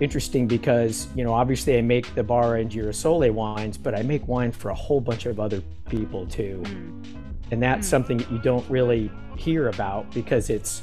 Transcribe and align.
interesting 0.00 0.46
because 0.46 1.08
you 1.14 1.24
know 1.24 1.32
obviously 1.32 1.78
I 1.78 1.82
make 1.82 2.14
the 2.14 2.22
Barra 2.22 2.60
and 2.60 2.70
Girasole 2.70 3.30
wines, 3.30 3.76
but 3.76 3.94
I 3.94 4.02
make 4.02 4.26
wine 4.28 4.52
for 4.52 4.70
a 4.70 4.74
whole 4.74 5.00
bunch 5.00 5.26
of 5.26 5.40
other 5.40 5.62
people 5.88 6.26
too, 6.26 6.62
mm. 6.64 7.04
and 7.50 7.62
that's 7.62 7.86
mm. 7.86 7.90
something 7.90 8.18
that 8.18 8.30
you 8.30 8.38
don't 8.38 8.68
really 8.70 9.10
hear 9.36 9.68
about 9.68 10.10
because 10.12 10.50
it's 10.50 10.82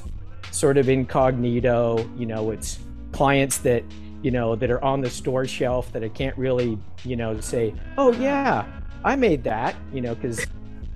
sort 0.51 0.77
of 0.77 0.89
incognito. 0.89 2.09
You 2.17 2.25
know, 2.25 2.51
it's 2.51 2.79
clients 3.11 3.59
that 3.59 3.83
you 4.21 4.31
know 4.31 4.55
that 4.55 4.69
are 4.69 4.83
on 4.83 5.01
the 5.01 5.09
store 5.09 5.45
shelf 5.45 5.91
that 5.93 6.03
I 6.03 6.09
can't 6.09 6.37
really 6.37 6.77
you 7.03 7.15
know 7.15 7.39
say, 7.39 7.73
oh 7.97 8.11
yeah, 8.13 8.65
I 9.03 9.15
made 9.15 9.43
that, 9.43 9.75
you 9.93 10.01
know, 10.01 10.15
because 10.15 10.45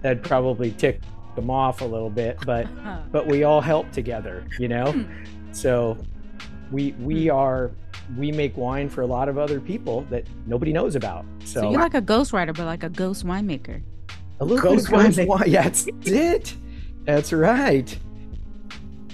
that'd 0.01 0.23
probably 0.23 0.71
tick 0.71 0.99
them 1.35 1.49
off 1.49 1.81
a 1.81 1.85
little 1.85 2.09
bit, 2.09 2.37
but 2.45 2.67
but 3.11 3.27
we 3.27 3.43
all 3.43 3.61
help 3.61 3.91
together, 3.91 4.45
you 4.57 4.67
know. 4.67 4.91
Hmm. 4.91 5.23
So 5.51 5.97
we 6.71 6.91
we 6.93 7.27
hmm. 7.27 7.35
are 7.35 7.71
we 8.17 8.31
make 8.31 8.57
wine 8.57 8.89
for 8.89 9.01
a 9.01 9.07
lot 9.07 9.29
of 9.29 9.37
other 9.37 9.59
people 9.59 10.01
that 10.09 10.25
nobody 10.45 10.73
knows 10.73 10.95
about. 10.95 11.25
So, 11.45 11.61
so 11.61 11.71
you're 11.71 11.81
like 11.81 11.93
a 11.93 12.01
ghostwriter, 12.01 12.55
but 12.55 12.65
like 12.65 12.83
a 12.83 12.89
ghost 12.89 13.25
winemaker. 13.25 13.81
A 14.39 14.45
little 14.45 14.61
ghost 14.61 14.87
winemaker. 14.87 15.27
Wine. 15.27 15.43
Yeah, 15.47 15.63
that's 15.63 15.87
it. 16.03 16.55
That's 17.05 17.33
right. 17.33 17.97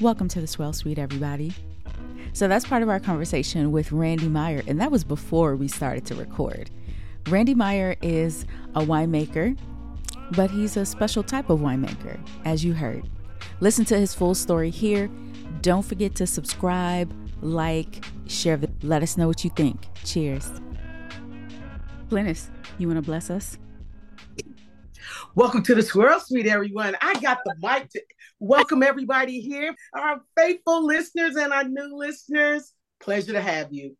Welcome 0.01 0.27
to 0.29 0.41
the 0.41 0.47
Swirl 0.47 0.73
Suite, 0.73 0.99
everybody. 0.99 1.53
So 2.33 2.49
that's 2.49 2.65
part 2.65 2.83
of 2.83 2.89
our 2.89 2.99
conversation 2.99 3.71
with 3.71 3.93
Randy 3.93 4.27
Meyer, 4.27 4.61
and 4.67 4.79
that 4.81 4.91
was 4.91 5.05
before 5.05 5.55
we 5.55 5.69
started 5.69 6.05
to 6.07 6.15
record. 6.15 6.69
Randy 7.29 7.55
Meyer 7.55 7.95
is 8.01 8.45
a 8.75 8.81
winemaker, 8.81 9.57
but 10.35 10.51
he's 10.51 10.75
a 10.75 10.85
special 10.85 11.23
type 11.23 11.49
of 11.49 11.59
winemaker, 11.59 12.19
as 12.43 12.63
you 12.63 12.73
heard. 12.73 13.09
Listen 13.61 13.85
to 13.85 13.97
his 13.97 14.13
full 14.13 14.35
story 14.35 14.69
here. 14.69 15.09
Don't 15.61 15.83
forget 15.83 16.13
to 16.15 16.27
subscribe, 16.27 17.13
like, 17.45 18.03
share, 18.27 18.57
the, 18.57 18.69
let 18.81 19.03
us 19.03 19.17
know 19.17 19.27
what 19.27 19.43
you 19.43 19.49
think. 19.51 19.87
Cheers. 20.03 20.51
Glynis, 22.09 22.49
you 22.77 22.87
want 22.87 22.97
to 22.97 23.01
bless 23.01 23.29
us? 23.29 23.57
Welcome 25.35 25.63
to 25.63 25.75
the 25.75 25.83
Swirl 25.83 26.19
Suite, 26.19 26.47
everyone. 26.47 26.95
I 27.01 27.19
got 27.19 27.39
the 27.45 27.55
mic 27.59 27.89
to 27.91 28.01
welcome 28.39 28.81
everybody 28.81 29.39
here, 29.41 29.75
our 29.93 30.21
faithful 30.37 30.85
listeners 30.85 31.35
and 31.35 31.53
our 31.53 31.63
new 31.63 31.95
listeners. 31.95 32.73
Pleasure 32.99 33.33
to 33.33 33.41
have 33.41 33.71
you. 33.71 33.95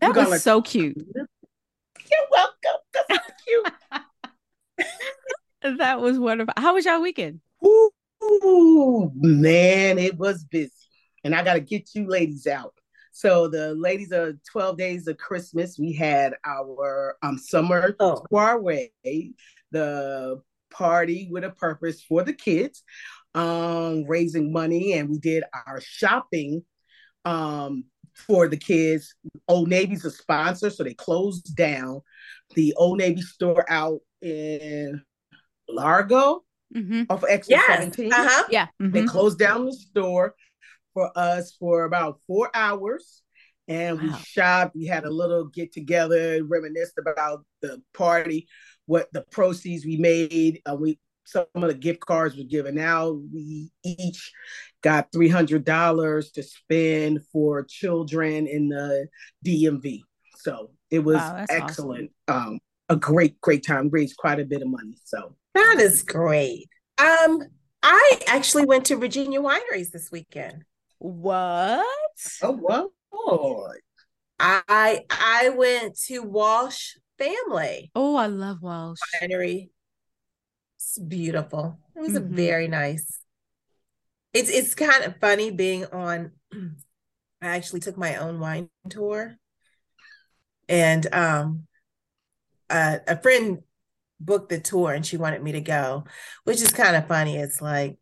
That 0.00 0.08
We're 0.08 0.20
was 0.20 0.28
gonna... 0.28 0.38
so 0.40 0.62
cute. 0.62 0.96
You're 1.14 2.28
welcome. 2.30 2.80
That's 3.08 3.32
cute. 3.44 4.88
that 5.78 6.00
was 6.00 6.18
wonderful. 6.18 6.54
How 6.56 6.74
was 6.74 6.84
y'all 6.84 7.00
weekend? 7.00 7.40
Ooh, 7.64 9.12
man, 9.14 9.98
it 9.98 10.16
was 10.16 10.44
busy. 10.44 10.72
And 11.26 11.34
I 11.34 11.42
got 11.42 11.54
to 11.54 11.60
get 11.60 11.90
you 11.94 12.06
ladies 12.06 12.46
out. 12.46 12.72
So 13.10 13.48
the 13.48 13.74
ladies 13.74 14.12
of 14.12 14.36
12 14.52 14.78
days 14.78 15.08
of 15.08 15.16
Christmas, 15.16 15.78
we 15.78 15.92
had 15.92 16.34
our 16.44 17.16
um, 17.22 17.36
summer 17.36 17.96
oh. 17.98 18.22
soiree, 18.30 18.92
the 19.72 20.40
party 20.70 21.28
with 21.30 21.42
a 21.42 21.50
purpose 21.50 22.02
for 22.02 22.22
the 22.22 22.32
kids, 22.32 22.84
um, 23.34 24.04
raising 24.04 24.52
money, 24.52 24.92
and 24.92 25.08
we 25.08 25.18
did 25.18 25.44
our 25.66 25.80
shopping 25.80 26.62
um, 27.24 27.84
for 28.14 28.48
the 28.48 28.56
kids. 28.56 29.14
Old 29.48 29.68
Navy's 29.68 30.04
a 30.04 30.10
sponsor, 30.10 30.70
so 30.70 30.84
they 30.84 30.94
closed 30.94 31.56
down 31.56 32.02
the 32.54 32.74
Old 32.74 32.98
Navy 32.98 33.22
store 33.22 33.64
out 33.68 34.00
in 34.22 35.02
Largo 35.68 36.44
mm-hmm. 36.74 37.04
off 37.10 37.22
of 37.22 37.28
Exit 37.28 37.50
yes. 37.50 37.66
17. 37.66 38.12
Uh-huh. 38.12 38.44
Yeah. 38.50 38.66
Mm-hmm. 38.80 38.90
They 38.90 39.04
closed 39.04 39.38
down 39.38 39.64
the 39.64 39.72
store 39.72 40.34
for 40.96 41.10
us 41.14 41.54
for 41.60 41.84
about 41.84 42.20
four 42.26 42.50
hours. 42.54 43.22
And 43.68 44.00
wow. 44.00 44.06
we 44.06 44.12
shopped. 44.24 44.74
We 44.74 44.86
had 44.86 45.04
a 45.04 45.10
little 45.10 45.44
get 45.44 45.72
together, 45.72 46.42
reminisced 46.42 46.98
about 46.98 47.44
the 47.60 47.82
party, 47.92 48.48
what 48.86 49.12
the 49.12 49.24
proceeds 49.30 49.84
we 49.84 49.98
made. 49.98 50.62
Uh, 50.64 50.76
we 50.76 50.98
some 51.24 51.44
of 51.54 51.62
the 51.62 51.74
gift 51.74 52.00
cards 52.00 52.36
were 52.36 52.44
given 52.44 52.78
out. 52.78 53.18
We 53.32 53.70
each 53.84 54.32
got 54.82 55.12
three 55.12 55.28
hundred 55.28 55.64
dollars 55.64 56.30
to 56.32 56.42
spend 56.42 57.20
for 57.30 57.64
children 57.64 58.46
in 58.46 58.68
the 58.68 59.08
DMV. 59.44 60.00
So 60.38 60.70
it 60.90 61.00
was 61.00 61.16
wow, 61.16 61.44
excellent. 61.50 62.12
Awesome. 62.28 62.52
Um, 62.52 62.58
a 62.88 62.96
great, 62.96 63.38
great 63.40 63.66
time. 63.66 63.90
Raised 63.90 64.16
quite 64.16 64.40
a 64.40 64.44
bit 64.44 64.62
of 64.62 64.68
money. 64.68 64.96
So 65.04 65.34
that 65.54 65.76
is 65.80 66.02
great. 66.02 66.68
Um, 66.98 67.42
I 67.82 68.20
actually 68.28 68.64
went 68.64 68.86
to 68.86 68.96
Virginia 68.96 69.40
wineries 69.40 69.90
this 69.90 70.10
weekend. 70.12 70.64
What? 70.98 71.86
Oh 72.42 72.52
wow! 72.52 73.70
I 74.38 75.04
I 75.10 75.50
went 75.50 75.98
to 76.06 76.22
Walsh 76.22 76.94
Family. 77.18 77.90
Oh, 77.94 78.16
I 78.16 78.26
love 78.26 78.62
Walsh 78.62 78.98
Winery. 79.20 79.70
It's 80.76 80.98
beautiful. 80.98 81.78
It 81.94 82.00
was 82.00 82.10
mm-hmm. 82.10 82.32
a 82.32 82.36
very 82.36 82.68
nice. 82.68 83.20
It's 84.32 84.50
it's 84.50 84.74
kind 84.74 85.04
of 85.04 85.18
funny 85.20 85.50
being 85.50 85.86
on. 85.86 86.32
I 87.42 87.48
actually 87.56 87.80
took 87.80 87.98
my 87.98 88.16
own 88.16 88.40
wine 88.40 88.70
tour, 88.88 89.36
and 90.68 91.06
um, 91.14 91.66
uh, 92.70 92.98
a 93.06 93.20
friend 93.20 93.58
booked 94.18 94.48
the 94.48 94.58
tour 94.58 94.92
and 94.92 95.04
she 95.04 95.18
wanted 95.18 95.42
me 95.42 95.52
to 95.52 95.60
go, 95.60 96.04
which 96.44 96.62
is 96.62 96.72
kind 96.72 96.96
of 96.96 97.06
funny. 97.08 97.36
It's 97.36 97.60
like 97.60 97.98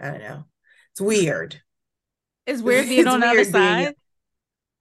I 0.00 0.10
don't 0.10 0.22
know. 0.22 0.44
It's 0.92 1.00
weird. 1.00 1.60
It's 2.46 2.62
weird 2.62 2.88
being 2.88 3.00
it's 3.00 3.08
on 3.08 3.20
the 3.20 3.26
other 3.26 3.44
side. 3.44 3.94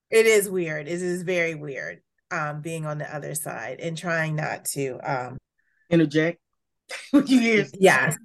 It 0.10 0.26
is 0.26 0.50
weird. 0.50 0.88
It 0.88 1.02
is 1.02 1.24
very 1.24 1.56
weird 1.56 2.02
um, 2.30 2.62
being 2.62 2.86
on 2.86 2.98
the 2.98 3.16
other 3.16 3.36
side 3.36 3.80
and 3.80 3.98
trying 3.98 4.36
not 4.36 4.66
to 4.66 5.00
um, 5.04 5.38
interject. 5.90 6.40
yes, 7.14 8.18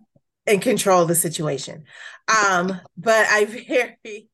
and 0.47 0.63
control 0.63 1.05
the 1.07 1.15
situation. 1.15 1.85
Um, 2.29 2.81
but 2.97 3.27
I 3.29 3.45
very, 3.45 4.29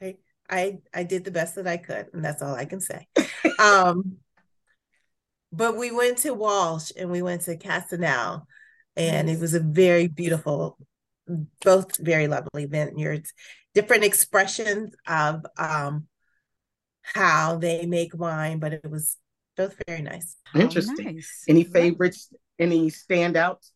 I, 0.00 0.16
I, 0.50 0.78
I 0.94 1.02
did 1.04 1.24
the 1.24 1.30
best 1.30 1.54
that 1.56 1.66
I 1.66 1.76
could, 1.76 2.08
and 2.12 2.24
that's 2.24 2.42
all 2.42 2.54
I 2.54 2.64
can 2.64 2.80
say. 2.80 3.06
um, 3.58 4.16
but 5.52 5.76
we 5.76 5.90
went 5.90 6.18
to 6.18 6.34
Walsh 6.34 6.90
and 6.98 7.10
we 7.10 7.22
went 7.22 7.42
to 7.42 7.56
Casanel, 7.56 8.46
and 8.96 9.30
it 9.30 9.38
was 9.38 9.54
a 9.54 9.60
very 9.60 10.08
beautiful, 10.08 10.78
both 11.64 11.96
very 11.98 12.28
lovely 12.28 12.66
vineyards, 12.66 13.32
different 13.74 14.04
expressions 14.04 14.94
of 15.06 15.44
um, 15.56 16.06
how 17.02 17.56
they 17.56 17.86
make 17.86 18.16
wine, 18.18 18.58
but 18.58 18.72
it 18.72 18.90
was 18.90 19.16
both 19.56 19.80
very 19.86 20.02
nice. 20.02 20.36
Interesting. 20.54 21.08
Oh, 21.08 21.12
nice. 21.12 21.44
Any 21.48 21.64
favorites? 21.64 22.32
Any 22.58 22.90
standouts? 22.90 23.70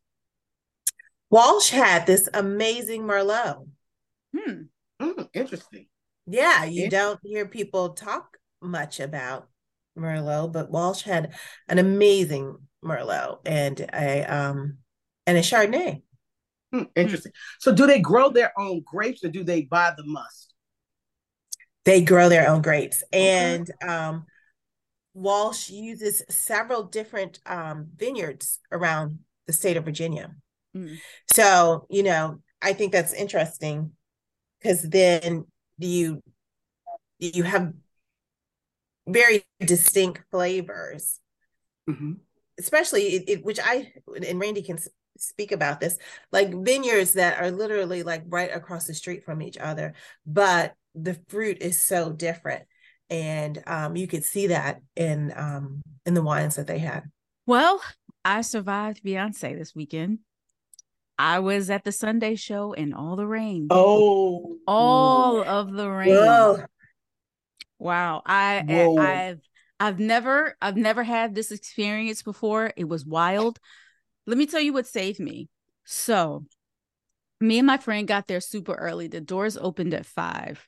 Walsh 1.30 1.70
had 1.70 2.06
this 2.06 2.28
amazing 2.34 3.02
Merlot. 3.02 3.66
Hmm. 4.36 4.62
Mm, 5.00 5.28
interesting. 5.32 5.86
Yeah, 6.26 6.64
you 6.64 6.88
don't 6.88 7.18
hear 7.22 7.46
people 7.46 7.90
talk 7.90 8.36
much 8.60 9.00
about 9.00 9.48
Merlot, 9.98 10.52
but 10.52 10.70
Walsh 10.70 11.02
had 11.02 11.34
an 11.68 11.78
amazing 11.78 12.56
Merlot 12.84 13.40
and 13.46 13.80
a 13.92 14.24
um 14.24 14.78
and 15.26 15.38
a 15.38 15.40
Chardonnay. 15.40 16.02
Hmm, 16.72 16.84
interesting. 16.96 17.32
So, 17.60 17.74
do 17.74 17.86
they 17.86 18.00
grow 18.00 18.30
their 18.30 18.52
own 18.58 18.82
grapes, 18.84 19.22
or 19.24 19.28
do 19.28 19.44
they 19.44 19.62
buy 19.62 19.92
the 19.96 20.04
must? 20.04 20.54
They 21.84 22.02
grow 22.02 22.28
their 22.28 22.48
own 22.48 22.62
grapes, 22.62 23.02
okay. 23.12 23.56
and 23.58 23.70
um, 23.86 24.24
Walsh 25.14 25.68
uses 25.68 26.22
several 26.28 26.84
different 26.84 27.40
um, 27.44 27.88
vineyards 27.96 28.60
around 28.70 29.18
the 29.46 29.52
state 29.52 29.76
of 29.76 29.84
Virginia. 29.84 30.34
Mm. 30.76 30.98
So, 31.32 31.86
you 31.90 32.02
know, 32.02 32.40
I 32.62 32.72
think 32.72 32.92
that's 32.92 33.12
interesting 33.12 33.92
because 34.60 34.82
then 34.82 35.46
you 35.78 36.22
you 37.18 37.42
have 37.42 37.72
very 39.06 39.44
distinct 39.60 40.22
flavors, 40.30 41.20
mm-hmm. 41.88 42.12
especially 42.58 43.02
it, 43.14 43.28
it, 43.28 43.44
which 43.44 43.58
I 43.62 43.92
and 44.26 44.40
Randy 44.40 44.62
can 44.62 44.78
speak 45.18 45.52
about 45.52 45.80
this, 45.80 45.98
like 46.30 46.52
vineyards 46.52 47.14
that 47.14 47.40
are 47.40 47.50
literally 47.50 48.02
like 48.02 48.22
right 48.28 48.54
across 48.54 48.86
the 48.86 48.94
street 48.94 49.24
from 49.24 49.42
each 49.42 49.58
other, 49.58 49.94
but 50.26 50.74
the 50.94 51.18
fruit 51.28 51.58
is 51.60 51.80
so 51.80 52.12
different 52.12 52.64
and 53.12 53.62
um, 53.66 53.94
you 53.94 54.06
could 54.06 54.24
see 54.24 54.46
that 54.46 54.80
in 54.96 55.34
um, 55.36 55.82
in 56.06 56.14
the 56.14 56.22
wines 56.22 56.56
that 56.56 56.66
they 56.66 56.78
had. 56.78 57.04
Well, 57.46 57.82
I 58.24 58.40
survived 58.40 59.04
Beyonce 59.04 59.56
this 59.56 59.74
weekend. 59.74 60.20
I 61.18 61.40
was 61.40 61.68
at 61.68 61.84
the 61.84 61.92
Sunday 61.92 62.36
show 62.36 62.72
in 62.72 62.94
all 62.94 63.16
the 63.16 63.26
rain. 63.26 63.68
Oh, 63.70 64.56
all 64.66 65.44
of 65.44 65.72
the 65.72 65.90
rain. 65.90 66.14
Whoa. 66.14 66.64
Wow, 67.78 68.22
I 68.24 68.64
Whoa. 68.66 68.96
I've 68.98 69.40
I've 69.78 70.00
never 70.00 70.56
I've 70.62 70.78
never 70.78 71.02
had 71.02 71.34
this 71.34 71.50
experience 71.50 72.22
before. 72.22 72.72
It 72.76 72.88
was 72.88 73.04
wild. 73.04 73.60
Let 74.26 74.38
me 74.38 74.46
tell 74.46 74.60
you 74.60 74.72
what 74.72 74.86
saved 74.86 75.20
me. 75.20 75.48
So, 75.84 76.44
me 77.40 77.58
and 77.58 77.66
my 77.66 77.78
friend 77.78 78.06
got 78.06 78.28
there 78.28 78.40
super 78.40 78.74
early. 78.74 79.08
The 79.08 79.20
doors 79.20 79.56
opened 79.56 79.94
at 79.94 80.06
five, 80.06 80.66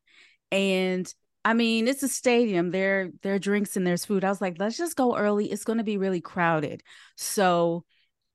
and 0.51 1.13
I 1.45 1.53
mean, 1.55 1.89
it's 1.89 2.03
a 2.03 2.09
stadium. 2.09 2.71
There, 2.71 3.11
there 3.23 3.35
are 3.35 3.39
drinks 3.39 3.77
and 3.77 3.87
there's 3.87 4.05
food. 4.07 4.25
I 4.25 4.31
was 4.31 4.41
like, 4.41 4.57
let's 4.59 4.79
just 4.79 4.97
go 4.97 5.17
early. 5.17 5.53
It's 5.53 5.65
going 5.65 5.77
to 5.79 5.85
be 5.85 5.99
really 5.99 6.23
crowded. 6.23 6.83
So 7.17 7.85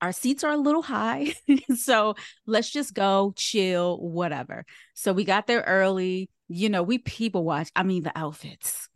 our 0.00 0.12
seats 0.12 0.44
are 0.44 0.52
a 0.52 0.56
little 0.56 0.82
high. 0.82 1.34
so 1.76 2.14
let's 2.46 2.70
just 2.70 2.94
go 2.94 3.32
chill, 3.36 3.98
whatever. 3.98 4.64
So 4.94 5.12
we 5.12 5.24
got 5.24 5.48
there 5.48 5.62
early. 5.62 6.30
You 6.48 6.68
know, 6.68 6.84
we 6.84 6.98
people 6.98 7.44
watch. 7.44 7.70
I 7.74 7.82
mean, 7.82 8.04
the 8.04 8.16
outfits. 8.16 8.89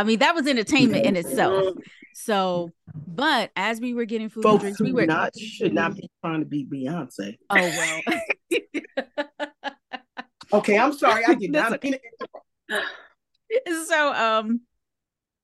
I 0.00 0.02
mean, 0.02 0.18
that 0.20 0.34
was 0.34 0.46
entertainment 0.46 1.04
in 1.04 1.14
itself. 1.14 1.76
So, 2.14 2.70
but 3.06 3.50
as 3.54 3.82
we 3.82 3.92
were 3.92 4.06
getting 4.06 4.30
food 4.30 4.44
Folks 4.44 4.64
and 4.64 4.74
drinks, 4.74 4.80
we 4.80 4.92
were 4.92 5.04
not 5.04 5.38
should 5.38 5.74
not 5.74 5.94
be 5.94 6.08
trying 6.24 6.40
to 6.40 6.46
be 6.46 6.64
Beyonce. 6.64 7.36
Oh 7.50 7.54
well. 7.54 8.00
okay, 10.54 10.78
I'm 10.78 10.94
sorry. 10.94 11.26
I 11.26 11.34
did 11.34 11.50
not 11.52 11.82
so 13.88 14.14
um 14.14 14.62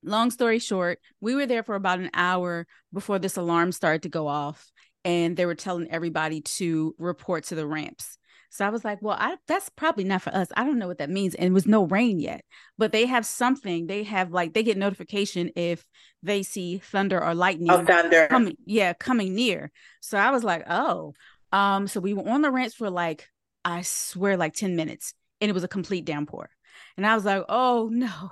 long 0.02 0.30
story 0.30 0.58
short, 0.58 1.00
we 1.20 1.34
were 1.34 1.44
there 1.44 1.62
for 1.62 1.74
about 1.74 1.98
an 1.98 2.08
hour 2.14 2.66
before 2.94 3.18
this 3.18 3.36
alarm 3.36 3.72
started 3.72 4.04
to 4.04 4.08
go 4.08 4.26
off 4.26 4.72
and 5.04 5.36
they 5.36 5.44
were 5.44 5.54
telling 5.54 5.90
everybody 5.90 6.40
to 6.40 6.94
report 6.98 7.44
to 7.44 7.56
the 7.56 7.66
ramps. 7.66 8.16
So 8.56 8.64
I 8.64 8.70
was 8.70 8.86
like, 8.86 9.02
well, 9.02 9.16
I, 9.18 9.36
that's 9.46 9.68
probably 9.68 10.04
not 10.04 10.22
for 10.22 10.34
us. 10.34 10.48
I 10.56 10.64
don't 10.64 10.78
know 10.78 10.88
what 10.88 10.96
that 10.98 11.10
means. 11.10 11.34
And 11.34 11.48
it 11.48 11.52
was 11.52 11.66
no 11.66 11.84
rain 11.84 12.18
yet, 12.18 12.42
but 12.78 12.90
they 12.90 13.04
have 13.04 13.26
something. 13.26 13.86
They 13.86 14.02
have 14.04 14.32
like, 14.32 14.54
they 14.54 14.62
get 14.62 14.78
notification 14.78 15.50
if 15.56 15.84
they 16.22 16.42
see 16.42 16.78
thunder 16.78 17.22
or 17.22 17.34
lightning. 17.34 17.70
Oh, 17.70 17.84
thunder. 17.84 18.26
Coming, 18.28 18.56
yeah, 18.64 18.94
coming 18.94 19.34
near. 19.34 19.70
So 20.00 20.16
I 20.16 20.30
was 20.30 20.42
like, 20.42 20.64
oh. 20.70 21.12
Um, 21.52 21.86
so 21.86 22.00
we 22.00 22.14
were 22.14 22.26
on 22.26 22.40
the 22.40 22.50
ranch 22.50 22.74
for 22.74 22.88
like, 22.88 23.28
I 23.62 23.82
swear, 23.82 24.38
like 24.38 24.54
10 24.54 24.74
minutes. 24.74 25.12
And 25.42 25.50
it 25.50 25.54
was 25.54 25.64
a 25.64 25.68
complete 25.68 26.06
downpour. 26.06 26.48
And 26.96 27.06
I 27.06 27.14
was 27.14 27.26
like, 27.26 27.44
oh 27.50 27.90
no, 27.92 28.30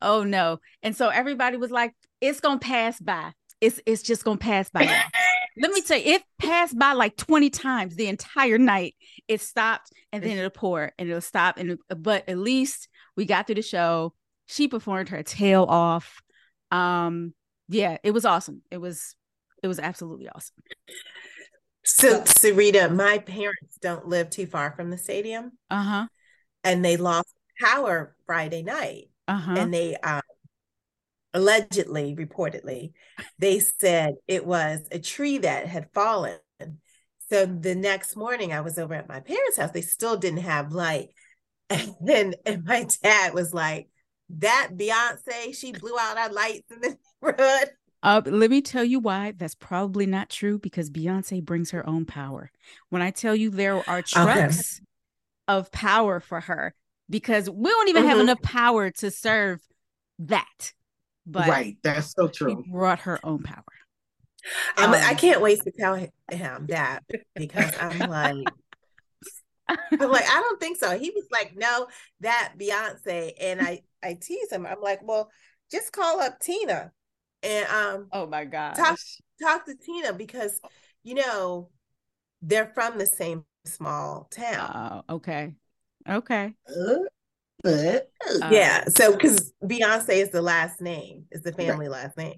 oh 0.00 0.24
no. 0.24 0.60
And 0.82 0.96
so 0.96 1.08
everybody 1.08 1.58
was 1.58 1.70
like, 1.70 1.94
it's 2.22 2.40
gonna 2.40 2.58
pass 2.58 2.98
by. 2.98 3.32
It's 3.60 3.80
it's 3.84 4.02
just 4.02 4.24
gonna 4.24 4.38
pass 4.38 4.70
by. 4.70 4.86
Let 5.60 5.72
me 5.72 5.82
tell 5.82 5.98
you, 5.98 6.14
it 6.14 6.22
passed 6.38 6.78
by 6.78 6.92
like 6.92 7.16
20 7.16 7.50
times 7.50 7.96
the 7.96 8.06
entire 8.06 8.58
night. 8.58 8.94
It 9.26 9.40
stopped 9.40 9.92
and 10.12 10.22
then 10.22 10.38
it'll 10.38 10.50
pour 10.50 10.92
and 10.98 11.08
it'll 11.08 11.20
stop. 11.20 11.58
And 11.58 11.78
but 11.88 12.28
at 12.28 12.38
least 12.38 12.88
we 13.16 13.24
got 13.24 13.46
through 13.46 13.56
the 13.56 13.62
show. 13.62 14.14
She 14.46 14.68
performed 14.68 15.10
her 15.10 15.22
tail 15.22 15.64
off. 15.68 16.22
Um, 16.70 17.34
yeah, 17.68 17.98
it 18.02 18.12
was 18.12 18.24
awesome. 18.24 18.62
It 18.70 18.78
was 18.78 19.14
it 19.62 19.68
was 19.68 19.78
absolutely 19.78 20.28
awesome. 20.28 20.56
So, 21.84 22.20
Sarita, 22.20 22.94
my 22.94 23.18
parents 23.18 23.78
don't 23.80 24.06
live 24.06 24.28
too 24.30 24.46
far 24.46 24.72
from 24.72 24.90
the 24.90 24.98
stadium. 24.98 25.52
Uh-huh. 25.70 26.06
And 26.62 26.84
they 26.84 26.98
lost 26.98 27.32
power 27.60 28.14
Friday 28.26 28.62
night. 28.62 29.10
Uh-huh. 29.26 29.54
And 29.56 29.72
they 29.72 29.96
um, 29.96 30.20
allegedly, 31.34 32.14
reportedly, 32.16 32.92
they 33.38 33.60
said 33.60 34.14
it 34.26 34.46
was 34.46 34.86
a 34.90 34.98
tree 34.98 35.38
that 35.38 35.66
had 35.66 35.92
fallen. 35.92 36.38
So 37.30 37.44
the 37.44 37.74
next 37.74 38.16
morning, 38.16 38.52
I 38.52 38.60
was 38.60 38.78
over 38.78 38.94
at 38.94 39.08
my 39.08 39.20
parents' 39.20 39.58
house. 39.58 39.70
They 39.70 39.82
still 39.82 40.16
didn't 40.16 40.40
have 40.40 40.72
light. 40.72 41.08
And 41.70 41.94
then 42.00 42.34
and 42.46 42.64
my 42.64 42.86
dad 43.02 43.34
was 43.34 43.52
like, 43.52 43.90
that 44.30 44.70
Beyonce, 44.74 45.54
she 45.54 45.72
blew 45.72 45.98
out 45.98 46.16
our 46.16 46.32
lights 46.32 46.70
in 46.70 46.80
the 46.80 46.96
neighborhood. 47.22 47.70
Uh, 48.02 48.22
let 48.24 48.50
me 48.50 48.62
tell 48.62 48.84
you 48.84 49.00
why 49.00 49.34
that's 49.36 49.54
probably 49.54 50.06
not 50.06 50.30
true 50.30 50.58
because 50.58 50.90
Beyonce 50.90 51.44
brings 51.44 51.72
her 51.72 51.86
own 51.86 52.06
power. 52.06 52.50
When 52.90 53.02
I 53.02 53.10
tell 53.10 53.34
you 53.34 53.50
there 53.50 53.86
are 53.88 54.00
trucks 54.00 54.80
okay. 54.80 55.58
of 55.58 55.70
power 55.72 56.20
for 56.20 56.40
her, 56.40 56.74
because 57.10 57.50
we 57.50 57.70
don't 57.70 57.88
even 57.88 58.02
mm-hmm. 58.02 58.10
have 58.10 58.20
enough 58.20 58.42
power 58.42 58.90
to 58.90 59.10
serve 59.10 59.60
that. 60.20 60.72
But 61.30 61.48
right, 61.48 61.76
that's 61.82 62.12
so 62.12 62.28
true. 62.28 62.64
brought 62.70 63.00
her 63.00 63.20
own 63.22 63.42
power. 63.42 63.62
Um, 64.78 64.94
I 64.94 65.12
can't 65.12 65.42
wait 65.42 65.60
to 65.62 65.70
tell 65.70 65.94
him 65.94 66.66
that 66.68 67.00
because 67.34 67.70
I'm 67.78 68.08
like, 68.08 68.48
I'm 69.68 70.10
like, 70.10 70.24
I 70.24 70.40
don't 70.40 70.58
think 70.58 70.78
so. 70.78 70.98
He 70.98 71.10
was 71.10 71.26
like, 71.30 71.54
no, 71.54 71.88
that 72.20 72.54
Beyonce, 72.58 73.32
and 73.38 73.60
I 73.60 73.82
I 74.02 74.14
tease 74.14 74.50
him. 74.50 74.64
I'm 74.64 74.80
like, 74.80 75.00
well, 75.02 75.30
just 75.70 75.92
call 75.92 76.20
up 76.20 76.40
Tina, 76.40 76.92
and 77.42 77.66
um, 77.68 78.08
oh 78.12 78.26
my 78.26 78.46
god, 78.46 78.74
talk 78.74 78.98
talk 79.42 79.66
to 79.66 79.74
Tina 79.74 80.14
because 80.14 80.58
you 81.02 81.14
know 81.14 81.68
they're 82.40 82.72
from 82.74 82.96
the 82.96 83.06
same 83.06 83.44
small 83.66 84.28
town. 84.30 85.04
Oh, 85.10 85.16
okay, 85.16 85.52
okay. 86.08 86.54
Uh, 86.66 87.00
but 87.62 88.10
yeah, 88.50 88.84
um, 88.86 88.92
so 88.92 89.12
because 89.12 89.52
Beyonce 89.62 90.10
is 90.10 90.30
the 90.30 90.42
last 90.42 90.80
name, 90.80 91.24
is 91.32 91.42
the 91.42 91.52
family 91.52 91.88
right. 91.88 92.02
last 92.02 92.16
name. 92.16 92.36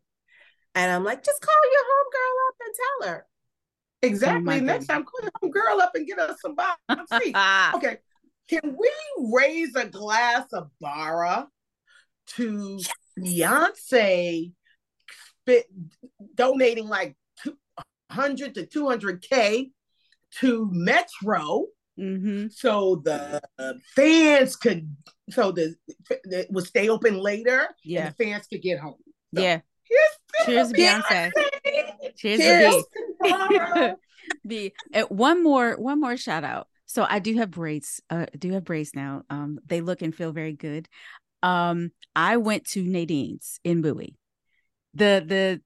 And 0.75 0.91
I'm 0.91 1.05
like, 1.05 1.25
just 1.25 1.41
call 1.41 1.55
your 1.73 1.83
homegirl 1.83 2.49
up 2.49 2.55
and 2.61 2.75
tell 2.75 3.09
her. 3.09 3.27
Oh 4.03 4.07
exactly. 4.07 4.57
Oh 4.57 4.61
Next 4.61 4.87
time, 4.87 5.05
call 5.05 5.29
your 5.43 5.51
girl 5.51 5.81
up 5.81 5.93
and 5.95 6.07
get 6.07 6.19
us 6.19 6.41
some 6.41 6.57
boxy. 6.57 7.75
okay. 7.75 7.99
Can 8.49 8.77
we 8.79 8.91
raise 9.33 9.75
a 9.77 9.87
glass 9.87 10.47
of 10.53 10.71
Barra 10.81 11.49
to 12.29 12.81
Beyonce 13.19 14.53
spit, 15.43 15.67
donating 16.35 16.89
like 16.89 17.17
100 18.09 18.55
to 18.55 18.67
200K 18.67 19.71
to 20.39 20.69
Metro 20.73 21.67
Mm-hmm. 21.99 22.49
So 22.51 23.03
the 23.05 23.43
fans 23.95 24.57
could, 24.57 24.95
so 25.31 25.53
the 25.53 25.75
it 26.09 26.49
would 26.51 26.67
stay 26.67 26.89
open 26.89 27.19
later. 27.19 27.69
Yeah, 27.85 28.11
the 28.11 28.25
fans 28.25 28.47
could 28.47 28.63
get 28.63 28.79
home. 28.79 28.97
So, 29.35 29.43
yeah. 29.43 29.61
Cheers, 30.45 30.73
Beyonce. 30.73 31.31
Cheers, 32.17 32.41
Cheers 32.41 32.85
to 33.25 33.97
B. 34.47 34.73
B. 34.93 35.03
one 35.09 35.43
more, 35.43 35.75
one 35.77 36.01
more 36.01 36.17
shout 36.17 36.45
out. 36.45 36.69
So 36.87 37.07
I 37.09 37.19
do 37.19 37.37
have 37.37 37.51
braids. 37.51 38.01
Uh, 38.09 38.27
I 38.33 38.37
do 38.37 38.53
have 38.53 38.65
braids 38.65 38.93
now. 38.95 39.23
Um, 39.31 39.59
they 39.67 39.81
look 39.81 40.03
and 40.03 40.15
feel 40.15 40.33
very 40.33 40.53
good. 40.53 40.89
Um, 41.43 41.93
I 42.15 42.37
went 42.37 42.67
to 42.69 42.83
Nadine's 42.83 43.61
in 43.65 43.83
Bowie. 43.83 44.17
The 44.95 45.23
the 45.25 45.61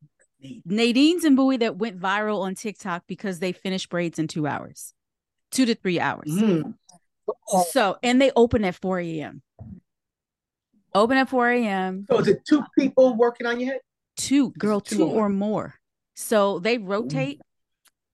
Nadine's 0.67 1.25
in 1.25 1.35
Bowie 1.35 1.57
that 1.59 1.77
went 1.77 2.01
viral 2.01 2.41
on 2.43 2.55
TikTok 2.55 3.05
because 3.07 3.39
they 3.39 3.53
finished 3.53 3.89
braids 3.89 4.19
in 4.19 4.29
two 4.29 4.47
hours 4.47 4.93
two 5.55 5.67
to 5.67 5.75
three 5.75 6.01
hours. 6.01 6.29
Mm. 6.29 6.75
So, 7.71 7.97
and 8.03 8.21
they 8.21 8.31
open 8.37 8.65
at 8.65 8.75
4 8.75 9.01
a.m. 9.01 9.43
Open 10.95 11.17
at 11.17 11.29
4 11.29 11.51
a.m. 11.51 12.07
So, 12.11 12.19
is 12.19 12.29
it 12.29 12.45
two 12.45 12.63
people 12.79 13.17
working 13.17 13.47
on 13.47 13.59
your 13.59 13.73
head? 13.73 13.81
Two, 14.17 14.51
girl, 14.53 14.81
two, 14.81 14.97
two 14.97 15.05
or 15.07 15.29
more. 15.29 15.75
So 16.15 16.59
they 16.59 16.79
rotate. 16.79 17.39
Mm. 17.39 17.43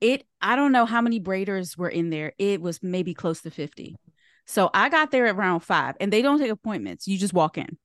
It, 0.00 0.26
I 0.40 0.56
don't 0.56 0.72
know 0.72 0.86
how 0.86 1.02
many 1.02 1.20
braiders 1.20 1.76
were 1.76 1.88
in 1.88 2.08
there. 2.08 2.32
It 2.38 2.62
was 2.62 2.82
maybe 2.82 3.12
close 3.12 3.42
to 3.42 3.50
50. 3.50 3.96
So 4.46 4.70
I 4.72 4.88
got 4.88 5.10
there 5.10 5.26
around 5.26 5.60
five 5.60 5.96
and 6.00 6.10
they 6.10 6.22
don't 6.22 6.38
take 6.38 6.50
appointments. 6.50 7.06
You 7.06 7.18
just 7.18 7.34
walk 7.34 7.58
in. 7.58 7.76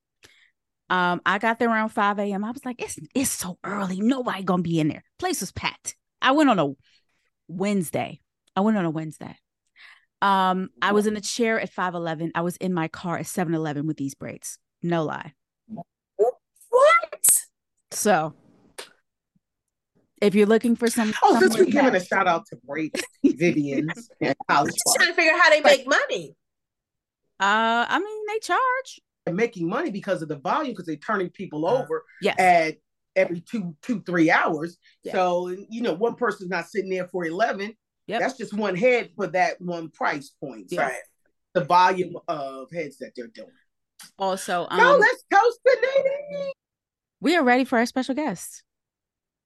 Um, 0.90 1.22
I 1.26 1.40
got 1.40 1.60
there 1.60 1.70
around 1.70 1.90
5 1.90 2.20
a.m. 2.20 2.46
I 2.46 2.52
was 2.52 2.64
like, 2.64 2.82
it's 2.82 2.98
it's 3.14 3.32
so 3.32 3.58
early. 3.64 4.00
Nobody 4.00 4.44
gonna 4.44 4.64
be 4.64 4.80
in 4.80 4.88
there. 4.88 5.04
Place 5.20 5.42
was 5.42 5.52
packed. 5.52 5.96
I 6.22 6.32
went 6.32 6.50
on 6.50 6.60
a 6.60 6.72
Wednesday. 7.48 8.22
I 8.56 8.62
went 8.62 8.78
on 8.78 8.86
a 8.86 8.90
Wednesday. 8.90 9.36
Um, 10.22 10.70
I 10.82 10.92
was 10.92 11.08
in 11.08 11.16
a 11.18 11.22
chair 11.22 11.60
at 11.60 11.70
511. 11.70 12.32
I 12.36 12.42
was 12.42 12.58
in 12.58 12.74
my 12.74 12.88
car 12.88 13.18
at 13.18 13.26
7-Eleven 13.26 13.86
with 13.86 13.98
these 13.98 14.16
braids. 14.16 14.58
No 14.82 15.04
lie. 15.04 15.34
What? 16.18 17.46
So 17.92 18.34
if 20.22 20.34
you're 20.36 20.48
looking 20.48 20.76
for 20.76 20.88
some 20.88 21.14
Oh, 21.24 21.40
since 21.40 21.58
we're 21.58 21.66
giving 21.66 21.96
a 21.96 22.04
shout 22.04 22.28
out 22.28 22.46
to 22.48 22.58
Braids, 22.66 23.02
Vivian's 23.24 24.10
and 24.22 24.36
House. 24.50 24.68
Just 24.68 24.96
trying 24.96 25.10
to 25.10 25.14
figure 25.14 25.34
out 25.34 25.42
how 25.42 25.50
they 25.50 25.62
make 25.62 25.88
money. 25.88 26.36
Uh, 27.40 27.86
I 27.88 28.00
mean, 28.00 28.26
they 28.28 28.40
charge. 28.40 29.02
They're 29.26 29.36
making 29.36 29.68
money 29.68 29.92
because 29.92 30.22
of 30.22 30.28
the 30.28 30.38
volume, 30.38 30.74
because 30.74 30.86
they're 30.86 30.96
turning 30.96 31.30
people 31.30 31.68
uh, 31.68 31.82
over 31.82 32.04
yes. 32.22 32.36
at 32.40 32.76
every 33.16 33.42
two, 33.42 33.76
two, 33.82 34.02
three 34.02 34.32
hours. 34.32 34.78
So 35.12 35.50
you 35.70 35.82
know, 35.82 35.94
one 35.94 36.16
person's 36.16 36.50
not 36.50 36.68
sitting 36.68 36.90
there 36.90 37.08
for 37.08 37.26
eleven. 37.26 37.76
Yep. 38.08 38.20
That's 38.20 38.38
just 38.38 38.54
one 38.54 38.76
head 38.76 39.12
for 39.16 39.28
that 39.28 39.60
one 39.62 39.90
price 39.90 40.32
point. 40.40 40.72
Yep. 40.72 40.82
Right. 40.82 41.02
The 41.54 41.64
volume 41.64 42.18
of 42.28 42.70
heads 42.72 42.98
that 43.00 43.12
they're 43.16 43.28
doing. 43.28 43.50
Also, 44.20 44.68
um, 44.70 44.78
no, 44.78 44.98
let's 44.98 45.24
toast 45.34 45.60
the 45.64 45.78
lady. 45.82 46.52
We 47.22 47.36
are 47.36 47.44
ready 47.44 47.64
for 47.64 47.80
our 47.80 47.86
special 47.86 48.14
guest, 48.14 48.64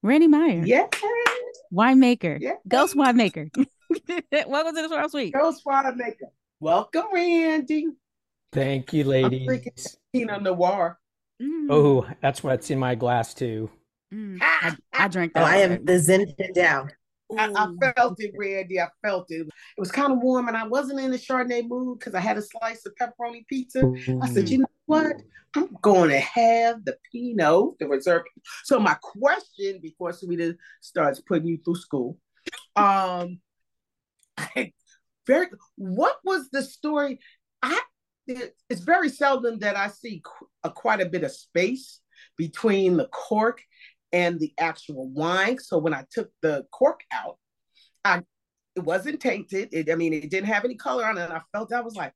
Randy 0.01 0.27
Meyer. 0.27 0.63
Yeah. 0.65 0.87
Winemaker. 1.71 2.39
Yeah. 2.41 2.53
Ghost 2.67 2.95
winemaker. 2.95 3.49
Welcome 4.47 4.75
to 4.75 4.81
the 4.81 4.87
Swirl 4.87 5.09
Suite. 5.09 5.33
Ghost 5.33 5.63
winemaker. 5.65 6.29
Welcome, 6.59 7.05
Randy. 7.13 7.87
Thank 8.51 8.91
you, 8.93 9.03
ladies. 9.03 9.41
I'm 9.41 9.45
drinking 9.45 9.73
Pinot 10.11 10.43
Noir. 10.43 10.99
Mm. 11.41 11.67
Oh, 11.69 12.07
that's 12.21 12.43
what's 12.43 12.69
in 12.71 12.79
my 12.79 12.95
glass 12.95 13.33
too. 13.33 13.69
Mm. 14.13 14.39
I, 14.41 14.75
I 14.91 15.07
drank 15.07 15.33
that. 15.33 15.43
Oh, 15.43 15.45
I 15.45 15.57
am 15.57 15.85
the 15.85 15.93
Zinfandel. 15.93 16.89
I, 17.37 17.51
I, 17.55 17.93
felt 17.95 18.19
it, 18.19 18.33
Randy. 18.37 18.79
I 18.79 18.87
felt 19.03 19.27
it. 19.29 19.41
It 19.41 19.79
was 19.79 19.91
kind 19.91 20.11
of 20.11 20.19
warm, 20.19 20.47
and 20.47 20.57
I 20.57 20.67
wasn't 20.67 20.99
in 20.99 21.11
the 21.11 21.17
Chardonnay 21.17 21.67
mood 21.67 21.99
because 21.99 22.15
I 22.15 22.19
had 22.19 22.37
a 22.37 22.41
slice 22.41 22.85
of 22.85 22.93
pepperoni 22.95 23.45
pizza. 23.47 23.91
I 24.21 24.29
said, 24.29 24.49
you 24.49 24.59
know 24.59 24.67
what? 24.85 25.17
I'm 25.55 25.69
going 25.81 26.09
to 26.09 26.19
have 26.19 26.85
the 26.85 26.97
Pinot, 27.11 27.79
the 27.79 27.87
reserve. 27.87 28.23
So 28.63 28.79
my 28.79 28.95
question 28.95 29.79
before 29.81 30.11
Sarita 30.11 30.55
starts 30.81 31.21
putting 31.21 31.47
you 31.47 31.59
through 31.63 31.75
school, 31.75 32.17
um, 32.75 33.39
very. 35.27 35.47
What 35.75 36.17
was 36.23 36.49
the 36.49 36.63
story? 36.63 37.19
I 37.61 37.79
it's 38.27 38.81
very 38.81 39.09
seldom 39.09 39.59
that 39.59 39.75
I 39.75 39.87
see 39.87 40.21
a, 40.63 40.69
quite 40.69 41.01
a 41.01 41.09
bit 41.09 41.23
of 41.23 41.31
space 41.31 41.99
between 42.37 42.97
the 42.97 43.07
cork 43.07 43.61
and 44.11 44.39
the 44.39 44.53
actual 44.59 45.07
wine. 45.09 45.59
So 45.59 45.77
when 45.77 45.93
I 45.93 46.05
took 46.11 46.29
the 46.41 46.65
cork 46.71 47.01
out, 47.11 47.37
I 48.03 48.23
it 48.75 48.83
wasn't 48.83 49.19
tainted. 49.19 49.69
It, 49.71 49.91
I 49.91 49.95
mean, 49.95 50.13
it 50.13 50.29
didn't 50.29 50.47
have 50.47 50.63
any 50.65 50.75
color 50.75 51.05
on 51.05 51.17
it. 51.17 51.23
And 51.23 51.33
I 51.33 51.41
felt 51.51 51.73
I 51.73 51.81
was 51.81 51.95
like, 51.95 52.13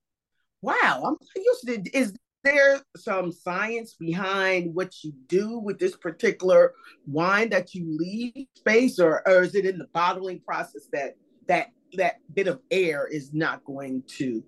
wow, 0.61 1.03
I'm 1.05 1.17
used 1.35 1.67
to. 1.67 1.97
Is 1.97 2.13
there 2.43 2.79
some 2.95 3.31
science 3.31 3.95
behind 3.99 4.73
what 4.73 4.93
you 5.03 5.13
do 5.27 5.59
with 5.59 5.79
this 5.79 5.95
particular 5.95 6.73
wine 7.05 7.49
that 7.49 7.73
you 7.73 7.97
leave 7.97 8.47
space, 8.55 8.99
or, 8.99 9.27
or 9.27 9.43
is 9.43 9.55
it 9.55 9.65
in 9.65 9.77
the 9.77 9.87
bottling 9.93 10.41
process 10.41 10.87
that 10.93 11.15
that 11.47 11.67
that 11.93 12.15
bit 12.33 12.47
of 12.47 12.59
air 12.71 13.07
is 13.07 13.33
not 13.33 13.63
going 13.65 14.03
to 14.07 14.43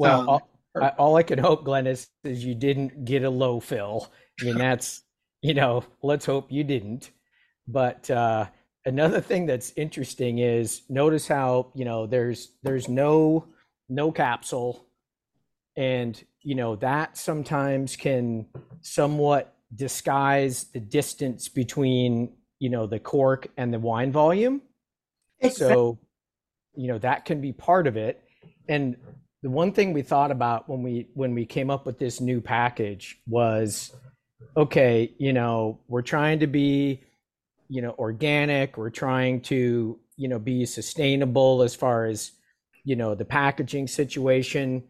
well, 0.00 0.20
um, 0.20 0.28
all, 0.28 0.50
I, 0.80 0.88
all, 0.98 1.16
I 1.16 1.22
can 1.22 1.38
hope, 1.38 1.64
Glenn, 1.64 1.86
is, 1.86 2.08
is 2.24 2.42
you 2.42 2.54
didn't 2.54 3.04
get 3.04 3.22
a 3.22 3.28
low 3.28 3.60
fill. 3.60 4.10
I 4.40 4.44
mean, 4.44 4.56
that's, 4.56 5.02
you 5.42 5.54
know, 5.54 5.84
let's 6.02 6.26
hope 6.26 6.50
you 6.52 6.64
didn't. 6.64 7.10
But 7.66 8.10
uh, 8.10 8.46
another 8.84 9.20
thing 9.20 9.46
that's 9.46 9.72
interesting 9.76 10.38
is 10.38 10.82
notice 10.88 11.28
how, 11.28 11.72
you 11.74 11.84
know, 11.84 12.06
there's 12.06 12.52
there's 12.62 12.88
no 12.88 13.46
no 13.88 14.12
capsule 14.12 14.86
and 15.76 16.22
you 16.42 16.54
know 16.54 16.76
that 16.76 17.16
sometimes 17.16 17.96
can 17.96 18.46
somewhat 18.80 19.56
disguise 19.74 20.64
the 20.72 20.80
distance 20.80 21.48
between 21.48 22.32
you 22.58 22.70
know 22.70 22.86
the 22.86 22.98
cork 22.98 23.48
and 23.56 23.72
the 23.72 23.78
wine 23.78 24.12
volume 24.12 24.62
exactly. 25.40 25.74
so 25.74 25.98
you 26.74 26.88
know 26.88 26.98
that 26.98 27.24
can 27.24 27.40
be 27.40 27.52
part 27.52 27.86
of 27.86 27.96
it 27.96 28.22
and 28.68 28.96
the 29.42 29.50
one 29.50 29.72
thing 29.72 29.92
we 29.92 30.02
thought 30.02 30.30
about 30.30 30.68
when 30.68 30.82
we 30.82 31.08
when 31.14 31.34
we 31.34 31.44
came 31.46 31.70
up 31.70 31.86
with 31.86 31.98
this 31.98 32.20
new 32.20 32.40
package 32.40 33.18
was 33.26 33.92
okay 34.56 35.12
you 35.18 35.32
know 35.32 35.78
we're 35.88 36.02
trying 36.02 36.38
to 36.38 36.46
be 36.46 37.00
you 37.68 37.82
know 37.82 37.94
organic 37.98 38.76
we're 38.76 38.90
trying 38.90 39.40
to 39.40 39.98
you 40.16 40.28
know 40.28 40.38
be 40.38 40.64
sustainable 40.64 41.62
as 41.62 41.74
far 41.74 42.06
as 42.06 42.32
you 42.84 42.96
know 42.96 43.14
the 43.14 43.24
packaging 43.24 43.86
situation 43.86 44.82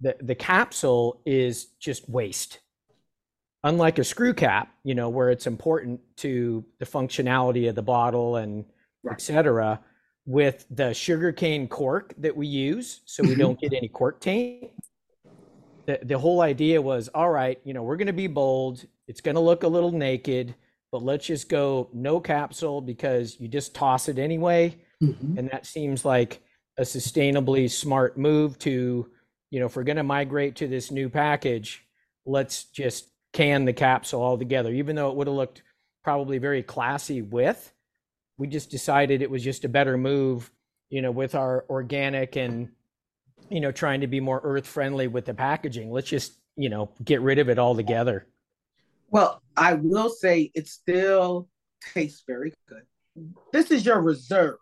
the 0.00 0.16
the 0.20 0.34
capsule 0.34 1.20
is 1.24 1.66
just 1.78 2.08
waste 2.08 2.60
unlike 3.64 3.98
a 3.98 4.04
screw 4.04 4.34
cap 4.34 4.74
you 4.84 4.94
know 4.94 5.08
where 5.08 5.30
it's 5.30 5.46
important 5.46 6.00
to 6.16 6.64
the 6.78 6.86
functionality 6.86 7.68
of 7.68 7.74
the 7.74 7.82
bottle 7.82 8.36
and 8.36 8.64
right. 9.02 9.14
etc 9.14 9.80
with 10.26 10.66
the 10.70 10.92
sugarcane 10.94 11.66
cork 11.66 12.14
that 12.18 12.36
we 12.36 12.46
use 12.46 13.00
so 13.04 13.22
we 13.22 13.30
mm-hmm. 13.30 13.40
don't 13.40 13.60
get 13.60 13.72
any 13.72 13.88
cork 13.88 14.20
taint. 14.20 14.70
The, 15.90 16.06
the 16.06 16.18
whole 16.18 16.40
idea 16.40 16.80
was 16.80 17.08
all 17.08 17.30
right, 17.30 17.60
you 17.64 17.74
know, 17.74 17.82
we're 17.82 17.96
going 17.96 18.06
to 18.06 18.12
be 18.12 18.26
bold. 18.26 18.84
It's 19.08 19.20
going 19.20 19.34
to 19.34 19.40
look 19.40 19.62
a 19.62 19.68
little 19.68 19.92
naked, 19.92 20.54
but 20.92 21.02
let's 21.02 21.26
just 21.26 21.48
go 21.48 21.88
no 21.92 22.20
capsule 22.20 22.80
because 22.80 23.38
you 23.40 23.48
just 23.48 23.74
toss 23.74 24.08
it 24.08 24.18
anyway. 24.18 24.76
Mm-hmm. 25.02 25.38
And 25.38 25.50
that 25.50 25.66
seems 25.66 26.04
like 26.04 26.42
a 26.78 26.82
sustainably 26.82 27.70
smart 27.70 28.16
move 28.16 28.58
to, 28.60 29.08
you 29.50 29.60
know, 29.60 29.66
if 29.66 29.76
we're 29.76 29.84
going 29.84 29.96
to 29.96 30.02
migrate 30.02 30.56
to 30.56 30.68
this 30.68 30.90
new 30.90 31.08
package, 31.08 31.84
let's 32.26 32.64
just 32.64 33.08
can 33.32 33.64
the 33.64 33.72
capsule 33.72 34.22
altogether, 34.22 34.72
even 34.72 34.96
though 34.96 35.10
it 35.10 35.16
would 35.16 35.26
have 35.26 35.36
looked 35.36 35.62
probably 36.02 36.38
very 36.38 36.62
classy 36.62 37.22
with 37.22 37.72
we 38.40 38.46
just 38.46 38.70
decided 38.70 39.20
it 39.20 39.30
was 39.30 39.44
just 39.44 39.66
a 39.66 39.68
better 39.68 39.98
move, 39.98 40.50
you 40.88 41.02
know, 41.02 41.10
with 41.10 41.34
our 41.34 41.66
organic 41.68 42.36
and, 42.36 42.70
you 43.48 43.60
know, 43.60 43.72
trying 43.72 44.00
to 44.00 44.06
be 44.06 44.20
more 44.20 44.40
earth 44.44 44.66
friendly 44.66 45.08
with 45.08 45.24
the 45.24 45.34
packaging. 45.34 45.90
Let's 45.90 46.08
just, 46.08 46.38
you 46.56 46.68
know, 46.68 46.90
get 47.04 47.20
rid 47.20 47.38
of 47.38 47.48
it 47.48 47.58
altogether. 47.58 48.26
Well, 49.10 49.42
I 49.56 49.74
will 49.74 50.08
say 50.08 50.50
it 50.54 50.68
still 50.68 51.48
tastes 51.94 52.22
very 52.26 52.52
good. 52.68 52.82
This 53.52 53.70
is 53.70 53.84
your 53.84 54.00
reserve. 54.00 54.56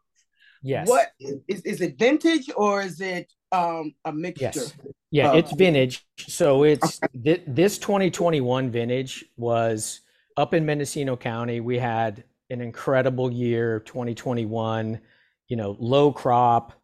Yes. 0.62 0.88
What 0.88 1.08
is 1.46 1.60
is 1.62 1.80
it 1.80 1.98
vintage 1.98 2.50
or 2.56 2.82
is 2.82 3.00
it 3.00 3.32
um 3.52 3.94
a 4.04 4.12
mixture? 4.12 4.50
Yes. 4.54 4.74
Yeah, 5.10 5.34
it's 5.34 5.52
vintage. 5.52 6.06
So 6.18 6.64
it's 6.64 7.00
th- 7.24 7.42
this 7.46 7.78
2021 7.78 8.70
vintage 8.70 9.24
was 9.36 10.00
up 10.36 10.54
in 10.54 10.66
Mendocino 10.66 11.16
County. 11.16 11.60
We 11.60 11.78
had 11.78 12.24
an 12.50 12.60
incredible 12.60 13.30
year 13.30 13.80
2021 13.80 15.00
you 15.48 15.56
know 15.56 15.76
low 15.78 16.12
crop 16.12 16.74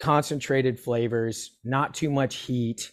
concentrated 0.00 0.78
flavors 0.78 1.58
not 1.64 1.94
too 1.94 2.10
much 2.10 2.36
heat. 2.36 2.92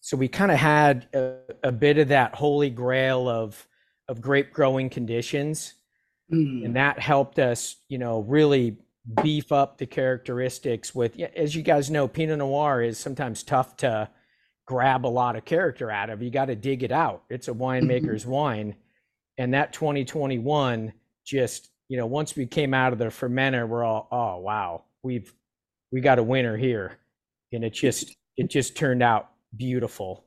So 0.00 0.16
we 0.16 0.28
kind 0.28 0.52
of 0.52 0.58
had 0.58 1.08
a, 1.14 1.36
a, 1.62 1.72
bit 1.72 1.96
of 1.96 2.08
that 2.08 2.34
holy 2.34 2.70
grail 2.70 3.28
of 3.28 3.66
of 4.08 4.20
grape 4.20 4.52
growing 4.52 4.90
conditions. 4.90 5.74
Mm. 6.32 6.64
and 6.64 6.76
that 6.76 6.98
helped 6.98 7.38
us 7.38 7.76
you 7.90 7.98
know 7.98 8.20
really 8.20 8.78
beef 9.22 9.52
up 9.52 9.76
the 9.76 9.84
characteristics 9.84 10.94
with 10.94 11.20
as 11.36 11.54
you 11.54 11.60
guys 11.60 11.90
know 11.90 12.08
pinot 12.08 12.38
noir 12.38 12.80
is 12.80 12.96
sometimes 12.96 13.42
tough 13.42 13.76
to 13.76 14.08
grab 14.66 15.04
a 15.04 15.08
lot 15.08 15.36
of 15.36 15.44
character 15.44 15.90
out 15.90 16.10
of. 16.10 16.22
You 16.22 16.30
got 16.30 16.46
to 16.46 16.56
dig 16.56 16.82
it 16.82 16.92
out. 16.92 17.24
It's 17.28 17.48
a 17.48 17.52
winemaker's 17.52 18.22
mm-hmm. 18.22 18.30
wine. 18.30 18.76
And 19.38 19.54
that 19.54 19.72
2021 19.72 20.92
just 21.26 21.70
you 21.88 21.96
know 21.96 22.06
once 22.06 22.36
we 22.36 22.46
came 22.46 22.74
out 22.74 22.92
of 22.92 22.98
the 22.98 23.06
fermenter 23.06 23.68
we're 23.68 23.84
all 23.84 24.08
oh 24.10 24.38
wow. 24.38 24.84
We've 25.02 25.32
we 25.94 26.00
got 26.00 26.18
a 26.18 26.22
winner 26.24 26.56
here. 26.56 26.98
And 27.52 27.62
it 27.64 27.72
just 27.72 28.16
it 28.36 28.50
just 28.50 28.76
turned 28.76 29.00
out 29.00 29.30
beautiful. 29.56 30.24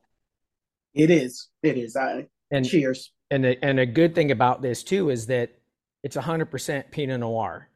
It 0.93 1.11
is. 1.11 1.49
It 1.61 1.77
is. 1.77 1.97
I 1.97 2.27
and 2.49 2.65
cheers. 2.65 3.11
and 3.29 3.45
a, 3.45 3.63
and 3.63 3.77
a 3.77 3.85
good 3.85 4.15
thing 4.15 4.31
about 4.31 4.61
this 4.61 4.81
too 4.81 5.09
is 5.09 5.27
that 5.27 5.51
it's 6.03 6.15
100% 6.15 6.89
pinot 6.89 7.19
noir. 7.19 7.67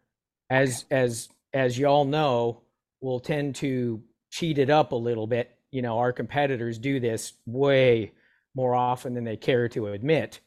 As 0.50 0.86
as 0.90 1.28
as 1.54 1.78
y'all 1.78 2.06
know 2.06 2.62
we'll 3.02 3.20
tend 3.20 3.56
to 3.56 4.02
cheat 4.30 4.58
it 4.58 4.70
up 4.70 4.94
a 4.94 4.96
little 4.96 5.28
bit. 5.28 5.52
You 5.72 5.82
know 5.82 5.98
our 6.00 6.14
competitors 6.14 6.80
do 6.80 7.02
this 7.02 7.34
way 7.46 8.14
more 8.56 8.74
often 8.74 9.14
than 9.14 9.26
they 9.26 9.36
care 9.36 9.68
to 9.70 9.88
admit 9.88 10.40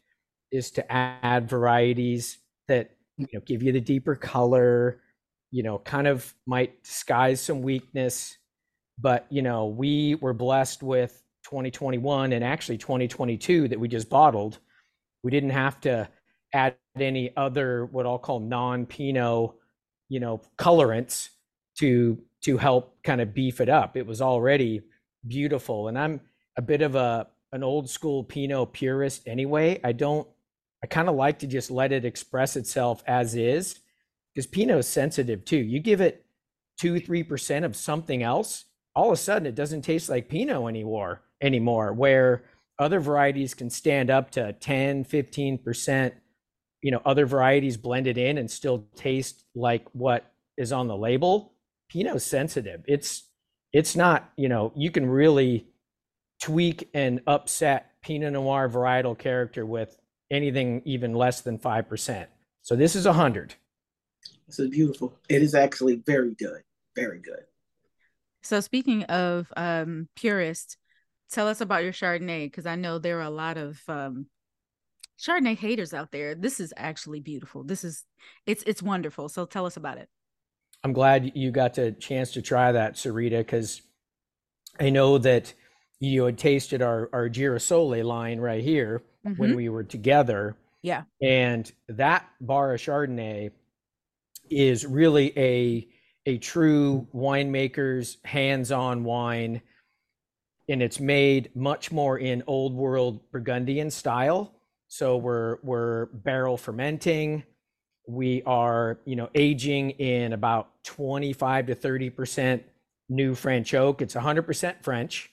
is 0.51 0.71
to 0.71 0.93
add 0.93 1.51
varieties 1.51 2.39
that 2.69 2.93
you 3.19 3.27
know 3.35 3.41
give 3.45 3.63
you 3.63 3.73
the 3.73 3.83
deeper 3.83 4.15
color 4.15 5.03
you 5.55 5.63
know 5.63 5.79
kind 5.79 6.09
of 6.09 6.35
might 6.47 6.83
disguise 6.83 7.41
some 7.41 7.63
weakness 7.63 8.37
but 8.99 9.25
you 9.31 9.41
know 9.41 9.67
we 9.67 10.17
were 10.17 10.35
blessed 10.35 10.83
with 10.83 11.23
2021 11.45 12.33
and 12.33 12.45
actually 12.45 12.79
2022 12.79 13.69
that 13.69 13.79
we 13.79 13.87
just 13.87 14.09
bottled. 14.09 14.59
We 15.23 15.31
didn't 15.31 15.51
have 15.51 15.81
to 15.83 16.09
add 16.53 16.77
any 16.99 17.33
other 17.37 17.87
what 17.87 18.07
i'll 18.07 18.19
call 18.19 18.41
non-pinot 18.41 19.51
you 20.09 20.21
know 20.21 20.41
colorants 20.59 21.29
to 21.79 22.19
to 22.43 22.57
help 22.57 23.03
kind 23.03 23.21
of 23.21 23.33
beef 23.33 23.61
it 23.61 23.69
up. 23.69 23.97
It 23.97 24.07
was 24.07 24.21
already 24.21 24.83
beautiful 25.27 25.89
and 25.89 25.99
i'm 25.99 26.21
a 26.57 26.63
bit 26.63 26.83
of 26.83 26.97
a 26.97 27.29
an 27.53 27.63
old 27.63 27.89
school 27.89 28.25
pinot 28.25 28.73
purist 28.73 29.29
anyway. 29.29 29.81
I 29.85 29.93
don't 29.93 30.27
I 30.83 30.87
kind 30.89 31.09
of 31.09 31.15
like 31.15 31.39
to 31.41 31.47
just 31.47 31.71
let 31.71 31.93
it 31.93 32.05
express 32.05 32.57
itself 32.57 33.05
as 33.07 33.37
is 33.37 33.81
because 34.35 34.47
Pinot 34.47 34.79
is 34.79 34.89
sensitive 34.89 35.45
too. 35.45 35.59
You 35.59 35.81
give 35.81 36.01
it 36.01 36.25
two, 36.79 37.01
three 37.01 37.23
percent 37.23 37.65
of 37.65 37.77
something 37.77 38.23
else, 38.23 38.65
all 38.95 39.09
of 39.09 39.15
a 39.15 39.17
sudden 39.17 39.47
it 39.47 39.55
doesn't 39.55 39.83
taste 39.83 40.09
like 40.09 40.29
Pinot 40.29 40.69
anymore 40.69 41.23
anymore. 41.41 41.93
Where 41.93 42.45
other 42.79 43.01
varieties 43.01 43.55
can 43.55 43.71
stand 43.71 44.11
up 44.11 44.31
to 44.33 44.53
10, 44.55 45.05
15 45.05 45.59
percent, 45.59 46.15
you 46.83 46.91
know, 46.91 47.01
other 47.05 47.27
varieties 47.27 47.77
blended 47.77 48.19
in 48.19 48.39
and 48.39 48.51
still 48.51 48.87
taste 48.97 49.45
like 49.55 49.87
what 49.93 50.33
is 50.57 50.73
on 50.73 50.89
the 50.89 50.97
label. 50.97 51.53
Pinot's 51.89 52.25
sensitive. 52.25 52.83
It's 52.87 53.29
it's 53.73 53.97
not, 53.97 54.31
you 54.37 54.49
know, 54.49 54.73
you 54.77 54.91
can 54.91 55.07
really 55.07 55.67
tweak 56.41 56.91
and 56.95 57.21
upset 57.27 57.93
Pinot 58.03 58.33
Noir 58.35 58.69
varietal 58.69 59.19
character 59.19 59.67
with 59.67 59.97
anything 60.31 60.83
even 60.85 61.13
less 61.13 61.41
than 61.41 61.59
5%. 61.59 62.27
So 62.63 62.77
this 62.77 62.95
is 62.95 63.07
100. 63.07 63.55
This 64.47 64.59
is 64.59 64.71
beautiful. 64.71 65.19
It 65.29 65.43
is 65.43 65.55
actually 65.55 65.97
very 66.07 66.35
good. 66.35 66.63
Very 66.95 67.21
good. 67.21 67.45
So 68.43 68.61
speaking 68.61 69.05
of 69.05 69.53
um 69.57 70.09
purists, 70.17 70.77
tell 71.31 71.49
us 71.49 71.61
about 71.61 71.83
your 71.83 71.93
Chardonnay 71.93 72.47
because 72.47 72.67
I 72.67 72.77
know 72.77 72.99
there 72.99 73.19
are 73.19 73.23
a 73.23 73.31
lot 73.31 73.57
of 73.57 73.81
um 73.89 74.27
Chardonnay 75.19 75.57
haters 75.57 75.95
out 75.95 76.11
there. 76.13 76.35
This 76.35 76.61
is 76.61 76.75
actually 76.77 77.21
beautiful. 77.21 77.65
This 77.65 77.85
is 77.85 78.05
it's 78.47 78.63
it's 78.67 78.83
wonderful. 78.83 79.29
So 79.29 79.47
tell 79.47 79.67
us 79.67 79.77
about 79.77 79.99
it. 79.99 80.09
I'm 80.83 80.93
glad 80.93 81.33
you 81.35 81.51
got 81.51 81.75
the 81.75 81.93
chance 81.93 82.33
to 82.33 82.43
try 82.43 82.73
that, 82.73 82.95
Sarita, 82.95 83.39
because 83.39 83.81
I 84.79 84.91
know 84.91 85.17
that 85.19 85.55
you 86.01 86.25
had 86.25 86.37
tasted 86.37 86.83
our 86.83 87.09
our 87.13 87.29
Girasole 87.31 88.05
line 88.05 88.39
right 88.39 88.63
here 88.63 89.03
mm-hmm. 89.27 89.41
when 89.41 89.57
we 89.57 89.69
were 89.69 89.85
together. 89.85 90.57
Yeah. 90.83 91.05
And 91.23 91.71
that 91.89 92.27
Barra 92.41 92.75
of 92.75 92.81
Chardonnay 92.81 93.53
is 94.51 94.87
really 94.87 95.37
a 95.39 95.89
a 96.27 96.39
true 96.39 97.07
winemaker's 97.15 98.17
hands-on 98.25 99.05
wine 99.05 99.61
and 100.69 100.83
it's 100.83 101.01
made 101.01 101.55
much 101.55 101.93
more 101.93 102.19
in 102.19 102.43
old 102.47 102.75
world 102.75 103.21
Burgundian 103.31 103.91
style. 103.91 104.55
So 104.89 105.17
we're 105.17 105.59
we're 105.63 106.07
barrel 106.07 106.57
fermenting. 106.57 107.45
We 108.07 108.43
are, 108.45 108.99
you 109.05 109.17
know, 109.17 109.31
aging 109.35 109.91
in 109.93 110.33
about 110.33 110.69
25 110.85 111.67
to 111.67 111.75
30% 111.75 112.63
new 113.09 113.35
French 113.35 113.73
oak. 113.75 114.03
It's 114.03 114.15
100% 114.15 114.83
French. 114.83 115.31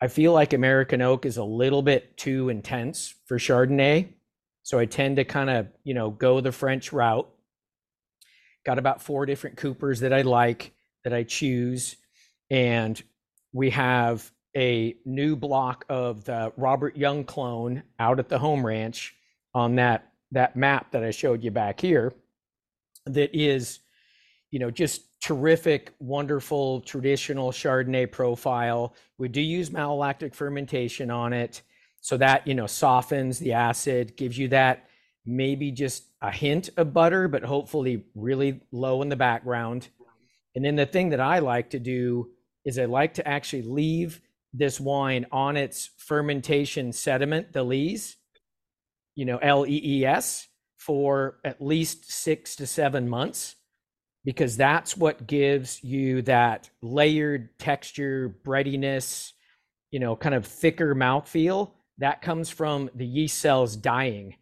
I 0.00 0.08
feel 0.08 0.32
like 0.32 0.52
American 0.52 1.00
oak 1.02 1.24
is 1.26 1.38
a 1.38 1.44
little 1.44 1.82
bit 1.82 2.16
too 2.16 2.50
intense 2.50 3.14
for 3.26 3.38
Chardonnay. 3.38 4.08
So 4.62 4.78
I 4.78 4.84
tend 4.84 5.16
to 5.16 5.24
kind 5.24 5.48
of, 5.48 5.68
you 5.82 5.94
know, 5.94 6.10
go 6.10 6.40
the 6.40 6.52
French 6.52 6.92
route. 6.92 7.28
Got 8.64 8.78
about 8.78 9.02
four 9.02 9.26
different 9.26 9.56
Coopers 9.56 10.00
that 10.00 10.12
I 10.12 10.22
like 10.22 10.72
that 11.04 11.12
I 11.12 11.22
choose. 11.22 11.96
And 12.50 13.00
we 13.52 13.70
have 13.70 14.30
a 14.56 14.96
new 15.04 15.36
block 15.36 15.84
of 15.88 16.24
the 16.24 16.52
Robert 16.56 16.96
Young 16.96 17.24
clone 17.24 17.82
out 17.98 18.18
at 18.18 18.28
the 18.28 18.38
home 18.38 18.64
ranch 18.64 19.14
on 19.54 19.76
that 19.76 20.12
that 20.32 20.56
map 20.56 20.90
that 20.90 21.04
I 21.04 21.10
showed 21.10 21.42
you 21.42 21.50
back 21.50 21.80
here 21.80 22.12
that 23.06 23.34
is 23.34 23.80
you 24.50 24.58
know 24.58 24.70
just 24.70 25.02
terrific 25.20 25.92
wonderful 25.98 26.80
traditional 26.82 27.50
chardonnay 27.50 28.10
profile 28.10 28.94
we 29.18 29.28
do 29.28 29.40
use 29.40 29.70
malolactic 29.70 30.34
fermentation 30.34 31.10
on 31.10 31.32
it 31.32 31.62
so 32.00 32.16
that 32.16 32.46
you 32.46 32.54
know 32.54 32.66
softens 32.66 33.38
the 33.38 33.52
acid 33.52 34.16
gives 34.16 34.38
you 34.38 34.48
that 34.48 34.88
maybe 35.26 35.70
just 35.70 36.04
a 36.22 36.30
hint 36.30 36.70
of 36.76 36.92
butter 36.92 37.28
but 37.28 37.42
hopefully 37.42 38.04
really 38.14 38.60
low 38.72 39.02
in 39.02 39.08
the 39.08 39.16
background 39.16 39.88
and 40.54 40.64
then 40.64 40.76
the 40.76 40.86
thing 40.86 41.10
that 41.10 41.20
i 41.20 41.38
like 41.38 41.70
to 41.70 41.78
do 41.78 42.28
is 42.64 42.78
i 42.78 42.84
like 42.84 43.14
to 43.14 43.26
actually 43.26 43.62
leave 43.62 44.20
this 44.52 44.80
wine 44.80 45.26
on 45.30 45.56
its 45.56 45.90
fermentation 45.98 46.92
sediment, 46.92 47.52
the 47.52 47.62
lees, 47.62 48.16
you 49.14 49.24
know, 49.24 49.38
L 49.38 49.66
E 49.66 49.80
E 49.84 50.04
S, 50.04 50.48
for 50.76 51.38
at 51.44 51.60
least 51.60 52.10
six 52.10 52.56
to 52.56 52.66
seven 52.66 53.08
months, 53.08 53.56
because 54.24 54.56
that's 54.56 54.96
what 54.96 55.26
gives 55.26 55.82
you 55.84 56.22
that 56.22 56.70
layered 56.82 57.58
texture, 57.58 58.36
breadiness, 58.44 59.32
you 59.90 60.00
know, 60.00 60.16
kind 60.16 60.34
of 60.34 60.46
thicker 60.46 60.94
mouthfeel. 60.94 61.72
That 61.98 62.22
comes 62.22 62.48
from 62.48 62.90
the 62.94 63.06
yeast 63.06 63.38
cells 63.38 63.76
dying. 63.76 64.36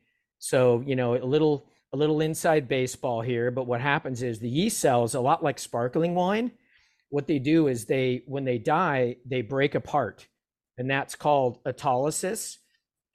So, 0.46 0.84
you 0.86 0.94
know, 0.94 1.16
a 1.16 1.24
little 1.24 1.66
a 1.92 1.96
little 1.96 2.20
inside 2.20 2.68
baseball 2.68 3.20
here, 3.20 3.50
but 3.50 3.66
what 3.66 3.80
happens 3.80 4.22
is 4.22 4.38
the 4.38 4.48
yeast 4.48 4.78
cells, 4.78 5.14
a 5.14 5.20
lot 5.20 5.42
like 5.42 5.58
sparkling 5.58 6.14
wine, 6.14 6.52
what 7.08 7.26
they 7.26 7.40
do 7.40 7.66
is 7.66 7.84
they 7.84 8.22
when 8.26 8.44
they 8.44 8.58
die 8.58 9.16
they 9.26 9.42
break 9.42 9.74
apart 9.74 10.28
and 10.78 10.88
that's 10.88 11.16
called 11.16 11.62
autolysis. 11.64 12.58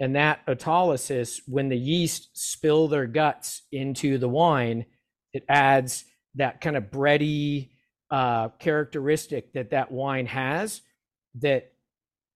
And 0.02 0.16
that 0.16 0.46
autolysis 0.46 1.40
when 1.48 1.70
the 1.70 1.78
yeast 1.78 2.32
spill 2.34 2.90
their 2.90 3.08
guts 3.08 3.62
into 3.72 4.18
the 4.18 4.30
wine 4.30 4.86
it 5.32 5.46
adds 5.48 6.04
that 6.36 6.60
kind 6.60 6.76
of 6.76 6.86
bready 6.92 7.70
uh, 8.10 8.50
characteristic 8.60 9.54
that 9.54 9.70
that 9.70 9.90
wine 9.90 10.26
has 10.26 10.82
that 11.36 11.72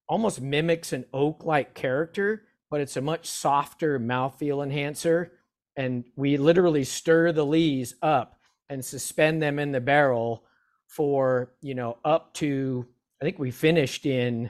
almost 0.08 0.40
mimics 0.40 0.94
an 0.94 1.04
oak 1.12 1.44
like 1.44 1.74
character 1.74 2.44
but 2.70 2.82
it's 2.82 2.98
a 2.98 3.02
much 3.02 3.28
softer 3.28 4.00
mouthfeel 4.00 4.64
enhancer. 4.64 5.32
And 5.76 6.06
we 6.16 6.38
literally 6.38 6.84
stir 6.84 7.32
the 7.32 7.46
lees 7.46 7.96
up 8.02 8.40
and 8.70 8.84
suspend 8.84 9.42
them 9.42 9.60
in 9.60 9.72
the 9.72 9.82
barrel 9.82 10.44
for 10.88 11.52
you 11.62 11.76
know 11.76 11.98
up 12.06 12.34
to 12.36 12.86
I 13.22 13.26
think 13.26 13.40
we 13.40 13.52
finished 13.52 14.06
in 14.06 14.50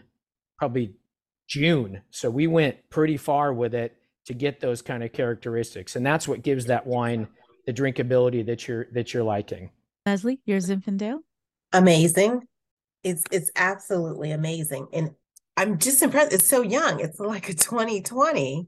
probably 0.57 0.95
June, 1.47 2.01
so 2.09 2.29
we 2.29 2.47
went 2.47 2.77
pretty 2.89 3.17
far 3.17 3.53
with 3.53 3.75
it 3.75 3.95
to 4.25 4.33
get 4.33 4.59
those 4.59 4.81
kind 4.81 5.03
of 5.03 5.13
characteristics, 5.13 5.95
and 5.95 6.05
that's 6.05 6.27
what 6.27 6.41
gives 6.41 6.65
that 6.65 6.85
wine 6.87 7.27
the 7.65 7.73
drinkability 7.73 8.45
that 8.45 8.67
you're 8.67 8.85
that 8.93 9.13
you're 9.13 9.23
liking. 9.23 9.71
Leslie, 10.05 10.39
your 10.45 10.59
Zinfandel, 10.59 11.19
amazing. 11.73 12.47
It's 13.03 13.23
it's 13.31 13.51
absolutely 13.55 14.31
amazing, 14.31 14.87
and 14.93 15.11
I'm 15.57 15.79
just 15.79 16.01
impressed. 16.01 16.33
It's 16.33 16.47
so 16.47 16.61
young. 16.61 16.99
It's 16.99 17.19
like 17.19 17.49
a 17.49 17.53
2020, 17.53 18.67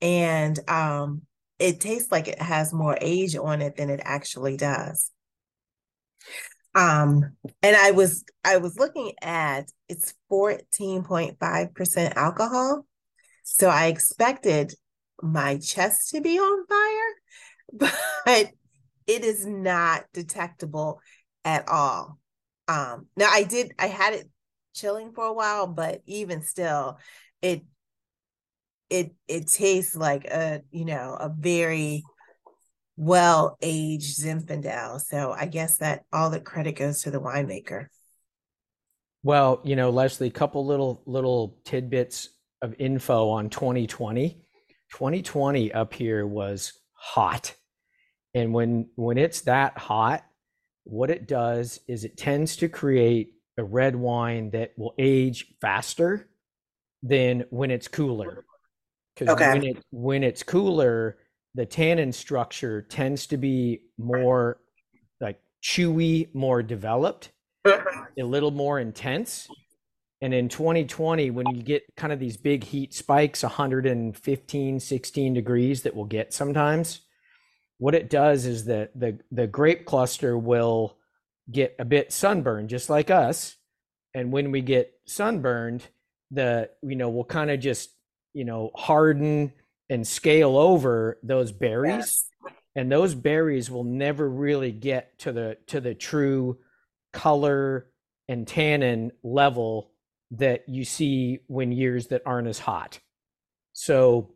and 0.00 0.70
um, 0.70 1.22
it 1.58 1.80
tastes 1.80 2.12
like 2.12 2.28
it 2.28 2.40
has 2.40 2.72
more 2.72 2.96
age 3.00 3.36
on 3.36 3.62
it 3.62 3.76
than 3.76 3.90
it 3.90 4.00
actually 4.04 4.56
does. 4.56 5.10
Um, 6.74 7.32
and 7.62 7.74
I 7.74 7.92
was 7.92 8.24
I 8.44 8.58
was 8.58 8.78
looking 8.78 9.12
at 9.22 9.70
it's 9.88 10.14
14.5% 10.30 12.16
alcohol. 12.16 12.86
So 13.42 13.68
I 13.68 13.86
expected 13.86 14.74
my 15.22 15.56
chest 15.56 16.10
to 16.10 16.20
be 16.20 16.38
on 16.38 16.66
fire, 16.66 17.90
but 18.26 18.50
it 19.06 19.24
is 19.24 19.46
not 19.46 20.04
detectable 20.12 21.00
at 21.44 21.66
all. 21.68 22.18
Um, 22.68 23.06
now 23.16 23.28
I 23.30 23.44
did 23.44 23.72
I 23.78 23.86
had 23.86 24.14
it 24.14 24.28
chilling 24.76 25.12
for 25.12 25.24
a 25.24 25.32
while, 25.32 25.66
but 25.66 26.02
even 26.06 26.42
still, 26.42 26.98
it 27.42 27.62
it 28.88 29.14
it 29.26 29.48
tastes 29.48 29.96
like 29.96 30.26
a 30.26 30.62
you 30.70 30.84
know 30.84 31.16
a 31.18 31.28
very 31.28 32.04
well 32.96 33.56
aged 33.60 34.20
Zinfandel. 34.20 35.00
So 35.00 35.32
I 35.32 35.46
guess 35.46 35.78
that 35.78 36.04
all 36.12 36.30
the 36.30 36.40
credit 36.40 36.76
goes 36.76 37.02
to 37.02 37.10
the 37.10 37.20
winemaker. 37.20 37.86
Well, 39.22 39.60
you 39.64 39.76
know, 39.76 39.90
Leslie, 39.90 40.28
a 40.28 40.30
couple 40.30 40.64
little 40.64 41.02
little 41.06 41.58
tidbits 41.64 42.28
of 42.62 42.74
info 42.78 43.28
on 43.28 43.50
2020. 43.50 44.42
2020 44.92 45.72
up 45.72 45.92
here 45.92 46.26
was 46.26 46.72
hot. 46.92 47.54
And 48.34 48.52
when 48.54 48.88
when 48.94 49.18
it's 49.18 49.42
that 49.42 49.76
hot, 49.78 50.24
what 50.84 51.10
it 51.10 51.26
does 51.26 51.80
is 51.88 52.04
it 52.04 52.16
tends 52.16 52.56
to 52.58 52.68
create 52.68 53.32
a 53.58 53.64
red 53.64 53.96
wine 53.96 54.50
that 54.50 54.72
will 54.76 54.94
age 54.98 55.46
faster 55.60 56.28
than 57.02 57.44
when 57.50 57.70
it's 57.70 57.88
cooler. 57.88 58.44
Because 59.14 59.34
okay. 59.34 59.52
when 59.52 59.64
it 59.64 59.84
when 59.90 60.22
it's 60.22 60.42
cooler, 60.42 61.18
the 61.54 61.64
tannin 61.66 62.12
structure 62.12 62.82
tends 62.82 63.26
to 63.28 63.36
be 63.36 63.80
more 63.98 64.58
like 65.20 65.40
chewy, 65.62 66.34
more 66.34 66.62
developed, 66.62 67.32
a 67.64 67.78
little 68.18 68.50
more 68.50 68.78
intense. 68.78 69.48
And 70.22 70.32
in 70.32 70.48
2020, 70.48 71.30
when 71.30 71.46
you 71.54 71.62
get 71.62 71.82
kind 71.96 72.12
of 72.12 72.18
these 72.18 72.36
big 72.36 72.64
heat 72.64 72.94
spikes, 72.94 73.42
115, 73.42 74.80
16 74.80 75.34
degrees 75.34 75.82
that 75.82 75.94
we'll 75.94 76.06
get 76.06 76.32
sometimes, 76.32 77.02
what 77.78 77.94
it 77.94 78.08
does 78.08 78.46
is 78.46 78.64
that 78.64 78.98
the, 78.98 79.18
the 79.30 79.46
grape 79.46 79.84
cluster 79.84 80.38
will 80.38 80.96
get 81.50 81.76
a 81.78 81.84
bit 81.84 82.12
sunburned, 82.12 82.68
just 82.68 82.90
like 82.90 83.10
us. 83.10 83.56
And 84.14 84.32
when 84.32 84.50
we 84.50 84.60
get 84.60 84.92
sunburned, 85.06 85.84
the, 86.30 86.70
you 86.82 86.96
know, 86.96 87.08
we'll 87.08 87.24
kind 87.24 87.50
of 87.50 87.60
just, 87.60 87.90
you 88.32 88.44
know, 88.44 88.70
harden 88.74 89.52
and 89.88 90.06
scale 90.06 90.56
over 90.56 91.18
those 91.22 91.52
berries 91.52 92.28
yes. 92.44 92.54
and 92.74 92.90
those 92.90 93.14
berries 93.14 93.70
will 93.70 93.84
never 93.84 94.28
really 94.28 94.72
get 94.72 95.18
to 95.20 95.32
the 95.32 95.56
to 95.66 95.80
the 95.80 95.94
true 95.94 96.58
color 97.12 97.86
and 98.28 98.46
tannin 98.46 99.12
level 99.22 99.90
that 100.32 100.68
you 100.68 100.84
see 100.84 101.38
when 101.46 101.70
years 101.70 102.08
that 102.08 102.22
aren't 102.26 102.48
as 102.48 102.58
hot 102.58 102.98
so 103.72 104.32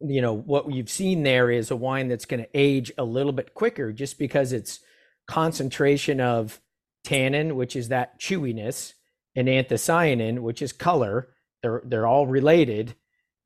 you 0.00 0.20
know 0.20 0.34
what 0.34 0.72
you've 0.72 0.90
seen 0.90 1.22
there 1.22 1.50
is 1.50 1.70
a 1.70 1.76
wine 1.76 2.08
that's 2.08 2.26
going 2.26 2.42
to 2.42 2.48
age 2.54 2.92
a 2.98 3.04
little 3.04 3.32
bit 3.32 3.54
quicker 3.54 3.92
just 3.92 4.18
because 4.18 4.52
it's 4.52 4.80
concentration 5.26 6.20
of 6.20 6.60
tannin 7.04 7.54
which 7.54 7.76
is 7.76 7.88
that 7.88 8.18
chewiness 8.18 8.94
and 9.36 9.48
anthocyanin 9.48 10.40
which 10.40 10.60
is 10.62 10.72
color. 10.72 11.28
They're 11.62 11.82
they're 11.84 12.06
all 12.06 12.26
related. 12.26 12.94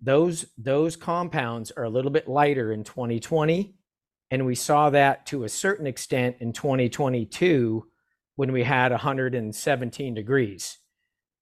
Those 0.01 0.47
those 0.57 0.97
compounds 0.97 1.71
are 1.73 1.85
a 1.85 1.91
little 1.91 2.11
bit 2.11 2.29
lighter 2.29 2.73
in 2.73 2.85
2020 2.85 3.75
and 4.31 4.47
we 4.47 4.55
saw 4.55 4.91
that 4.91 5.27
to 5.27 5.45
a 5.45 5.49
certain 5.49 5.87
extent 5.87 6.37
in 6.41 6.53
2022 6.53 7.87
when 8.37 8.53
we 8.53 8.63
had 8.63 8.93
117 8.93 10.15
degrees. 10.15 10.79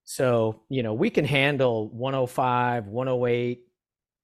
So 0.04 0.62
you 0.68 0.82
know 0.82 0.94
we 0.94 1.10
can 1.10 1.24
handle 1.24 1.88
105 1.90 2.86
108 2.86 3.64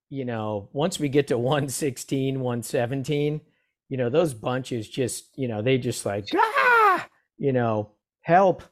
you 0.09 0.25
know 0.25 0.69
once 0.73 0.99
we 0.99 1.07
get 1.07 1.27
to 1.27 1.37
116 1.37 2.39
117 2.39 3.41
you 3.89 3.97
know 3.97 4.09
those 4.09 4.33
bunches 4.33 4.87
just 4.89 5.37
you 5.37 5.47
know 5.47 5.61
they 5.61 5.77
just 5.77 6.05
like 6.05 6.25
ah 6.35 7.07
you 7.37 7.53
know 7.53 7.91
help 8.21 8.63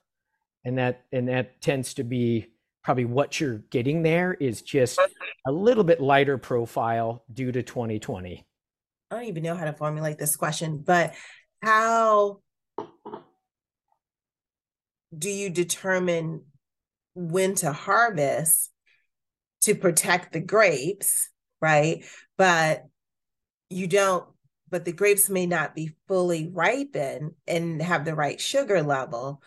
and 0.65 0.77
that 0.77 1.05
and 1.11 1.27
that 1.27 1.61
tends 1.61 1.93
to 1.95 2.03
be 2.03 2.47
probably 2.83 3.05
what 3.05 3.39
you're 3.39 3.59
getting 3.69 4.03
there 4.03 4.33
is 4.33 4.61
just 4.61 4.99
a 5.47 5.51
little 5.51 5.83
bit 5.83 6.01
lighter 6.01 6.37
profile 6.37 7.23
due 7.33 7.51
to 7.51 7.63
2020. 7.63 8.45
I 9.09 9.15
don't 9.15 9.25
even 9.25 9.43
know 9.43 9.55
how 9.55 9.65
to 9.65 9.73
formulate 9.73 10.17
this 10.17 10.35
question, 10.35 10.83
but 10.85 11.13
how 11.61 12.39
do 15.17 15.29
you 15.29 15.49
determine 15.49 16.43
when 17.15 17.55
to 17.55 17.71
harvest 17.71 18.69
to 19.61 19.75
protect 19.75 20.33
the 20.33 20.41
grapes, 20.41 21.29
right? 21.61 22.03
But 22.37 22.83
you 23.69 23.87
don't, 23.87 24.25
but 24.73 24.85
the 24.85 24.91
grapes 24.91 25.29
may 25.29 25.45
not 25.45 25.75
be 25.75 25.91
fully 26.07 26.49
ripened 26.51 27.35
and 27.47 27.79
have 27.79 28.05
the 28.05 28.15
right 28.15 28.41
sugar 28.41 28.81
level. 28.81 29.39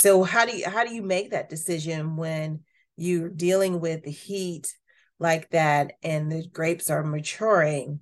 So 0.00 0.24
how 0.24 0.46
do 0.46 0.56
you 0.56 0.68
how 0.68 0.84
do 0.84 0.92
you 0.92 1.00
make 1.00 1.30
that 1.30 1.48
decision 1.48 2.16
when 2.16 2.64
you're 2.96 3.28
dealing 3.28 3.78
with 3.78 4.02
the 4.02 4.10
heat 4.10 4.74
like 5.20 5.48
that 5.50 5.92
and 6.02 6.28
the 6.28 6.44
grapes 6.52 6.90
are 6.90 7.04
maturing 7.04 8.00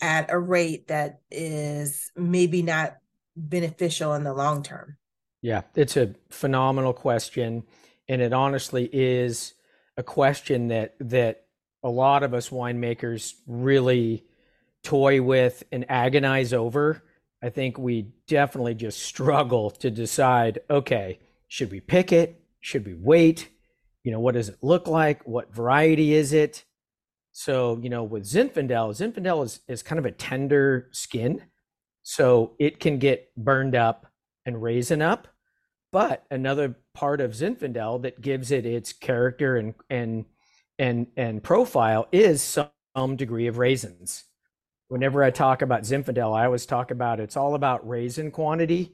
at 0.00 0.32
a 0.32 0.38
rate 0.38 0.88
that 0.88 1.20
is 1.30 2.10
maybe 2.16 2.62
not 2.62 2.96
beneficial 3.36 4.14
in 4.14 4.24
the 4.24 4.32
long 4.32 4.62
term? 4.62 4.96
Yeah, 5.42 5.60
it's 5.74 5.98
a 5.98 6.14
phenomenal 6.30 6.94
question 6.94 7.64
and 8.08 8.22
it 8.22 8.32
honestly 8.32 8.88
is 8.90 9.52
a 9.98 10.02
question 10.02 10.68
that 10.68 10.94
that 11.00 11.44
a 11.82 11.90
lot 11.90 12.22
of 12.22 12.32
us 12.32 12.48
winemakers 12.48 13.34
really 13.46 14.24
toy 14.84 15.20
with 15.20 15.64
and 15.72 15.84
agonize 15.88 16.52
over. 16.52 17.02
I 17.42 17.50
think 17.50 17.78
we 17.78 18.12
definitely 18.26 18.74
just 18.74 19.02
struggle 19.02 19.70
to 19.70 19.90
decide 19.90 20.60
okay, 20.70 21.18
should 21.48 21.70
we 21.70 21.80
pick 21.80 22.12
it? 22.12 22.40
Should 22.60 22.86
we 22.86 22.94
wait? 22.94 23.50
You 24.02 24.12
know, 24.12 24.20
what 24.20 24.34
does 24.34 24.48
it 24.48 24.58
look 24.62 24.86
like? 24.86 25.26
What 25.26 25.54
variety 25.54 26.14
is 26.14 26.32
it? 26.32 26.64
So, 27.32 27.80
you 27.82 27.90
know, 27.90 28.04
with 28.04 28.24
Zinfandel, 28.24 28.94
Zinfandel 28.94 29.44
is, 29.44 29.60
is 29.66 29.82
kind 29.82 29.98
of 29.98 30.06
a 30.06 30.12
tender 30.12 30.88
skin. 30.92 31.42
So 32.02 32.54
it 32.58 32.80
can 32.80 32.98
get 32.98 33.34
burned 33.36 33.74
up 33.74 34.06
and 34.46 34.62
raisin 34.62 35.02
up. 35.02 35.28
But 35.90 36.24
another 36.30 36.76
part 36.92 37.20
of 37.20 37.32
Zinfandel 37.32 38.02
that 38.02 38.20
gives 38.20 38.50
it 38.50 38.66
its 38.66 38.92
character 38.92 39.56
and 39.56 39.74
and 39.88 40.24
and 40.78 41.06
and 41.16 41.42
profile 41.42 42.08
is 42.12 42.42
some 42.42 43.16
degree 43.16 43.46
of 43.46 43.58
raisins. 43.58 44.24
Whenever 44.88 45.24
I 45.24 45.30
talk 45.30 45.62
about 45.62 45.82
Zinfandel, 45.82 46.36
I 46.36 46.44
always 46.44 46.66
talk 46.66 46.90
about 46.90 47.20
it's 47.20 47.36
all 47.36 47.54
about 47.54 47.88
raisin 47.88 48.30
quantity 48.30 48.92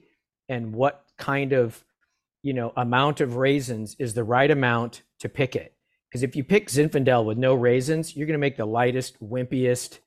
and 0.48 0.72
what 0.72 1.05
kind 1.18 1.53
of 1.53 1.85
you 2.42 2.53
know 2.55 2.72
amount 2.76 3.20
of 3.20 3.37
raisins 3.37 3.96
is 3.98 4.14
the 4.14 4.24
right 4.24 4.50
amount 4.50 5.03
to 5.20 5.29
pick 5.29 5.57
it. 5.57 5.74
Because 6.09 6.22
if 6.22 6.35
you 6.35 6.42
pick 6.42 6.68
Zinfandel 6.68 7.24
with 7.24 7.38
no 7.38 7.55
raisins, 7.55 8.16
you're 8.16 8.26
going 8.26 8.35
to 8.35 8.38
make 8.38 8.57
the 8.57 8.66
lightest, 8.66 9.22
wimpiest, 9.22 9.98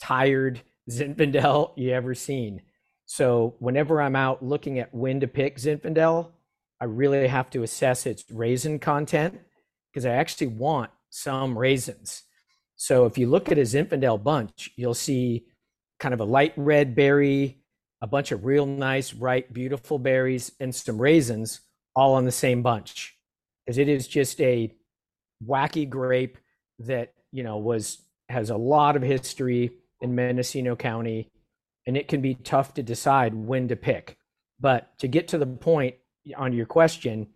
tired 0.00 0.60
Zinfandel 0.90 1.72
you 1.76 1.92
ever 1.92 2.14
seen. 2.14 2.62
So 3.06 3.54
whenever 3.58 4.02
I'm 4.02 4.16
out 4.16 4.44
looking 4.44 4.78
at 4.78 4.94
when 4.94 5.20
to 5.20 5.26
pick 5.26 5.56
Zinfandel, 5.56 6.30
I 6.80 6.84
really 6.84 7.28
have 7.28 7.48
to 7.50 7.62
assess 7.62 8.04
its 8.04 8.24
raisin 8.30 8.78
content 8.78 9.40
because 9.90 10.04
I 10.04 10.10
actually 10.10 10.48
want 10.48 10.90
some 11.08 11.56
raisins. 11.56 12.23
So 12.76 13.06
if 13.06 13.18
you 13.18 13.28
look 13.28 13.50
at 13.50 13.58
a 13.58 13.62
Zinfandel 13.62 14.22
bunch, 14.22 14.70
you'll 14.76 14.94
see 14.94 15.46
kind 16.00 16.12
of 16.12 16.20
a 16.20 16.24
light 16.24 16.52
red 16.56 16.94
berry, 16.94 17.62
a 18.02 18.06
bunch 18.06 18.32
of 18.32 18.44
real 18.44 18.66
nice, 18.66 19.14
ripe, 19.14 19.52
beautiful 19.52 19.98
berries, 19.98 20.52
and 20.60 20.74
some 20.74 21.00
raisins 21.00 21.60
all 21.94 22.14
on 22.14 22.24
the 22.24 22.32
same 22.32 22.62
bunch. 22.62 23.16
Because 23.64 23.78
it 23.78 23.88
is 23.88 24.06
just 24.06 24.40
a 24.40 24.74
wacky 25.46 25.88
grape 25.88 26.38
that, 26.80 27.14
you 27.32 27.42
know, 27.42 27.58
was 27.58 27.98
has 28.28 28.50
a 28.50 28.56
lot 28.56 28.96
of 28.96 29.02
history 29.02 29.70
in 30.00 30.14
Mendocino 30.14 30.76
County, 30.76 31.30
and 31.86 31.96
it 31.96 32.08
can 32.08 32.20
be 32.20 32.34
tough 32.34 32.74
to 32.74 32.82
decide 32.82 33.34
when 33.34 33.68
to 33.68 33.76
pick. 33.76 34.16
But 34.60 34.98
to 34.98 35.08
get 35.08 35.28
to 35.28 35.38
the 35.38 35.46
point, 35.46 35.96
on 36.36 36.52
your 36.52 36.66
question, 36.66 37.28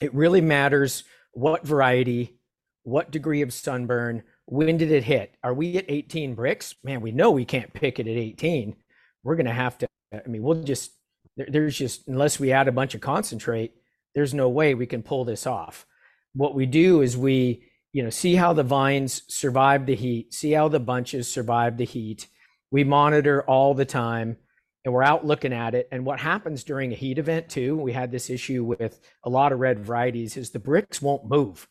it 0.00 0.14
really 0.14 0.40
matters 0.40 1.04
what 1.32 1.66
variety, 1.66 2.38
what 2.82 3.10
degree 3.10 3.42
of 3.42 3.52
sunburn, 3.52 4.22
when 4.46 4.76
did 4.76 4.92
it 4.92 5.04
hit? 5.04 5.34
Are 5.42 5.54
we 5.54 5.76
at 5.76 5.86
18 5.88 6.36
Brix? 6.36 6.74
Man, 6.82 7.00
we 7.00 7.12
know 7.12 7.30
we 7.30 7.44
can't 7.44 7.72
pick 7.72 7.98
it 7.98 8.06
at 8.06 8.16
18. 8.16 8.76
We're 9.22 9.36
going 9.36 9.46
to 9.46 9.52
have 9.52 9.78
to, 9.78 9.88
I 10.12 10.26
mean, 10.28 10.42
we'll 10.42 10.62
just, 10.62 10.92
there, 11.36 11.46
there's 11.48 11.76
just, 11.76 12.06
unless 12.08 12.38
we 12.38 12.52
add 12.52 12.68
a 12.68 12.72
bunch 12.72 12.94
of 12.94 13.00
concentrate, 13.00 13.74
there's 14.14 14.34
no 14.34 14.48
way 14.48 14.74
we 14.74 14.86
can 14.86 15.02
pull 15.02 15.24
this 15.24 15.46
off. 15.46 15.86
What 16.34 16.54
we 16.54 16.66
do 16.66 17.00
is 17.00 17.16
we, 17.16 17.64
you 17.92 18.02
know, 18.02 18.10
see 18.10 18.34
how 18.34 18.52
the 18.52 18.62
vines 18.62 19.22
survive 19.28 19.86
the 19.86 19.94
heat, 19.94 20.34
see 20.34 20.52
how 20.52 20.68
the 20.68 20.80
bunches 20.80 21.30
survive 21.30 21.76
the 21.76 21.84
heat. 21.84 22.28
We 22.70 22.84
monitor 22.84 23.42
all 23.42 23.72
the 23.72 23.84
time 23.84 24.36
and 24.84 24.92
we're 24.92 25.02
out 25.02 25.24
looking 25.24 25.52
at 25.52 25.74
it. 25.74 25.88
And 25.90 26.04
what 26.04 26.20
happens 26.20 26.64
during 26.64 26.92
a 26.92 26.96
heat 26.96 27.18
event 27.18 27.48
too, 27.48 27.76
we 27.76 27.92
had 27.92 28.10
this 28.10 28.28
issue 28.28 28.64
with 28.64 29.00
a 29.22 29.30
lot 29.30 29.52
of 29.52 29.60
red 29.60 29.80
varieties, 29.80 30.36
is 30.36 30.50
the 30.50 30.58
Brix 30.58 31.00
won't 31.00 31.28
move. 31.28 31.66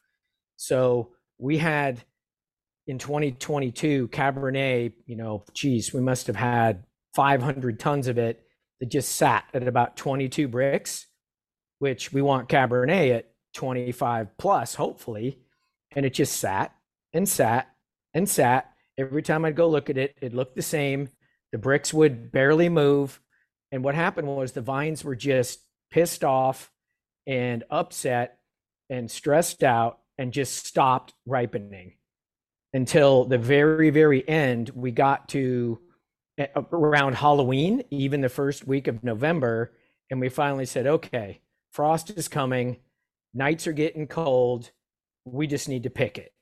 So 0.56 1.12
we 1.38 1.58
had 1.58 2.04
in 2.88 2.98
2022 2.98 4.10
Cabernet, 4.10 4.94
you 5.06 5.16
know, 5.16 5.46
geez, 5.54 5.94
we 5.94 6.02
must 6.02 6.28
have 6.28 6.36
had 6.36 6.84
500 7.16 7.80
tons 7.80 8.08
of 8.08 8.18
it 8.18 8.46
that 8.80 8.92
just 8.92 9.16
sat 9.16 9.46
at 9.54 9.68
about 9.68 9.96
22 9.96 10.50
Brix, 10.50 11.06
which 11.80 12.12
we 12.12 12.22
want 12.22 12.50
Cabernet 12.50 13.16
at 13.16 13.32
25 13.54 14.38
plus, 14.38 14.76
hopefully. 14.76 15.40
And 15.96 16.06
it 16.06 16.14
just 16.14 16.38
sat 16.38 16.74
and 17.14 17.28
sat 17.30 17.68
and 18.14 18.28
sat. 18.28 18.72
Every 18.98 19.22
time 19.22 19.46
I'd 19.46 19.56
go 19.56 19.70
look 19.70 19.90
at 19.90 19.98
it, 19.98 20.16
it 20.22 20.34
looked 20.34 20.56
the 20.56 20.62
same. 20.62 21.10
The 21.52 21.58
Brix 21.58 21.94
would 21.94 22.32
barely 22.32 22.70
move. 22.70 23.20
And 23.72 23.84
what 23.84 23.96
happened 23.96 24.28
was 24.28 24.52
the 24.52 24.62
vines 24.62 25.04
were 25.04 25.16
just 25.16 25.60
pissed 25.92 26.24
off 26.24 26.72
and 27.26 27.64
upset 27.70 28.40
and 28.90 29.10
stressed 29.10 29.64
out 29.64 30.00
and 30.18 30.34
just 30.34 30.66
stopped 30.66 31.14
ripening 31.26 31.94
until 32.74 33.26
the 33.26 33.38
very, 33.38 33.90
very 33.90 34.28
end. 34.28 34.70
We 34.74 34.92
got 34.92 35.30
to 35.30 35.80
eh, 36.38 36.48
around 36.72 37.16
Halloween, 37.16 37.84
even 37.92 38.22
the 38.22 38.30
first 38.30 38.68
week 38.68 38.88
of 38.88 39.04
November. 39.04 39.74
And 40.10 40.20
we 40.20 40.30
finally 40.30 40.66
said, 40.66 40.88
okay, 40.88 41.42
frost 41.72 42.10
is 42.12 42.28
coming. 42.28 42.78
Nights 43.34 43.68
are 43.68 43.74
getting 43.74 44.08
cold. 44.08 44.72
We 45.26 45.48
just 45.48 45.70
need 45.70 45.84
to 45.84 45.90
pick 45.90 46.18
it. 46.18 46.34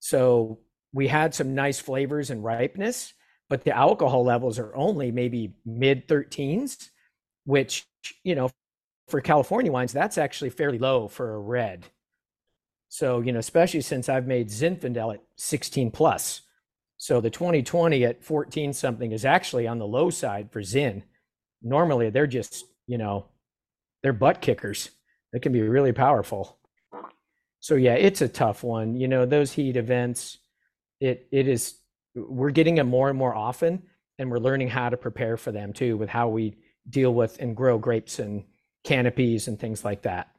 So 0.00 0.60
we 0.92 1.08
had 1.08 1.34
some 1.34 1.54
nice 1.54 1.78
flavors 1.78 2.30
and 2.30 2.42
ripeness 2.42 3.14
but 3.52 3.64
the 3.64 3.76
alcohol 3.76 4.24
levels 4.24 4.58
are 4.58 4.74
only 4.74 5.12
maybe 5.12 5.52
mid 5.66 6.08
13s, 6.08 6.88
which, 7.44 7.86
you 8.24 8.34
know, 8.34 8.50
for 9.08 9.20
California 9.20 9.70
wines, 9.70 9.92
that's 9.92 10.16
actually 10.16 10.48
fairly 10.48 10.78
low 10.78 11.06
for 11.06 11.34
a 11.34 11.38
red. 11.38 11.84
So, 12.92 13.22
you 13.22 13.32
know, 13.32 13.38
especially 13.38 13.80
since 13.80 14.10
I've 14.10 14.26
made 14.26 14.50
Zinfandel 14.50 15.14
at 15.14 15.22
16 15.36 15.90
plus. 15.92 16.42
So 16.98 17.22
the 17.22 17.30
2020 17.30 18.04
at 18.04 18.22
14 18.22 18.74
something 18.74 19.12
is 19.12 19.24
actually 19.24 19.66
on 19.66 19.78
the 19.78 19.86
low 19.86 20.10
side 20.10 20.52
for 20.52 20.62
Zin. 20.62 21.02
Normally 21.62 22.10
they're 22.10 22.26
just, 22.26 22.66
you 22.86 22.98
know, 22.98 23.28
they're 24.02 24.12
butt 24.12 24.42
kickers. 24.42 24.90
They 25.32 25.38
can 25.38 25.52
be 25.52 25.62
really 25.62 25.92
powerful. 25.92 26.58
So 27.60 27.76
yeah, 27.76 27.94
it's 27.94 28.20
a 28.20 28.28
tough 28.28 28.62
one. 28.62 28.94
You 28.94 29.08
know, 29.08 29.24
those 29.24 29.52
heat 29.52 29.78
events, 29.78 30.36
it 31.00 31.28
it 31.32 31.48
is 31.48 31.76
we're 32.14 32.50
getting 32.50 32.74
them 32.74 32.88
more 32.88 33.08
and 33.08 33.16
more 33.16 33.34
often 33.34 33.84
and 34.18 34.30
we're 34.30 34.36
learning 34.36 34.68
how 34.68 34.90
to 34.90 34.98
prepare 34.98 35.38
for 35.38 35.50
them 35.50 35.72
too 35.72 35.96
with 35.96 36.10
how 36.10 36.28
we 36.28 36.58
deal 36.90 37.14
with 37.14 37.38
and 37.40 37.56
grow 37.56 37.78
grapes 37.78 38.18
and 38.18 38.44
canopies 38.84 39.48
and 39.48 39.58
things 39.58 39.82
like 39.82 40.02
that 40.02 40.31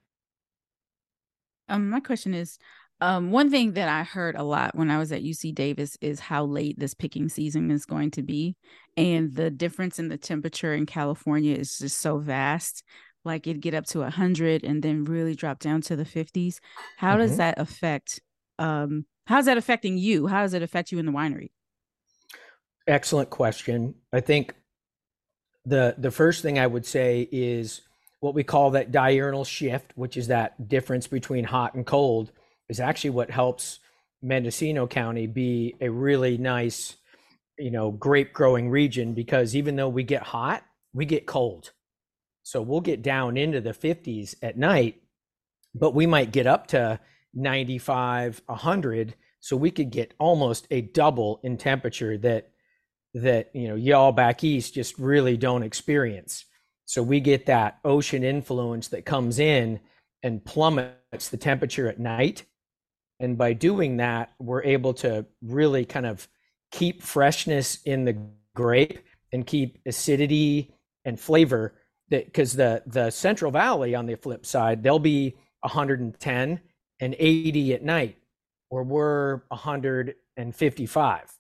um 1.70 1.90
my 1.90 2.00
question 2.00 2.34
is 2.34 2.58
um 3.02 3.32
one 3.32 3.50
thing 3.50 3.74
that 3.74 3.90
i 3.90 4.04
heard 4.04 4.36
a 4.36 4.44
lot 4.44 4.76
when 4.76 4.90
i 4.92 4.98
was 4.98 5.12
at 5.12 5.24
uc 5.24 5.54
davis 5.56 5.98
is 6.02 6.20
how 6.20 6.44
late 6.46 6.78
this 6.80 6.94
picking 6.94 7.30
season 7.30 7.72
is 7.72 7.86
going 7.86 8.12
to 8.12 8.22
be 8.22 8.56
and 8.98 9.36
the 9.36 9.50
difference 9.50 10.00
in 10.00 10.10
the 10.10 10.18
temperature 10.18 10.74
in 10.74 10.86
california 10.86 11.56
is 11.56 11.78
just 11.78 12.00
so 12.00 12.18
vast 12.18 12.84
like 13.26 13.48
it 13.48 13.62
get 13.62 13.74
up 13.74 13.86
to 13.86 14.00
100 14.00 14.64
and 14.64 14.84
then 14.84 15.06
really 15.06 15.36
drop 15.36 15.60
down 15.60 15.82
to 15.82 15.96
the 15.96 16.06
50s 16.06 16.60
how 16.98 17.12
mm-hmm. 17.12 17.22
does 17.22 17.38
that 17.38 17.60
affect 17.60 18.20
um 18.60 19.06
how's 19.28 19.46
that 19.46 19.58
affecting 19.58 19.98
you 19.98 20.28
how 20.28 20.42
does 20.42 20.54
it 20.54 20.62
affect 20.62 20.92
you 20.92 21.00
in 21.00 21.06
the 21.06 21.12
winery 21.12 21.50
Excellent 22.86 23.30
question. 23.30 23.96
I 24.12 24.20
think 24.20 24.56
the 25.66 25.96
the 25.98 26.12
first 26.12 26.42
thing 26.42 26.60
I 26.60 26.68
would 26.68 26.86
say 26.86 27.28
is 27.32 27.82
what 28.24 28.34
we 28.34 28.44
call 28.46 28.72
that 28.72 28.94
diurnal 28.94 29.44
shift, 29.44 29.92
which 29.96 30.16
is 30.16 30.28
that 30.28 30.70
difference 30.70 31.08
between 31.08 31.44
hot 31.44 31.74
and 31.74 31.86
cold, 31.86 32.32
is 32.70 32.80
actually 32.80 33.10
what 33.10 33.30
helps 33.30 33.80
Mendocino 34.22 34.88
County 34.88 35.28
be 35.28 35.76
a 35.82 35.90
really 35.90 36.38
nice, 36.38 36.96
you 37.60 37.70
know, 37.70 37.92
grape 37.92 38.32
growing 38.32 38.70
region 38.70 39.14
because 39.14 39.58
even 39.58 39.76
though 39.76 39.90
we 39.90 40.04
get 40.04 40.24
hot, 40.24 40.64
we 40.94 41.04
get 41.04 41.26
cold. 41.26 41.72
So 42.44 42.62
we'll 42.62 42.80
get 42.80 43.02
down 43.02 43.36
into 43.36 43.60
the 43.60 43.74
50s 43.74 44.36
at 44.42 44.58
night, 44.58 45.02
but 45.76 45.94
we 45.94 46.06
might 46.06 46.32
get 46.32 46.48
up 46.48 46.68
to 46.68 47.02
95, 47.34 48.42
100, 48.46 49.16
so 49.42 49.58
we 49.58 49.70
could 49.70 49.90
get 49.90 50.14
almost 50.18 50.66
a 50.72 50.80
double 50.80 51.42
in 51.44 51.58
temperature 51.58 52.18
that 52.20 52.52
that 53.16 53.52
you 53.54 53.68
know 53.68 53.76
y'all 53.76 54.14
back 54.14 54.46
east 54.46 54.76
just 54.76 54.98
really 54.98 55.36
don't 55.36 55.62
experience. 55.62 56.46
So 56.86 57.02
we 57.02 57.20
get 57.20 57.46
that 57.46 57.80
ocean 57.86 58.24
influence 58.24 58.90
that 58.90 59.06
comes 59.06 59.40
in 59.40 59.80
and 60.22 60.44
plummets 60.44 61.30
the 61.30 61.38
temperature 61.38 61.88
at 61.88 62.00
night. 62.00 62.44
And 63.20 63.38
by 63.38 63.54
doing 63.54 63.98
that, 63.98 64.34
we're 64.40 64.64
able 64.64 64.94
to 64.96 65.26
really 65.42 65.86
kind 65.86 66.06
of 66.06 66.28
keep 66.72 67.04
freshness 67.04 67.80
in 67.84 68.06
the 68.06 68.18
grape 68.56 69.00
and 69.32 69.46
keep 69.46 69.80
acidity 69.86 70.74
and 71.06 71.20
flavor 71.20 71.76
that 72.10 72.26
because 72.26 72.54
the 72.54 72.84
the 72.86 73.10
central 73.10 73.52
valley 73.52 73.96
on 73.96 74.06
the 74.06 74.16
flip 74.16 74.46
side 74.46 74.84
they'll 74.84 75.00
be 75.00 75.36
110 75.62 76.60
and 77.00 77.16
80 77.18 77.74
at 77.74 77.84
night 77.84 78.18
where 78.70 78.84
we're 78.84 79.42
155 79.50 81.34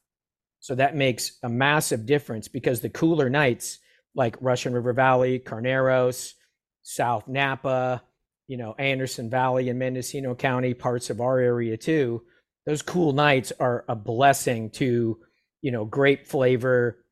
so 0.59 0.75
that 0.75 0.95
makes 0.95 1.37
a 1.43 1.49
massive 1.49 2.05
difference 2.05 2.47
because 2.47 2.81
the 2.81 2.89
cooler 2.89 3.29
nights 3.29 3.79
like 4.15 4.35
russian 4.41 4.73
river 4.73 4.93
valley 4.93 5.39
carneros 5.39 6.33
south 6.81 7.27
napa 7.27 8.01
you 8.47 8.57
know 8.57 8.73
anderson 8.77 9.29
valley 9.29 9.69
and 9.69 9.79
mendocino 9.79 10.35
county 10.35 10.73
parts 10.73 11.09
of 11.09 11.21
our 11.21 11.39
area 11.39 11.77
too 11.77 12.21
those 12.65 12.81
cool 12.81 13.13
nights 13.13 13.51
are 13.59 13.85
a 13.87 13.95
blessing 13.95 14.69
to 14.69 15.17
you 15.61 15.71
know 15.71 15.85
grape 15.85 16.27
flavor 16.27 17.03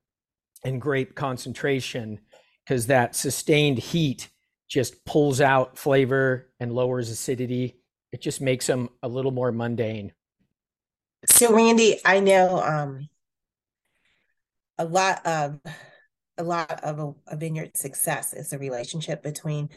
and 0.63 0.81
grape 0.81 1.15
concentration 1.15 2.19
because 2.63 2.87
that 2.87 3.15
sustained 3.15 3.77
heat 3.77 4.29
just 4.69 5.03
pulls 5.03 5.41
out 5.41 5.77
flavor 5.77 6.49
and 6.59 6.73
lowers 6.73 7.09
acidity. 7.09 7.81
It 8.11 8.21
just 8.21 8.39
makes 8.39 8.67
them 8.67 8.89
a 9.03 9.07
little 9.07 9.31
more 9.31 9.51
mundane. 9.51 10.13
So, 11.25 11.53
Randy, 11.53 11.99
I 12.05 12.19
know 12.19 12.61
um, 12.61 13.09
a 14.77 14.85
lot 14.85 15.25
of 15.25 15.59
a 16.41 16.43
lot 16.43 16.83
of 16.83 16.99
a, 16.99 17.33
a 17.33 17.37
vineyard 17.37 17.77
success 17.77 18.33
is 18.33 18.49
the 18.49 18.57
relationship 18.57 19.21
between 19.21 19.69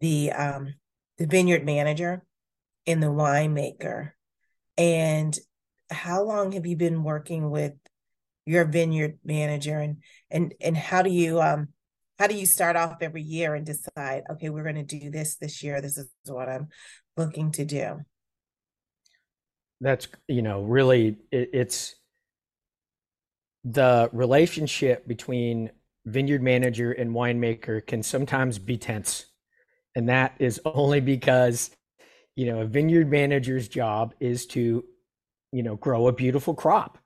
the 0.00 0.32
um, 0.32 0.74
the 1.18 1.26
vineyard 1.26 1.64
manager 1.64 2.24
and 2.86 3.02
the 3.02 3.06
winemaker. 3.06 4.10
And 4.76 5.38
how 5.90 6.22
long 6.24 6.52
have 6.52 6.66
you 6.66 6.76
been 6.76 7.04
working 7.04 7.50
with 7.50 7.72
your 8.44 8.64
vineyard 8.64 9.18
manager, 9.24 9.78
and 9.78 9.98
and 10.30 10.54
and 10.60 10.76
how 10.76 11.02
do 11.02 11.10
you 11.10 11.40
um, 11.40 11.68
how 12.18 12.26
do 12.26 12.34
you 12.34 12.46
start 12.46 12.76
off 12.76 12.96
every 13.00 13.22
year 13.22 13.54
and 13.54 13.64
decide 13.64 14.24
okay 14.30 14.50
we're 14.50 14.62
going 14.62 14.86
to 14.86 14.98
do 14.98 15.10
this 15.10 15.36
this 15.36 15.62
year. 15.62 15.80
This 15.80 15.98
is 15.98 16.08
what 16.26 16.48
i'm 16.48 16.68
looking 17.16 17.50
to 17.50 17.64
do 17.64 18.00
that's 19.80 20.08
you 20.28 20.42
know 20.42 20.62
really 20.62 21.16
it, 21.30 21.50
it's 21.52 21.96
the 23.64 24.08
relationship 24.12 25.06
between 25.08 25.70
vineyard 26.06 26.42
manager 26.42 26.92
and 26.92 27.10
winemaker 27.10 27.84
can 27.86 28.02
sometimes 28.02 28.58
be 28.58 28.78
tense. 28.78 29.26
And 29.94 30.08
that 30.08 30.34
is 30.38 30.60
only 30.64 31.00
because 31.00 31.70
you 32.36 32.46
know 32.46 32.60
a 32.60 32.66
vineyard 32.66 33.10
manager's 33.10 33.68
job 33.68 34.14
is 34.20 34.46
to 34.46 34.84
you 35.52 35.62
know 35.62 35.76
grow 35.76 36.08
a 36.08 36.12
beautiful 36.12 36.54
crop. 36.54 36.98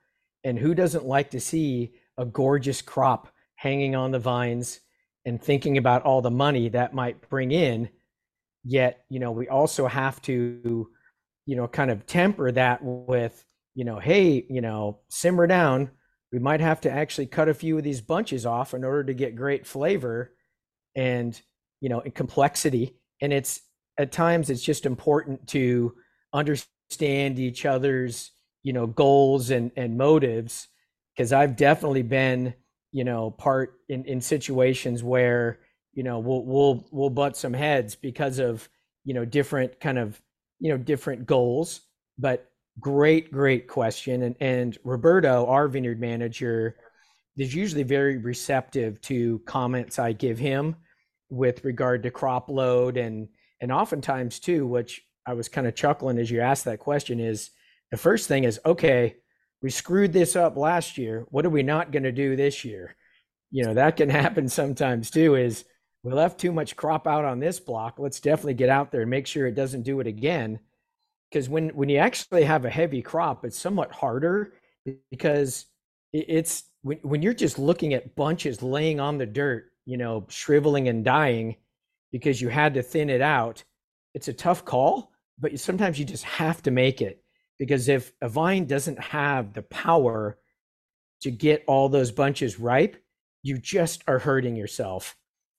And 0.44 0.58
who 0.58 0.74
doesn't 0.74 1.04
like 1.04 1.30
to 1.30 1.40
see 1.40 1.92
a 2.16 2.24
gorgeous 2.24 2.80
crop 2.80 3.28
hanging 3.56 3.94
on 3.94 4.10
the 4.10 4.18
vines 4.18 4.80
and 5.26 5.40
thinking 5.40 5.76
about 5.76 6.02
all 6.02 6.22
the 6.22 6.30
money 6.30 6.70
that 6.70 6.94
might 6.94 7.28
bring 7.28 7.50
in? 7.52 7.88
Yet 8.64 9.04
you 9.08 9.18
know 9.18 9.32
we 9.32 9.48
also 9.48 9.86
have 9.86 10.20
to 10.22 10.90
you 11.46 11.56
know 11.56 11.66
kind 11.66 11.90
of 11.90 12.06
temper 12.06 12.52
that 12.52 12.80
with 12.82 13.44
you 13.74 13.84
know 13.84 13.98
hey 13.98 14.44
you 14.50 14.60
know 14.60 15.00
simmer 15.08 15.46
down 15.46 15.90
we 16.32 16.38
might 16.38 16.60
have 16.60 16.80
to 16.82 16.90
actually 16.90 17.26
cut 17.26 17.48
a 17.48 17.54
few 17.54 17.76
of 17.76 17.84
these 17.84 18.00
bunches 18.00 18.46
off 18.46 18.74
in 18.74 18.84
order 18.84 19.04
to 19.04 19.14
get 19.14 19.36
great 19.36 19.66
flavor 19.66 20.32
and 20.94 21.40
you 21.80 21.88
know 21.88 22.00
and 22.00 22.14
complexity. 22.14 22.96
And 23.20 23.32
it's 23.32 23.60
at 23.98 24.12
times 24.12 24.50
it's 24.50 24.62
just 24.62 24.86
important 24.86 25.46
to 25.48 25.94
understand 26.32 27.38
each 27.38 27.66
other's 27.66 28.32
you 28.62 28.72
know 28.72 28.86
goals 28.86 29.50
and 29.50 29.70
and 29.76 29.98
motives. 29.98 30.68
Because 31.16 31.32
i've 31.32 31.56
definitely 31.56 32.02
been 32.02 32.54
you 32.92 33.04
know, 33.04 33.30
part 33.30 33.74
in, 33.88 34.04
in 34.04 34.20
situations 34.20 35.02
where, 35.02 35.58
you 35.92 36.02
know, 36.02 36.18
we'll, 36.18 36.44
we'll, 36.44 36.86
we'll 36.90 37.10
butt 37.10 37.36
some 37.36 37.52
heads 37.52 37.94
because 37.94 38.38
of, 38.38 38.68
you 39.04 39.14
know, 39.14 39.24
different 39.24 39.80
kind 39.80 39.98
of, 39.98 40.20
you 40.58 40.70
know, 40.70 40.76
different 40.76 41.26
goals, 41.26 41.80
but 42.18 42.49
great, 42.80 43.30
great 43.32 43.68
question. 43.68 44.22
And, 44.22 44.36
and 44.40 44.78
Roberto, 44.84 45.46
our 45.46 45.68
vineyard 45.68 46.00
manager, 46.00 46.76
is 47.36 47.54
usually 47.54 47.82
very 47.82 48.18
receptive 48.18 49.00
to 49.02 49.40
comments 49.46 49.98
I 49.98 50.12
give 50.12 50.38
him 50.38 50.76
with 51.30 51.64
regard 51.64 52.02
to 52.02 52.10
crop 52.10 52.50
load 52.50 52.96
and, 52.96 53.28
and 53.60 53.70
oftentimes 53.70 54.40
too, 54.40 54.66
which 54.66 55.02
I 55.26 55.34
was 55.34 55.48
kind 55.48 55.66
of 55.66 55.74
chuckling 55.74 56.18
as 56.18 56.30
you 56.30 56.40
asked 56.40 56.64
that 56.64 56.80
question 56.80 57.20
is 57.20 57.50
the 57.90 57.96
first 57.96 58.28
thing 58.28 58.44
is, 58.44 58.60
okay, 58.66 59.16
we 59.62 59.70
screwed 59.70 60.12
this 60.12 60.36
up 60.36 60.56
last 60.56 60.98
year. 60.98 61.26
What 61.30 61.46
are 61.46 61.50
we 61.50 61.62
not 61.62 61.92
going 61.92 62.02
to 62.02 62.12
do 62.12 62.36
this 62.36 62.64
year? 62.64 62.96
You 63.50 63.64
know, 63.64 63.74
that 63.74 63.96
can 63.96 64.08
happen 64.10 64.48
sometimes 64.48 65.10
too 65.10 65.36
is 65.36 65.64
we 66.02 66.12
left 66.12 66.40
too 66.40 66.52
much 66.52 66.76
crop 66.76 67.06
out 67.06 67.24
on 67.24 67.40
this 67.40 67.60
block. 67.60 67.98
Let's 67.98 68.20
definitely 68.20 68.54
get 68.54 68.70
out 68.70 68.90
there 68.90 69.02
and 69.02 69.10
make 69.10 69.26
sure 69.26 69.46
it 69.46 69.54
doesn't 69.54 69.82
do 69.82 70.00
it 70.00 70.06
again. 70.06 70.60
Because 71.30 71.48
when 71.48 71.68
when 71.70 71.88
you 71.88 71.98
actually 71.98 72.44
have 72.44 72.64
a 72.64 72.70
heavy 72.70 73.02
crop, 73.02 73.44
it's 73.44 73.58
somewhat 73.58 73.92
harder 73.92 74.52
because 75.10 75.66
it's 76.12 76.64
when, 76.82 76.98
when 76.98 77.22
you're 77.22 77.34
just 77.34 77.58
looking 77.58 77.94
at 77.94 78.16
bunches 78.16 78.62
laying 78.62 78.98
on 78.98 79.18
the 79.18 79.26
dirt, 79.26 79.70
you 79.86 79.96
know, 79.96 80.26
shriveling 80.28 80.88
and 80.88 81.04
dying 81.04 81.56
because 82.10 82.40
you 82.40 82.48
had 82.48 82.74
to 82.74 82.82
thin 82.82 83.10
it 83.10 83.20
out. 83.20 83.62
It's 84.14 84.28
a 84.28 84.32
tough 84.32 84.64
call, 84.64 85.12
but 85.38 85.58
sometimes 85.60 85.98
you 85.98 86.04
just 86.04 86.24
have 86.24 86.62
to 86.62 86.70
make 86.70 87.00
it 87.00 87.22
because 87.58 87.88
if 87.88 88.12
a 88.20 88.28
vine 88.28 88.64
doesn't 88.64 88.98
have 88.98 89.52
the 89.52 89.62
power 89.62 90.38
to 91.22 91.30
get 91.30 91.62
all 91.66 91.88
those 91.88 92.10
bunches 92.10 92.58
ripe, 92.58 92.96
you 93.42 93.58
just 93.58 94.02
are 94.08 94.18
hurting 94.18 94.56
yourself. 94.56 95.16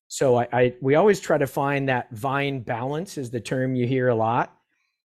So 0.08 0.40
I, 0.40 0.48
I 0.52 0.76
we 0.82 0.96
always 0.96 1.22
try 1.22 1.38
to 1.38 1.48
find 1.48 1.88
that 1.88 2.12
vine 2.12 2.62
balance 2.62 3.18
is 3.18 3.30
the 3.30 3.40
term 3.40 3.76
you 3.76 3.88
hear 3.88 4.10
a 4.10 4.16
lot. 4.16 4.54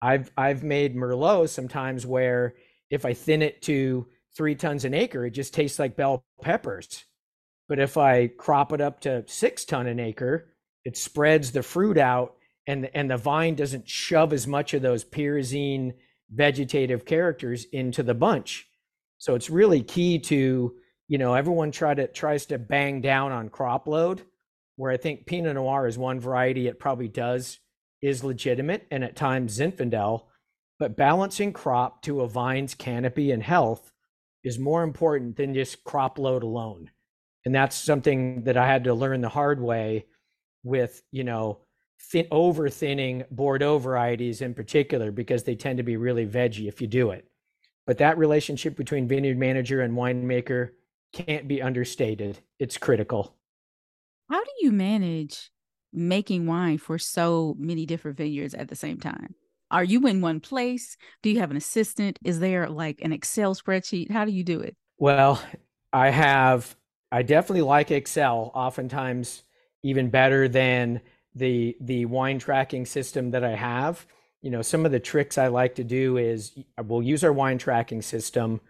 I've 0.03 0.31
I've 0.37 0.63
made 0.63 0.95
Merlot 0.95 1.49
sometimes 1.49 2.07
where 2.07 2.55
if 2.91 3.05
I 3.05 3.15
thin 3.15 3.43
it 3.43 3.63
to 3.63 4.07
three 4.37 4.55
tons 4.55 4.85
an 4.85 4.95
acre, 4.95 5.27
it 5.27 5.31
just 5.31 5.55
tastes 5.55 5.79
like 5.79 5.97
bell 5.97 6.25
peppers. 6.43 7.05
But 7.69 7.79
if 7.79 7.97
I 7.97 8.29
crop 8.29 8.73
it 8.73 8.81
up 8.81 9.01
to 9.01 9.25
six 9.27 9.65
ton 9.65 9.87
an 9.87 9.99
acre, 9.99 10.53
it 10.85 10.97
spreads 10.97 11.53
the 11.53 11.63
fruit 11.63 11.99
out 11.99 12.37
and 12.67 12.91
and 12.95 13.11
the 13.11 13.17
vine 13.17 13.55
doesn't 13.55 13.89
shove 13.89 14.33
as 14.33 14.47
much 14.47 14.75
of 14.75 14.83
those 14.83 15.05
pyrazine 15.05 15.95
vegetative 16.31 17.05
characters 17.05 17.65
into 17.73 18.03
the 18.03 18.15
bunch. 18.15 18.69
So 19.19 19.35
it's 19.35 19.49
really 19.49 19.83
key 19.83 20.19
to, 20.21 20.75
you 21.09 21.19
know, 21.19 21.35
everyone 21.35 21.71
try 21.71 21.95
to 21.95 22.07
tries 22.07 22.47
to 22.47 22.59
bang 22.59 23.01
down 23.01 23.33
on 23.33 23.49
crop 23.49 23.87
load, 23.87 24.23
where 24.77 24.93
I 24.93 24.97
think 24.97 25.27
Pinot 25.27 25.55
Noir 25.55 25.87
is 25.87 25.97
one 25.97 26.21
variety 26.21 26.67
it 26.67 26.79
probably 26.79 27.09
does 27.09 27.59
is 28.03 28.25
legitimate 28.25 28.87
and 28.91 29.05
at 29.05 29.17
times 29.17 29.59
Zinfandel, 29.59 30.25
but 30.79 30.97
balancing 30.97 31.53
crop 31.53 32.03
to 32.03 32.21
a 32.21 32.29
vine's 32.29 32.75
canopy 32.75 33.31
and 33.31 33.43
health 33.43 33.93
is 34.45 34.59
more 34.59 34.83
important 34.83 35.37
than 35.37 35.55
just 35.55 35.83
crop 35.85 36.19
load 36.19 36.43
alone. 36.43 36.91
And 37.45 37.55
that's 37.55 37.77
something 37.77 38.45
that 38.45 38.57
I 38.57 38.67
had 38.67 38.85
to 38.85 38.95
learn 38.95 39.21
the 39.21 39.29
hard 39.29 39.61
way 39.61 40.07
with, 40.65 41.03
you 41.13 41.25
know, 41.25 41.61
thin, 42.01 42.27
over 42.31 42.69
thinning 42.69 43.25
Bordeaux 43.31 43.79
varieties 43.79 44.43
in 44.43 44.55
particular 44.55 45.11
because 45.11 45.45
they 45.45 45.55
tend 45.55 45.79
to 45.79 45.85
be 45.85 45.97
really 45.97 46.27
veggie 46.27 46.69
if 46.69 46.81
you 46.81 46.87
do 46.87 47.11
it. 47.11 47.27
But 47.87 47.99
that 47.99 48.19
relationship 48.19 48.77
between 48.77 49.09
vineyard 49.09 49.39
manager 49.39 49.81
and 49.81 49.95
winemaker 49.95 50.71
can't 51.13 51.47
be 51.47 51.63
understated. 51.63 52.39
It's 52.59 52.77
critical. 52.77 53.37
How 54.29 54.43
do 54.43 54.51
you 54.61 54.73
manage 54.73 55.53
making 55.93 56.47
wine 56.47 56.79
for 56.79 56.99
so 56.99 57.55
many 57.59 57.87
different 57.87 58.17
vineyards 58.17 58.55
at 58.55 58.69
the 58.69 58.77
same 58.77 58.99
time? 58.99 59.35
Are 59.71 59.85
you 59.85 60.07
in 60.07 60.21
one 60.21 60.41
place? 60.41 60.97
Do 61.23 61.31
you 61.31 61.41
have 61.41 61.51
an 61.51 61.57
assistant? 61.57 62.19
Is 62.25 62.39
there 62.39 62.69
like 62.69 63.01
an 63.03 63.13
Excel 63.13 63.55
spreadsheet? 63.55 64.11
How 64.11 64.25
do 64.25 64.31
you 64.31 64.45
do 64.45 64.61
it? 64.61 64.77
Well, 64.99 65.43
I 65.93 66.11
have, 66.11 66.77
I 67.11 67.23
definitely 67.23 67.63
like 67.63 67.91
Excel, 67.91 68.51
oftentimes 68.55 69.43
even 69.83 70.11
better 70.11 70.49
than 70.49 71.01
the 71.35 71.77
the 71.81 72.07
wine 72.07 72.39
tracking 72.39 72.87
system 72.87 73.31
that 73.33 73.45
I 73.45 73.55
have, 73.55 74.07
you 74.43 74.51
know, 74.51 74.63
some 74.63 74.87
of 74.87 74.93
the 74.93 75.01
tricks 75.01 75.39
I 75.39 75.49
like 75.49 75.75
to 75.77 75.85
do 75.85 76.17
is 76.17 76.57
we'll 76.83 77.03
use 77.03 77.25
our 77.25 77.33
wine 77.33 77.59
tracking 77.59 78.03
system 78.03 78.61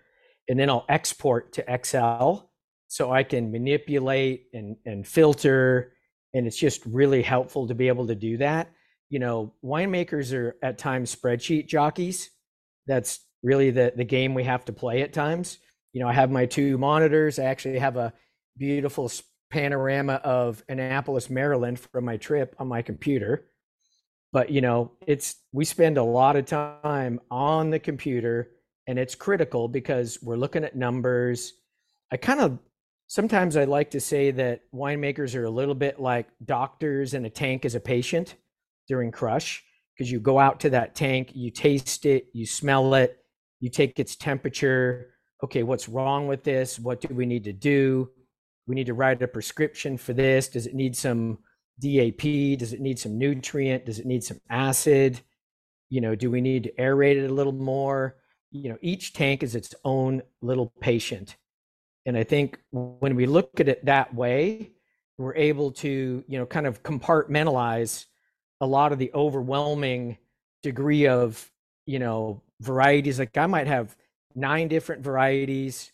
and 0.48 0.58
then 0.58 0.70
I'll 0.70 0.86
export 0.88 1.52
to 1.54 1.72
Excel 1.72 2.50
so 2.88 3.12
I 3.12 3.24
can 3.24 3.50
manipulate 3.50 4.46
and, 4.52 4.76
and 4.84 5.06
filter. 5.06 5.95
And 6.36 6.46
it's 6.46 6.58
just 6.58 6.84
really 6.86 7.22
helpful 7.22 7.66
to 7.68 7.74
be 7.74 7.88
able 7.88 8.06
to 8.08 8.14
do 8.14 8.36
that. 8.36 8.68
you 9.08 9.18
know, 9.18 9.52
winemakers 9.64 10.32
are 10.36 10.56
at 10.62 10.78
times 10.78 11.14
spreadsheet 11.14 11.66
jockeys. 11.66 12.30
That's 12.86 13.20
really 13.42 13.70
the 13.70 13.92
the 13.96 14.04
game 14.04 14.34
we 14.34 14.44
have 14.44 14.64
to 14.66 14.72
play 14.72 15.02
at 15.02 15.12
times. 15.12 15.58
You 15.92 16.00
know, 16.02 16.08
I 16.08 16.12
have 16.12 16.30
my 16.30 16.46
two 16.46 16.76
monitors. 16.78 17.38
I 17.38 17.44
actually 17.44 17.78
have 17.78 17.96
a 17.96 18.12
beautiful 18.58 19.10
panorama 19.50 20.14
of 20.24 20.64
Annapolis, 20.68 21.30
Maryland 21.30 21.78
from 21.78 22.04
my 22.04 22.16
trip 22.16 22.54
on 22.58 22.68
my 22.68 22.82
computer. 22.82 23.46
But, 24.32 24.50
you 24.50 24.60
know, 24.60 24.92
it's 25.06 25.36
we 25.52 25.64
spend 25.64 25.98
a 25.98 26.02
lot 26.02 26.36
of 26.36 26.46
time 26.46 27.20
on 27.30 27.70
the 27.70 27.78
computer 27.78 28.50
and 28.86 28.98
it's 28.98 29.14
critical 29.14 29.68
because 29.68 30.18
we're 30.22 30.36
looking 30.36 30.64
at 30.64 30.76
numbers. 30.76 31.54
I 32.12 32.16
kind 32.16 32.40
of 32.40 32.58
sometimes 33.06 33.56
I 33.56 33.64
like 33.64 33.90
to 33.92 34.00
say 34.00 34.30
that 34.32 34.62
winemakers 34.74 35.34
are 35.34 35.44
a 35.44 35.50
little 35.50 35.74
bit 35.74 36.00
like 36.00 36.28
doctors 36.44 37.14
in 37.14 37.24
a 37.24 37.30
tank 37.30 37.64
as 37.64 37.74
a 37.74 37.80
patient 37.80 38.34
during 38.88 39.10
crush 39.10 39.64
because 39.94 40.10
you 40.10 40.20
go 40.20 40.38
out 40.38 40.60
to 40.60 40.70
that 40.70 40.94
tank, 40.94 41.30
you 41.34 41.50
taste 41.50 42.04
it, 42.06 42.26
you 42.32 42.46
smell 42.46 42.94
it, 42.94 43.18
you 43.60 43.70
take 43.70 43.98
its 43.98 44.16
temperature. 44.16 45.14
Okay, 45.42 45.62
what's 45.62 45.88
wrong 45.88 46.26
with 46.26 46.44
this? 46.44 46.78
What 46.78 47.00
do 47.00 47.14
we 47.14 47.26
need 47.26 47.44
to 47.44 47.52
do? 47.52 48.10
We 48.66 48.74
need 48.74 48.86
to 48.86 48.94
write 48.94 49.22
a 49.22 49.28
prescription 49.28 49.96
for 49.96 50.12
this. 50.12 50.48
Does 50.48 50.66
it 50.66 50.74
need 50.74 50.96
some 50.96 51.38
DAP? 51.80 52.58
Does 52.58 52.72
it 52.72 52.80
need 52.80 52.98
some 52.98 53.18
nutrient? 53.18 53.86
Does 53.86 53.98
it 53.98 54.06
need 54.06 54.24
some 54.24 54.40
acid? 54.50 55.20
You 55.88 56.00
know, 56.00 56.14
do 56.14 56.30
we 56.30 56.40
need 56.40 56.64
to 56.64 56.72
aerate 56.72 57.16
it 57.16 57.30
a 57.30 57.34
little 57.34 57.52
more? 57.52 58.16
You 58.50 58.70
know, 58.70 58.78
each 58.80 59.12
tank 59.12 59.42
is 59.42 59.54
its 59.54 59.74
own 59.84 60.22
little 60.42 60.72
patient. 60.80 61.36
And 62.06 62.16
I 62.16 62.22
think 62.22 62.58
when 62.70 63.16
we 63.16 63.26
look 63.26 63.60
at 63.60 63.68
it 63.68 63.84
that 63.84 64.14
way, 64.14 64.70
we're 65.18 65.34
able 65.34 65.72
to, 65.72 66.24
you 66.26 66.38
know, 66.38 66.46
kind 66.46 66.66
of 66.66 66.82
compartmentalize 66.82 68.06
a 68.60 68.66
lot 68.66 68.92
of 68.92 68.98
the 68.98 69.10
overwhelming 69.12 70.16
degree 70.62 71.08
of, 71.08 71.50
you 71.84 71.98
know, 71.98 72.42
varieties. 72.60 73.18
Like 73.18 73.36
I 73.36 73.46
might 73.46 73.66
have 73.66 73.96
nine 74.34 74.68
different 74.68 75.02
varieties, 75.02 75.90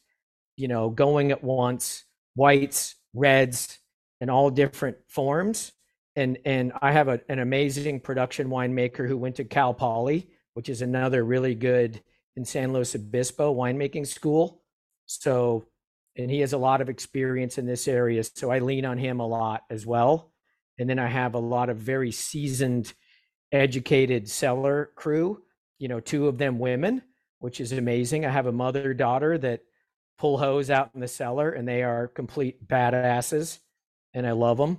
you 0.57 0.68
know, 0.68 0.90
going 0.90 1.33
at 1.33 1.42
once, 1.42 2.05
whites, 2.35 2.94
reds, 3.14 3.79
and 4.20 4.31
all 4.31 4.51
different 4.51 4.98
forms. 5.09 5.72
And 6.14 6.38
and 6.44 6.72
I 6.83 6.92
have 6.92 7.09
a, 7.09 7.20
an 7.29 7.38
amazing 7.38 8.01
production 8.01 8.48
winemaker 8.48 9.09
who 9.09 9.16
went 9.16 9.37
to 9.37 9.44
Cal 9.44 9.72
Poly, 9.72 10.29
which 10.55 10.68
is 10.68 10.83
another 10.83 11.25
really 11.25 11.55
good 11.55 12.03
in 12.37 12.44
San 12.44 12.72
Luis 12.72 12.94
Obispo 12.94 13.55
winemaking 13.55 14.07
school. 14.07 14.62
So, 15.07 15.64
and 16.16 16.31
he 16.31 16.40
has 16.40 16.53
a 16.53 16.59
lot 16.59 16.81
of 16.81 16.88
experience 16.88 17.59
in 17.59 17.66
this 17.66 17.88
area. 17.88 18.22
So 18.25 18.51
I 18.51 18.59
lean 18.59 18.85
on 18.85 18.98
him 18.98 19.20
a 19.20 19.27
lot 19.27 19.62
as 19.70 19.87
well. 19.87 20.33
And 20.79 20.88
then 20.88 20.98
I 20.98 21.09
have 21.09 21.35
a 21.35 21.38
lot 21.38 21.68
of 21.68 21.79
very 21.79 22.12
seasoned, 22.12 22.92
educated 23.53 24.29
cellar 24.29 24.90
crew 24.96 25.42
you 25.83 25.88
know, 25.88 25.98
two 25.98 26.29
of 26.29 26.38
them 26.38 26.61
women, 26.61 27.03
which 27.40 27.61
is 27.61 27.72
amazing. 27.72 28.25
I 28.25 28.31
have 28.31 28.46
a 28.46 28.53
mother 28.53 28.94
daughter 28.94 29.37
that 29.38 29.62
pull 30.16 30.38
hose 30.38 30.70
out 30.70 30.90
in 30.94 31.01
the 31.01 31.09
cellar 31.09 31.51
and 31.51 31.66
they 31.66 31.83
are 31.83 32.07
complete 32.07 32.68
badasses 32.68 33.59
and 34.14 34.25
I 34.25 34.31
love 34.31 34.59
them. 34.59 34.79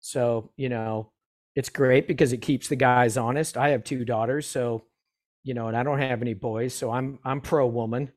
So, 0.00 0.50
you 0.56 0.68
know, 0.68 1.12
it's 1.54 1.68
great 1.68 2.08
because 2.08 2.32
it 2.32 2.38
keeps 2.38 2.66
the 2.66 2.74
guys 2.74 3.16
honest. 3.16 3.56
I 3.56 3.68
have 3.68 3.84
two 3.84 4.04
daughters, 4.04 4.48
so 4.48 4.86
you 5.44 5.54
know, 5.54 5.68
and 5.68 5.76
I 5.76 5.84
don't 5.84 6.00
have 6.00 6.20
any 6.20 6.34
boys, 6.34 6.74
so 6.74 6.90
I'm 6.90 7.20
I'm 7.24 7.40
pro 7.40 7.68
woman. 7.68 8.10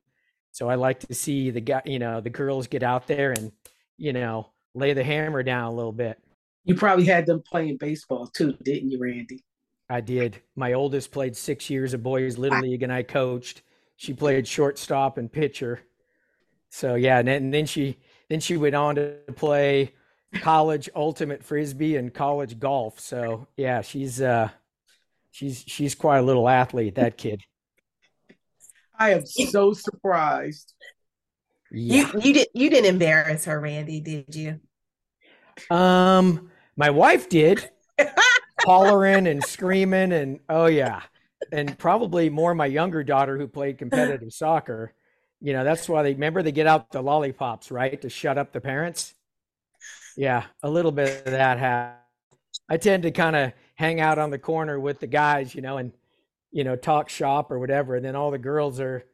So 0.54 0.68
I 0.68 0.76
like 0.76 1.00
to 1.00 1.12
see 1.14 1.50
the 1.50 1.60
guy, 1.60 1.82
you 1.84 1.98
know, 1.98 2.20
the 2.20 2.30
girls 2.30 2.68
get 2.68 2.84
out 2.84 3.08
there 3.08 3.32
and, 3.32 3.50
you 3.98 4.12
know, 4.12 4.52
lay 4.72 4.92
the 4.92 5.02
hammer 5.02 5.42
down 5.42 5.64
a 5.64 5.74
little 5.74 5.90
bit. 5.90 6.16
You 6.62 6.76
probably 6.76 7.06
had 7.06 7.26
them 7.26 7.42
playing 7.44 7.78
baseball 7.78 8.28
too, 8.28 8.56
didn't 8.62 8.92
you, 8.92 9.00
Randy? 9.00 9.42
I 9.90 10.00
did. 10.00 10.40
My 10.54 10.74
oldest 10.74 11.10
played 11.10 11.36
six 11.36 11.68
years 11.68 11.92
of 11.92 12.04
boys 12.04 12.38
little 12.38 12.60
league, 12.60 12.84
and 12.84 12.92
I 12.92 13.02
coached. 13.02 13.62
She 13.96 14.14
played 14.14 14.46
shortstop 14.46 15.18
and 15.18 15.30
pitcher. 15.30 15.80
So 16.70 16.94
yeah, 16.94 17.18
and 17.18 17.26
then, 17.26 17.42
and 17.42 17.54
then 17.54 17.66
she 17.66 17.98
then 18.28 18.38
she 18.38 18.56
went 18.56 18.76
on 18.76 18.94
to 18.94 19.16
play 19.34 19.92
college 20.34 20.88
ultimate 20.94 21.42
frisbee 21.42 21.96
and 21.96 22.14
college 22.14 22.60
golf. 22.60 23.00
So 23.00 23.48
yeah, 23.56 23.82
she's 23.82 24.22
uh 24.22 24.50
she's 25.32 25.64
she's 25.66 25.96
quite 25.96 26.18
a 26.18 26.22
little 26.22 26.48
athlete. 26.48 26.94
That 26.94 27.16
kid. 27.16 27.42
I 28.98 29.12
am 29.12 29.26
so 29.26 29.72
surprised. 29.72 30.72
Yeah. 31.70 32.10
You 32.12 32.20
you 32.20 32.34
did 32.34 32.48
you 32.54 32.70
didn't 32.70 32.86
embarrass 32.86 33.44
her, 33.46 33.60
Randy, 33.60 34.00
did 34.00 34.34
you? 34.34 34.60
Um, 35.70 36.50
my 36.76 36.90
wife 36.90 37.28
did. 37.28 37.70
hollering 38.64 39.26
and 39.26 39.44
screaming 39.44 40.12
and 40.12 40.40
oh 40.48 40.66
yeah 40.66 41.02
and 41.52 41.76
probably 41.78 42.30
more 42.30 42.54
my 42.54 42.66
younger 42.66 43.02
daughter 43.02 43.36
who 43.36 43.46
played 43.46 43.78
competitive 43.78 44.32
soccer 44.32 44.94
you 45.40 45.52
know 45.52 45.64
that's 45.64 45.88
why 45.88 46.02
they 46.02 46.14
remember 46.14 46.42
they 46.42 46.52
get 46.52 46.66
out 46.66 46.90
the 46.90 47.02
lollipops 47.02 47.70
right 47.70 48.00
to 48.00 48.08
shut 48.08 48.38
up 48.38 48.52
the 48.52 48.60
parents 48.60 49.14
yeah 50.16 50.44
a 50.62 50.70
little 50.70 50.92
bit 50.92 51.26
of 51.26 51.32
that 51.32 51.58
ha- 51.58 51.94
i 52.68 52.76
tend 52.76 53.02
to 53.02 53.10
kind 53.10 53.36
of 53.36 53.52
hang 53.74 54.00
out 54.00 54.18
on 54.18 54.30
the 54.30 54.38
corner 54.38 54.80
with 54.80 55.00
the 55.00 55.06
guys 55.06 55.54
you 55.54 55.60
know 55.60 55.76
and 55.76 55.92
you 56.54 56.64
know 56.64 56.76
talk 56.76 57.10
shop 57.10 57.50
or 57.50 57.58
whatever 57.58 57.96
and 57.96 58.04
then 58.04 58.16
all 58.16 58.30
the 58.30 58.38
girls 58.38 58.80
are 58.80 59.04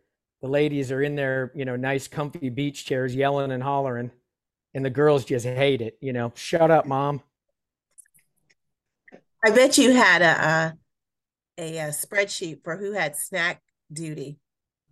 the 0.43 0.49
ladies 0.49 0.93
are 0.93 1.03
in 1.03 1.17
their 1.17 1.51
you 1.55 1.65
know 1.65 1.75
nice 1.75 2.07
comfy 2.07 2.51
beach 2.51 2.85
chairs 2.85 3.15
yelling 3.15 3.51
and 3.51 3.63
hollering 3.63 4.11
and 4.75 4.85
the 4.85 4.91
girls 4.91 5.25
just 5.25 5.47
hate 5.47 5.81
it 5.81 5.99
you 6.01 6.13
know 6.13 6.31
shut 6.37 6.71
up 6.71 6.87
mom 6.87 7.23
I 9.45 9.51
bet 9.51 9.79
you 9.79 9.93
had 9.93 10.23
a, 10.23 10.77
a, 11.59 11.79
a 11.79 11.89
spreadsheet 11.89 12.63
for 12.63 12.77
who 12.77 12.93
had 12.93 13.17
snack 13.17 13.63
duty. 13.93 14.39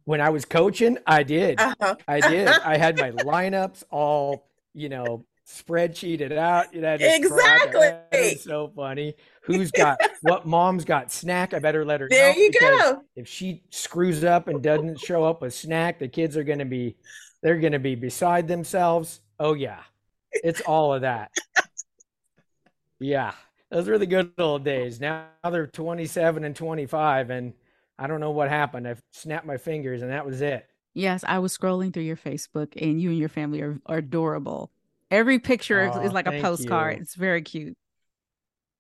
When 0.04 0.22
I 0.22 0.30
was 0.30 0.46
coaching, 0.46 0.96
I 1.06 1.22
did. 1.22 1.60
Uh-huh. 1.60 1.96
I 2.06 2.20
did. 2.20 2.48
I 2.64 2.78
had 2.78 2.98
my 2.98 3.10
lineups 3.10 3.84
all, 3.90 4.48
you 4.72 4.88
know, 4.88 5.26
spreadsheeted 5.48 6.36
out. 6.36 6.72
You 6.74 6.82
know, 6.82 6.96
exactly. 7.00 8.36
so 8.36 8.70
funny. 8.76 9.14
Who's 9.42 9.70
got 9.70 9.98
what? 10.22 10.46
Mom's 10.46 10.84
got 10.84 11.10
snack. 11.10 11.54
I 11.54 11.58
better 11.58 11.84
let 11.84 12.00
her. 12.00 12.08
There 12.10 12.36
you 12.36 12.52
go. 12.52 13.02
If 13.16 13.26
she 13.26 13.62
screws 13.70 14.24
up 14.24 14.48
and 14.48 14.62
doesn't 14.62 15.00
show 15.00 15.24
up 15.24 15.42
with 15.42 15.54
snack, 15.54 15.98
the 15.98 16.08
kids 16.08 16.36
are 16.36 16.44
going 16.44 16.58
to 16.58 16.64
be, 16.64 16.96
they're 17.42 17.58
going 17.58 17.72
to 17.72 17.78
be 17.78 17.94
beside 17.94 18.46
themselves. 18.46 19.20
Oh 19.40 19.54
yeah, 19.54 19.80
it's 20.32 20.60
all 20.60 20.94
of 20.94 21.02
that. 21.02 21.30
Yeah 23.00 23.32
those 23.70 23.88
were 23.88 23.98
the 23.98 24.06
good 24.06 24.32
old 24.38 24.64
days. 24.64 25.00
Now 25.00 25.26
they're 25.50 25.66
27 25.66 26.44
and 26.44 26.56
25, 26.56 27.30
and 27.30 27.52
I 27.98 28.06
don't 28.06 28.20
know 28.20 28.30
what 28.30 28.48
happened. 28.48 28.88
I 28.88 28.96
snapped 29.12 29.46
my 29.46 29.56
fingers, 29.56 30.02
and 30.02 30.10
that 30.10 30.26
was 30.26 30.40
it. 30.40 30.66
Yes, 30.94 31.24
I 31.26 31.38
was 31.38 31.56
scrolling 31.56 31.92
through 31.92 32.04
your 32.04 32.16
Facebook, 32.16 32.80
and 32.80 33.00
you 33.00 33.10
and 33.10 33.18
your 33.18 33.28
family 33.28 33.60
are, 33.60 33.78
are 33.86 33.98
adorable. 33.98 34.70
Every 35.10 35.38
picture 35.38 35.90
oh, 35.92 36.00
is 36.00 36.12
like 36.12 36.26
a 36.26 36.40
postcard. 36.40 36.96
You. 36.96 37.02
It's 37.02 37.14
very 37.14 37.42
cute. 37.42 37.76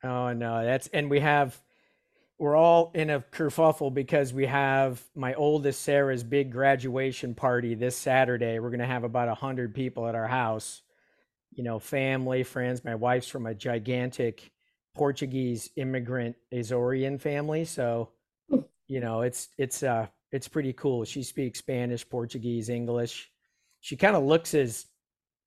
Oh 0.02 0.32
no, 0.32 0.64
that's 0.64 0.88
and 0.88 1.10
we 1.10 1.20
have 1.20 1.60
we're 2.38 2.56
all 2.56 2.92
in 2.94 3.10
a 3.10 3.20
kerfuffle 3.20 3.92
because 3.92 4.32
we 4.32 4.46
have 4.46 5.02
my 5.14 5.34
oldest 5.34 5.82
Sara's 5.82 6.22
big 6.22 6.52
graduation 6.52 7.34
party 7.34 7.74
this 7.74 7.96
Saturday. 7.96 8.58
We're 8.58 8.70
gonna 8.70 8.86
have 8.86 9.04
about 9.04 9.28
a 9.28 9.34
hundred 9.34 9.74
people 9.74 10.06
at 10.06 10.14
our 10.14 10.28
house. 10.28 10.82
You 11.52 11.64
know, 11.64 11.78
family, 11.78 12.44
friends. 12.44 12.84
My 12.84 12.94
wife's 12.94 13.26
from 13.26 13.46
a 13.46 13.54
gigantic 13.54 14.52
Portuguese 14.94 15.70
immigrant 15.76 16.36
Azorean 16.52 17.20
family. 17.20 17.64
So, 17.64 18.10
you 18.86 19.00
know, 19.00 19.22
it's 19.22 19.48
it's 19.58 19.82
uh 19.82 20.06
it's 20.30 20.46
pretty 20.46 20.74
cool. 20.74 21.04
She 21.04 21.22
speaks 21.22 21.58
Spanish, 21.58 22.08
Portuguese, 22.08 22.68
English. 22.68 23.30
She 23.80 23.96
kind 23.96 24.14
of 24.14 24.24
looks 24.24 24.54
as 24.54 24.86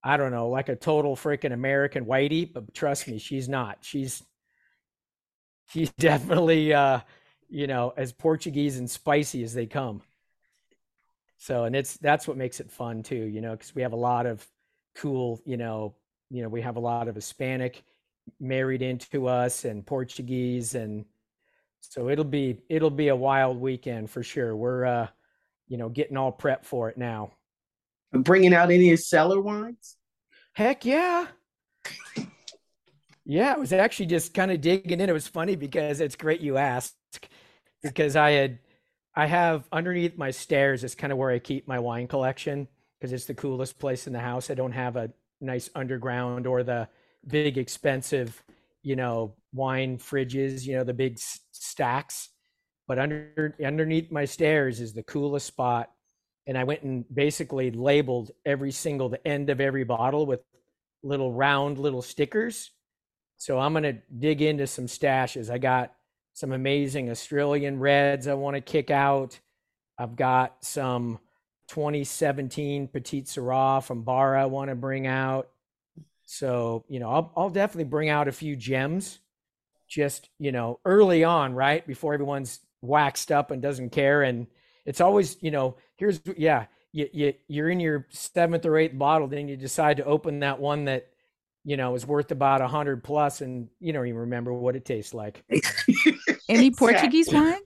I 0.03 0.17
don't 0.17 0.31
know, 0.31 0.49
like 0.49 0.69
a 0.69 0.75
total 0.75 1.15
freaking 1.15 1.53
American 1.53 2.05
whitey, 2.05 2.51
but 2.51 2.73
trust 2.73 3.07
me, 3.07 3.19
she's 3.19 3.47
not. 3.47 3.79
She's 3.81 4.23
she's 5.69 5.91
definitely 5.99 6.73
uh, 6.73 7.01
you 7.51 7.67
know, 7.67 7.93
as 7.95 8.13
Portuguese 8.13 8.77
and 8.77 8.89
spicy 8.89 9.43
as 9.43 9.53
they 9.53 9.67
come. 9.67 10.01
So, 11.37 11.65
and 11.65 11.75
it's 11.75 11.97
that's 11.97 12.27
what 12.27 12.37
makes 12.37 12.59
it 12.59 12.71
fun 12.71 13.03
too, 13.03 13.15
you 13.15 13.41
know, 13.41 13.51
because 13.51 13.75
we 13.75 13.81
have 13.81 13.93
a 13.93 13.97
lot 13.97 14.25
of 14.25 14.45
cool, 14.95 15.41
you 15.45 15.57
know, 15.57 15.95
you 16.29 16.41
know, 16.41 16.49
we 16.49 16.61
have 16.61 16.77
a 16.77 16.79
lot 16.81 17.07
of 17.07 17.15
Hispanic 17.15 17.83
married 18.39 18.81
into 18.81 19.27
us 19.27 19.65
and 19.65 19.85
Portuguese 19.85 20.75
and 20.75 21.05
so 21.81 22.09
it'll 22.09 22.23
be 22.23 22.59
it'll 22.69 22.91
be 22.91 23.07
a 23.07 23.15
wild 23.15 23.59
weekend 23.59 24.09
for 24.09 24.23
sure. 24.23 24.55
We're 24.55 24.85
uh 24.85 25.07
you 25.67 25.77
know 25.77 25.89
getting 25.89 26.15
all 26.15 26.31
prepped 26.31 26.65
for 26.65 26.89
it 26.89 26.97
now. 26.97 27.31
Bringing 28.13 28.53
out 28.53 28.71
any 28.71 28.95
cellar 28.95 29.41
wines? 29.41 29.97
Heck 30.53 30.85
yeah. 30.85 31.27
Yeah, 33.25 33.53
I 33.53 33.57
was 33.57 33.71
actually 33.71 34.07
just 34.07 34.33
kind 34.33 34.51
of 34.51 34.61
digging 34.61 34.99
in. 34.99 35.09
It 35.09 35.13
was 35.13 35.27
funny 35.27 35.55
because 35.55 36.01
it's 36.01 36.15
great 36.15 36.41
you 36.41 36.57
asked 36.57 36.95
because 37.83 38.15
I 38.15 38.31
had 38.31 38.59
I 39.15 39.27
have 39.27 39.67
underneath 39.71 40.17
my 40.17 40.31
stairs 40.31 40.83
is 40.83 40.95
kind 40.95 41.13
of 41.13 41.19
where 41.19 41.31
I 41.31 41.39
keep 41.39 41.67
my 41.67 41.79
wine 41.79 42.07
collection 42.07 42.67
because 42.99 43.13
it's 43.13 43.25
the 43.25 43.33
coolest 43.33 43.79
place 43.79 44.07
in 44.07 44.13
the 44.13 44.19
house. 44.19 44.49
I 44.49 44.55
don't 44.55 44.71
have 44.71 44.95
a 44.95 45.11
nice 45.39 45.69
underground 45.75 46.47
or 46.47 46.63
the 46.63 46.87
big 47.27 47.57
expensive 47.57 48.41
you 48.83 48.95
know, 48.95 49.35
wine 49.53 49.97
fridges, 49.97 50.65
you 50.65 50.75
know, 50.75 50.83
the 50.83 50.93
big 50.93 51.19
stacks. 51.51 52.29
But 52.87 52.99
under 52.99 53.55
underneath 53.63 54.11
my 54.11 54.25
stairs 54.25 54.81
is 54.81 54.93
the 54.93 55.03
coolest 55.03 55.45
spot. 55.45 55.91
And 56.47 56.57
I 56.57 56.63
went 56.63 56.81
and 56.81 57.05
basically 57.13 57.71
labeled 57.71 58.31
every 58.45 58.71
single 58.71 59.09
the 59.09 59.25
end 59.27 59.49
of 59.49 59.61
every 59.61 59.83
bottle 59.83 60.25
with 60.25 60.41
little 61.03 61.31
round 61.31 61.77
little 61.77 62.01
stickers. 62.01 62.71
So 63.37 63.59
I'm 63.59 63.73
gonna 63.73 63.99
dig 64.17 64.41
into 64.41 64.67
some 64.67 64.85
stashes. 64.85 65.49
I 65.49 65.57
got 65.57 65.93
some 66.33 66.51
amazing 66.51 67.09
Australian 67.09 67.79
reds 67.79 68.27
I 68.27 68.33
want 68.33 68.55
to 68.55 68.61
kick 68.61 68.89
out. 68.89 69.39
I've 69.97 70.15
got 70.15 70.63
some 70.63 71.19
2017 71.67 72.87
Petite 72.87 73.25
Sirah 73.25 73.83
from 73.83 74.03
Barra 74.03 74.41
I 74.41 74.45
want 74.45 74.69
to 74.69 74.75
bring 74.75 75.07
out. 75.07 75.49
So, 76.25 76.85
you 76.87 76.99
know, 76.99 77.09
I'll, 77.09 77.31
I'll 77.35 77.49
definitely 77.49 77.89
bring 77.89 78.09
out 78.09 78.27
a 78.27 78.31
few 78.31 78.55
gems 78.55 79.19
just, 79.87 80.29
you 80.39 80.51
know, 80.51 80.79
early 80.85 81.23
on, 81.23 81.53
right? 81.53 81.85
Before 81.85 82.13
everyone's 82.13 82.59
waxed 82.81 83.31
up 83.31 83.51
and 83.51 83.61
doesn't 83.61 83.91
care. 83.91 84.23
And 84.23 84.47
it's 84.85 85.01
always, 85.01 85.37
you 85.41 85.51
know, 85.51 85.75
here's, 86.01 86.19
yeah, 86.35 86.65
you, 86.91 87.07
you, 87.13 87.33
you're 87.47 87.69
in 87.69 87.79
your 87.79 88.07
seventh 88.09 88.65
or 88.65 88.75
eighth 88.75 88.97
bottle, 88.97 89.27
then 89.27 89.47
you 89.47 89.55
decide 89.55 89.97
to 89.97 90.03
open 90.03 90.39
that 90.39 90.59
one 90.59 90.85
that, 90.85 91.09
you 91.63 91.77
know, 91.77 91.93
is 91.93 92.07
worth 92.07 92.31
about 92.31 92.59
a 92.59 92.67
hundred 92.67 93.03
plus 93.03 93.41
and 93.41 93.69
you 93.79 93.93
don't 93.93 94.07
even 94.07 94.21
remember 94.21 94.51
what 94.51 94.75
it 94.75 94.83
tastes 94.83 95.13
like. 95.13 95.43
Any 96.49 96.71
Portuguese 96.77 97.31
wine? 97.31 97.61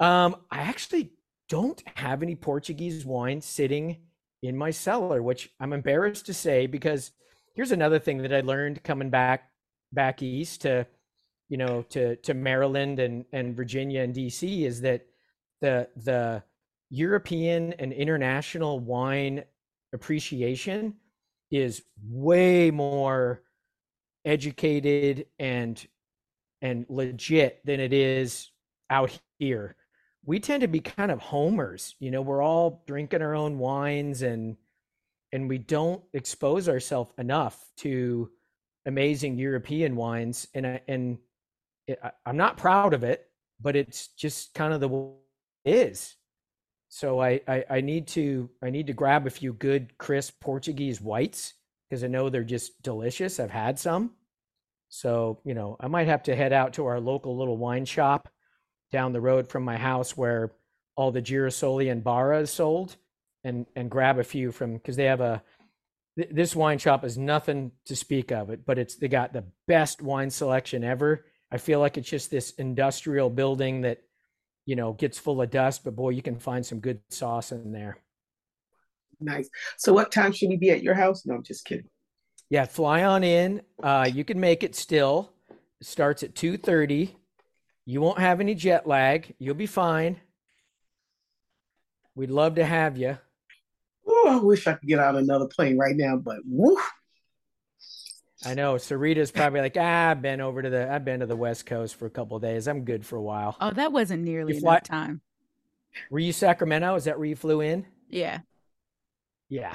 Um, 0.00 0.34
I 0.50 0.62
actually 0.62 1.12
don't 1.48 1.80
have 1.94 2.24
any 2.24 2.34
Portuguese 2.34 3.06
wine 3.06 3.40
sitting 3.40 3.98
in 4.42 4.56
my 4.56 4.72
cellar, 4.72 5.22
which 5.22 5.48
I'm 5.60 5.72
embarrassed 5.72 6.26
to 6.26 6.34
say 6.34 6.66
because 6.66 7.12
here's 7.54 7.70
another 7.70 8.00
thing 8.00 8.18
that 8.18 8.34
I 8.34 8.40
learned 8.40 8.82
coming 8.82 9.10
back 9.10 9.48
back 9.92 10.22
east 10.22 10.62
to 10.62 10.88
you 11.48 11.56
know 11.56 11.82
to 11.90 12.16
to 12.16 12.34
Maryland 12.34 12.98
and 12.98 13.24
and 13.32 13.56
Virginia 13.56 14.02
and 14.02 14.12
DC 14.12 14.62
is 14.66 14.80
that 14.80 15.06
the 15.60 15.88
the 15.96 16.42
European 16.90 17.72
and 17.74 17.92
international 17.92 18.80
wine 18.80 19.44
appreciation 19.92 20.94
is 21.50 21.82
way 22.08 22.70
more 22.70 23.42
educated 24.24 25.26
and 25.38 25.86
and 26.62 26.86
legit 26.88 27.60
than 27.64 27.80
it 27.80 27.92
is 27.92 28.50
out 28.90 29.16
here. 29.38 29.76
We 30.24 30.40
tend 30.40 30.62
to 30.62 30.68
be 30.68 30.80
kind 30.80 31.10
of 31.10 31.20
homers, 31.20 31.94
you 32.00 32.10
know, 32.10 32.22
we're 32.22 32.42
all 32.42 32.82
drinking 32.86 33.22
our 33.22 33.34
own 33.34 33.58
wines 33.58 34.22
and 34.22 34.56
and 35.32 35.48
we 35.48 35.58
don't 35.58 36.02
expose 36.12 36.68
ourselves 36.68 37.12
enough 37.18 37.70
to 37.78 38.30
amazing 38.86 39.36
European 39.36 39.96
wines, 39.96 40.46
and 40.54 40.66
I, 40.66 40.80
and 40.88 41.18
eh, 41.88 41.92
it, 41.92 42.00
I'm 42.24 42.36
not 42.36 42.56
proud 42.56 42.94
of 42.94 43.04
it, 43.04 43.26
but 43.60 43.76
it's 43.76 44.08
just 44.08 44.54
kind 44.54 44.72
of 44.72 44.80
the 44.80 44.88
way 44.88 45.12
it 45.64 45.74
is. 45.74 46.14
So 46.88 47.20
I, 47.20 47.40
I 47.48 47.64
I 47.68 47.80
need 47.80 48.06
to 48.08 48.50
I 48.62 48.70
need 48.70 48.86
to 48.88 48.92
grab 48.92 49.26
a 49.26 49.30
few 49.30 49.52
good 49.52 49.96
crisp 49.98 50.40
Portuguese 50.40 51.00
whites 51.00 51.54
because 51.88 52.04
I 52.04 52.08
know 52.08 52.28
they're 52.28 52.44
just 52.44 52.82
delicious. 52.82 53.40
I've 53.40 53.50
had 53.50 53.78
some. 53.78 54.12
So, 54.88 55.40
you 55.44 55.54
know, 55.54 55.76
I 55.80 55.88
might 55.88 56.06
have 56.06 56.22
to 56.24 56.36
head 56.36 56.52
out 56.52 56.74
to 56.74 56.86
our 56.86 57.00
local 57.00 57.36
little 57.36 57.56
wine 57.56 57.84
shop 57.84 58.28
down 58.92 59.12
the 59.12 59.20
road 59.20 59.48
from 59.48 59.64
my 59.64 59.76
house 59.76 60.16
where 60.16 60.52
all 60.96 61.10
the 61.10 61.22
Girasole 61.22 61.90
and 61.90 62.04
Barra 62.04 62.40
is 62.40 62.50
sold 62.50 62.96
and 63.44 63.66
and 63.74 63.90
grab 63.90 64.18
a 64.18 64.24
few 64.24 64.52
from 64.52 64.74
because 64.74 64.96
they 64.96 65.04
have 65.04 65.20
a 65.20 65.42
th- 66.16 66.30
this 66.32 66.56
wine 66.56 66.78
shop 66.78 67.04
is 67.04 67.18
nothing 67.18 67.72
to 67.86 67.96
speak 67.96 68.32
of 68.32 68.50
it, 68.50 68.64
but 68.64 68.78
it's 68.78 68.96
they 68.96 69.08
got 69.08 69.32
the 69.32 69.44
best 69.66 70.02
wine 70.02 70.30
selection 70.30 70.84
ever. 70.84 71.26
I 71.50 71.58
feel 71.58 71.80
like 71.80 71.96
it's 71.96 72.08
just 72.08 72.30
this 72.30 72.50
industrial 72.52 73.30
building 73.30 73.82
that 73.82 74.02
you 74.66 74.76
know 74.76 74.92
gets 74.92 75.18
full 75.18 75.40
of 75.40 75.50
dust, 75.50 75.84
but 75.84 75.96
boy, 75.96 76.10
you 76.10 76.22
can 76.22 76.38
find 76.38 76.66
some 76.66 76.80
good 76.80 77.00
sauce 77.08 77.52
in 77.52 77.72
there. 77.72 77.98
Nice. 79.20 79.48
So, 79.78 79.94
what 79.94 80.12
time 80.12 80.32
should 80.32 80.50
we 80.50 80.56
be 80.56 80.70
at 80.70 80.82
your 80.82 80.94
house? 80.94 81.24
No, 81.24 81.36
I'm 81.36 81.42
just 81.42 81.64
kidding. 81.64 81.88
Yeah, 82.50 82.66
fly 82.66 83.04
on 83.04 83.24
in. 83.24 83.62
Uh, 83.82 84.08
you 84.12 84.24
can 84.24 84.38
make 84.38 84.62
it 84.62 84.74
still. 84.74 85.32
It 85.80 85.86
starts 85.86 86.22
at 86.22 86.34
two 86.34 86.58
thirty. 86.58 87.16
You 87.86 88.00
won't 88.00 88.18
have 88.18 88.40
any 88.40 88.54
jet 88.54 88.86
lag. 88.86 89.34
You'll 89.38 89.54
be 89.54 89.66
fine. 89.66 90.20
We'd 92.14 92.30
love 92.30 92.56
to 92.56 92.64
have 92.64 92.96
you. 92.96 93.18
Oh, 94.08 94.40
I 94.40 94.44
wish 94.44 94.66
I 94.66 94.74
could 94.74 94.88
get 94.88 94.98
on 94.98 95.16
another 95.16 95.46
plane 95.46 95.78
right 95.78 95.96
now, 95.96 96.16
but. 96.16 96.38
I 98.46 98.54
know 98.54 98.76
Sarita's 98.76 99.30
probably 99.32 99.60
like, 99.60 99.76
ah, 99.78 100.10
I've 100.10 100.22
been 100.22 100.40
over 100.40 100.62
to 100.62 100.70
the, 100.70 100.90
I've 100.90 101.04
been 101.04 101.20
to 101.20 101.26
the 101.26 101.36
West 101.36 101.66
Coast 101.66 101.96
for 101.96 102.06
a 102.06 102.10
couple 102.10 102.38
days. 102.38 102.68
I'm 102.68 102.84
good 102.84 103.04
for 103.04 103.16
a 103.16 103.22
while. 103.22 103.56
Oh, 103.60 103.72
that 103.72 103.92
wasn't 103.92 104.22
nearly 104.22 104.60
fly- 104.60 104.74
enough 104.74 104.84
time. 104.84 105.20
Were 106.10 106.20
you 106.20 106.32
Sacramento? 106.32 106.94
Is 106.94 107.04
that 107.04 107.18
where 107.18 107.26
you 107.26 107.36
flew 107.36 107.60
in? 107.60 107.86
Yeah. 108.08 108.40
Yeah. 109.48 109.74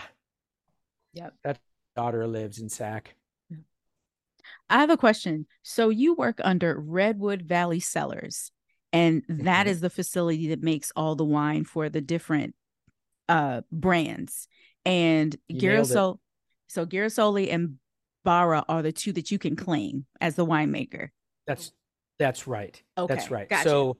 Yep. 1.13 1.33
That 1.43 1.59
daughter 1.95 2.25
lives 2.27 2.59
in 2.59 2.69
Sac. 2.69 3.15
I 4.69 4.79
have 4.79 4.89
a 4.89 4.97
question. 4.97 5.47
So 5.63 5.89
you 5.89 6.13
work 6.13 6.39
under 6.43 6.79
Redwood 6.79 7.41
Valley 7.41 7.81
Cellars, 7.81 8.51
and 8.93 9.23
that 9.27 9.65
mm-hmm. 9.65 9.69
is 9.69 9.81
the 9.81 9.89
facility 9.89 10.47
that 10.49 10.63
makes 10.63 10.93
all 10.95 11.15
the 11.15 11.25
wine 11.25 11.65
for 11.65 11.89
the 11.89 12.01
different 12.01 12.55
uh 13.29 13.61
brands 13.71 14.47
and 14.83 15.35
Girasol 15.51 16.17
so 16.67 16.85
Girasole 16.85 17.53
and 17.53 17.77
Barra 18.23 18.63
are 18.67 18.81
the 18.81 18.91
two 18.91 19.13
that 19.13 19.31
you 19.31 19.39
can 19.39 19.55
claim 19.55 20.05
as 20.19 20.35
the 20.35 20.45
winemaker. 20.45 21.09
That's 21.47 21.71
that's 22.19 22.47
right. 22.47 22.81
Okay. 22.97 23.13
That's 23.13 23.31
right. 23.31 23.49
Gotcha. 23.49 23.67
So 23.67 23.97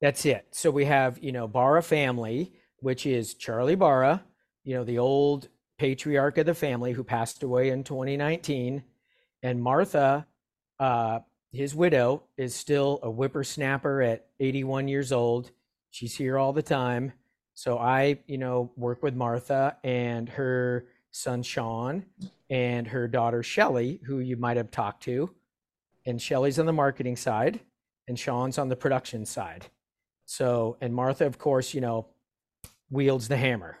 that's 0.00 0.26
it. 0.26 0.46
So 0.50 0.70
we 0.70 0.84
have, 0.84 1.18
you 1.22 1.32
know, 1.32 1.48
Barra 1.48 1.82
family, 1.82 2.52
which 2.80 3.06
is 3.06 3.34
Charlie 3.34 3.76
Barra, 3.76 4.24
you 4.64 4.74
know, 4.74 4.84
the 4.84 4.98
old 4.98 5.48
patriarch 5.78 6.38
of 6.38 6.46
the 6.46 6.54
family 6.54 6.92
who 6.92 7.02
passed 7.02 7.42
away 7.42 7.70
in 7.70 7.82
2019, 7.82 8.82
and 9.42 9.62
Martha, 9.62 10.26
uh, 10.78 11.20
his 11.50 11.74
widow, 11.74 12.24
is 12.36 12.54
still 12.54 13.00
a 13.02 13.10
whippersnapper 13.10 14.02
at 14.02 14.26
81 14.38 14.88
years 14.88 15.12
old. 15.12 15.50
She's 15.90 16.16
here 16.16 16.38
all 16.38 16.52
the 16.52 16.62
time. 16.62 17.12
So 17.54 17.78
I, 17.78 18.18
you 18.26 18.38
know, 18.38 18.72
work 18.76 19.02
with 19.02 19.14
Martha 19.14 19.76
and 19.84 20.28
her 20.28 20.86
son 21.10 21.42
Sean 21.42 22.04
and 22.52 22.86
her 22.86 23.08
daughter 23.08 23.42
Shelly, 23.42 23.98
who 24.04 24.18
you 24.18 24.36
might 24.36 24.58
have 24.58 24.70
talked 24.70 25.04
to. 25.04 25.30
And 26.04 26.20
Shelly's 26.20 26.58
on 26.58 26.66
the 26.66 26.72
marketing 26.72 27.16
side 27.16 27.60
and 28.06 28.18
Sean's 28.18 28.58
on 28.58 28.68
the 28.68 28.76
production 28.76 29.24
side. 29.24 29.68
So, 30.26 30.76
and 30.82 30.94
Martha, 30.94 31.24
of 31.24 31.38
course, 31.38 31.72
you 31.72 31.80
know, 31.80 32.08
wields 32.90 33.26
the 33.26 33.38
hammer. 33.38 33.78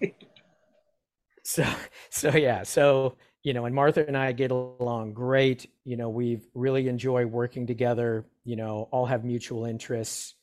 so, 1.42 1.66
so 2.08 2.36
yeah. 2.36 2.62
So, 2.62 3.16
you 3.42 3.52
know, 3.52 3.64
and 3.64 3.74
Martha 3.74 4.06
and 4.06 4.16
I 4.16 4.30
get 4.30 4.52
along 4.52 5.14
great. 5.14 5.68
You 5.84 5.96
know, 5.96 6.08
we've 6.08 6.46
really 6.54 6.86
enjoy 6.86 7.26
working 7.26 7.66
together, 7.66 8.24
you 8.44 8.54
know, 8.54 8.88
all 8.92 9.06
have 9.06 9.24
mutual 9.24 9.64
interests. 9.64 10.34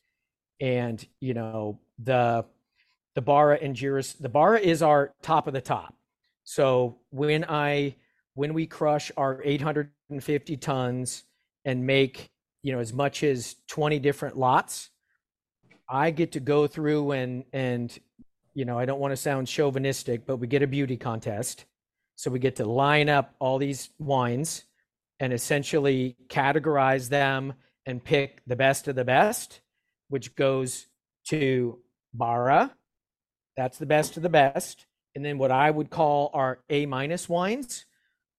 And, 0.60 1.06
you 1.22 1.34
know, 1.34 1.80
the 1.99 2.43
the 3.14 3.22
Barra 3.22 3.58
and 3.62 3.78
Giras. 3.78 4.18
The 4.20 4.28
Barra 4.28 4.60
is 4.60 4.82
our 4.82 5.14
top 5.22 5.47
of 5.47 5.53
the 5.53 5.62
top. 5.62 5.95
So 6.46 7.00
when 7.10 7.43
I 7.48 7.96
when 8.36 8.54
we 8.54 8.66
crush 8.66 9.12
our 9.18 9.41
850 9.43 10.58
tons 10.58 11.24
and 11.66 11.86
make 11.86 12.30
you 12.64 12.72
know 12.72 12.80
as 12.80 12.93
much 12.93 13.24
as 13.24 13.56
20 13.68 14.00
different 14.00 14.38
lots, 14.38 14.89
I 15.89 16.12
get 16.12 16.32
to 16.34 16.39
go 16.39 16.68
through 16.68 17.12
and 17.12 17.43
and 17.52 17.98
you 18.54 18.64
know 18.64 18.80
I 18.80 18.86
don't 18.86 19.00
want 19.00 19.12
to 19.12 19.18
sound 19.18 19.48
chauvinistic, 19.48 20.26
but 20.26 20.38
we 20.38 20.48
get 20.48 20.64
a 20.64 20.68
beauty 20.68 20.96
contest. 20.96 21.66
So 22.16 22.32
we 22.32 22.39
get 22.39 22.56
to 22.58 22.66
line 22.66 23.10
up 23.10 23.36
all 23.39 23.58
these 23.58 23.89
wines 24.00 24.64
and 25.20 25.34
essentially 25.34 26.16
categorize 26.30 27.10
them 27.10 27.54
and 27.86 28.04
pick 28.04 28.41
the 28.48 28.56
best 28.56 28.88
of 28.88 28.96
the 28.96 29.04
best, 29.04 29.60
which 30.08 30.36
goes 30.36 30.88
to 31.28 31.80
Barra, 32.14 32.72
that's 33.58 33.78
the 33.78 33.86
best 33.86 34.18
of 34.18 34.24
the 34.24 34.30
best. 34.30 34.86
And 35.16 35.24
then 35.24 35.38
what 35.38 35.51
I 35.51 35.72
would 35.72 35.89
call 35.89 36.30
our 36.34 36.59
A 36.70 36.86
minus 36.86 37.30
wines 37.30 37.86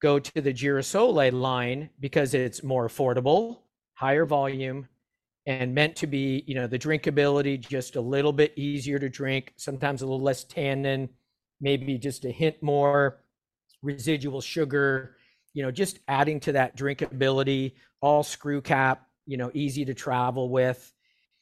go 0.02 0.18
to 0.18 0.40
the 0.40 0.52
Girasole 0.52 1.32
line 1.32 1.88
because 2.00 2.34
it's 2.34 2.62
more 2.62 2.86
affordable, 2.86 3.60
higher 3.94 4.26
volume, 4.26 4.86
and 5.46 5.74
meant 5.74 5.96
to 5.96 6.06
be, 6.06 6.44
you 6.46 6.54
know, 6.54 6.66
the 6.66 6.78
drinkability 6.78 7.58
just 7.58 7.96
a 7.96 8.00
little 8.00 8.32
bit 8.32 8.52
easier 8.56 8.98
to 8.98 9.08
drink, 9.08 9.54
sometimes 9.56 10.02
a 10.02 10.04
little 10.04 10.20
less 10.20 10.44
tannin, 10.44 11.08
maybe 11.60 11.96
just 11.96 12.24
a 12.24 12.30
hint 12.30 12.62
more 12.62 13.20
residual 13.82 14.40
sugar, 14.40 15.16
you 15.54 15.62
know, 15.62 15.70
just 15.70 16.00
adding 16.08 16.40
to 16.40 16.52
that 16.52 16.76
drinkability, 16.76 17.72
all 18.02 18.22
screw 18.22 18.60
cap, 18.60 19.06
you 19.24 19.36
know, 19.36 19.50
easy 19.54 19.84
to 19.84 19.94
travel 19.94 20.50
with. 20.50 20.92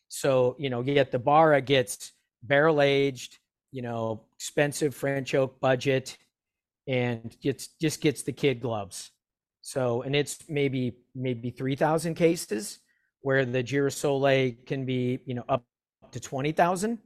So, 0.09 0.55
you 0.59 0.71
know, 0.71 0.83
yet 0.83 1.11
the 1.11 1.19
Barra 1.19 1.61
gets 1.61 2.13
barrel 2.43 2.81
aged, 2.83 3.39
you 3.73 3.83
know, 3.83 4.23
expensive 4.45 4.95
French 4.95 5.35
oak 5.35 5.59
budget 5.59 6.19
and 6.87 7.35
gets 7.41 7.69
just 7.81 8.03
gets 8.03 8.23
the 8.23 8.33
kid 8.33 8.61
gloves. 8.61 9.11
So, 9.63 10.03
and 10.03 10.15
it's 10.15 10.39
maybe 10.51 10.99
maybe 11.15 11.49
3,000 11.49 12.15
cases 12.15 12.81
where 13.23 13.47
the 13.47 13.65
Girasole 13.65 14.67
can 14.67 14.85
be, 14.85 15.21
you 15.25 15.35
know, 15.35 15.45
up 15.49 15.65
to 16.13 16.21
20,000. 16.21 16.99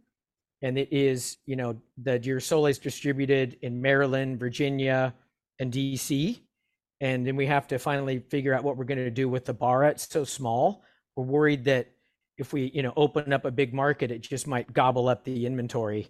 And 0.62 0.76
it 0.76 0.89
is, 0.91 1.36
you 1.47 1.55
know, 1.55 1.76
the 2.03 2.18
Girasole 2.18 2.70
is 2.70 2.80
distributed 2.80 3.57
in 3.62 3.80
Maryland, 3.80 4.41
Virginia, 4.41 5.14
and 5.61 5.72
DC. 5.72 6.41
And 7.01 7.24
then 7.24 7.36
we 7.36 7.47
have 7.47 7.68
to 7.68 7.78
finally 7.78 8.18
figure 8.18 8.53
out 8.53 8.64
what 8.64 8.76
we're 8.76 8.84
going 8.84 8.99
to 8.99 9.12
do 9.12 9.28
with 9.28 9.45
the 9.45 9.55
Barra. 9.55 9.91
It's 9.91 10.09
so 10.09 10.24
small. 10.24 10.82
We're 11.14 11.22
worried 11.22 11.64
that 11.66 11.93
if 12.36 12.53
we, 12.53 12.72
you 12.74 12.82
know, 12.82 12.93
open 12.97 13.32
up 13.32 13.45
a 13.45 13.53
big 13.53 13.72
market, 13.72 14.11
it 14.11 14.22
just 14.22 14.49
might 14.49 14.72
gobble 14.72 15.09
up 15.09 15.22
the 15.22 15.47
inventory. 15.47 16.09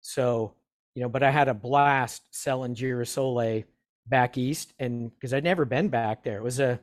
So, 0.00 0.54
you 0.94 1.02
know, 1.02 1.08
but 1.08 1.22
I 1.22 1.30
had 1.30 1.48
a 1.48 1.54
blast 1.54 2.22
selling 2.30 2.74
Girasole 2.74 3.64
back 4.06 4.38
east 4.38 4.72
and 4.78 5.10
because 5.14 5.34
I'd 5.34 5.44
never 5.44 5.64
been 5.64 5.88
back 5.88 6.22
there. 6.22 6.38
It 6.38 6.42
was 6.42 6.60
a 6.60 6.80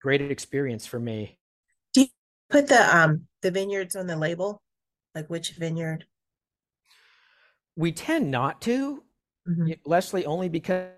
great 0.00 0.20
experience 0.20 0.86
for 0.86 1.00
me. 1.00 1.38
Do 1.92 2.02
you 2.02 2.06
put 2.50 2.68
the 2.68 2.96
um 2.96 3.26
the 3.42 3.50
vineyards 3.50 3.96
on 3.96 4.06
the 4.06 4.16
label? 4.16 4.62
Like 5.14 5.28
which 5.28 5.52
vineyard? 5.52 6.06
We 7.76 7.92
tend 7.92 8.30
not 8.30 8.60
to, 8.62 9.02
mm-hmm. 9.48 9.72
Leslie, 9.86 10.26
only 10.26 10.48
because 10.48 10.90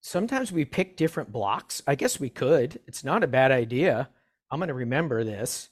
sometimes 0.00 0.50
we 0.50 0.64
pick 0.64 0.96
different 0.96 1.30
blocks. 1.30 1.82
I 1.86 1.94
guess 1.94 2.18
we 2.18 2.30
could. 2.30 2.80
It's 2.86 3.04
not 3.04 3.22
a 3.22 3.28
bad 3.28 3.52
idea. 3.52 4.08
I'm 4.50 4.58
going 4.58 4.68
to 4.68 4.74
remember 4.74 5.22
this 5.22 5.68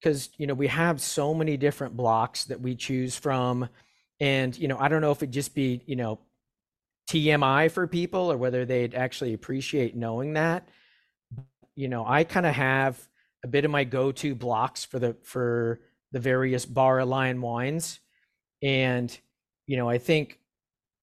because 0.00 0.30
you 0.38 0.46
know 0.46 0.54
we 0.54 0.68
have 0.68 1.00
so 1.00 1.34
many 1.34 1.56
different 1.56 1.96
blocks 1.96 2.44
that 2.44 2.60
we 2.60 2.74
choose 2.74 3.16
from 3.16 3.68
and 4.20 4.58
you 4.58 4.68
know 4.68 4.78
i 4.78 4.88
don't 4.88 5.00
know 5.00 5.12
if 5.12 5.22
it 5.22 5.30
just 5.30 5.54
be 5.54 5.82
you 5.86 5.96
know 5.96 6.18
TMI 7.08 7.70
for 7.70 7.86
people 7.86 8.30
or 8.30 8.36
whether 8.36 8.64
they'd 8.64 8.94
actually 8.94 9.32
appreciate 9.32 9.96
knowing 9.96 10.34
that. 10.34 10.68
You 11.74 11.88
know, 11.88 12.04
I 12.06 12.24
kind 12.24 12.44
of 12.44 12.54
have 12.54 13.00
a 13.44 13.48
bit 13.48 13.64
of 13.64 13.70
my 13.70 13.84
go-to 13.84 14.34
blocks 14.34 14.84
for 14.84 14.98
the 14.98 15.16
for 15.22 15.80
the 16.12 16.20
various 16.20 16.66
Barra 16.66 17.06
line 17.06 17.40
wines. 17.40 18.00
And, 18.62 19.16
you 19.66 19.76
know, 19.76 19.88
I 19.88 19.98
think 19.98 20.38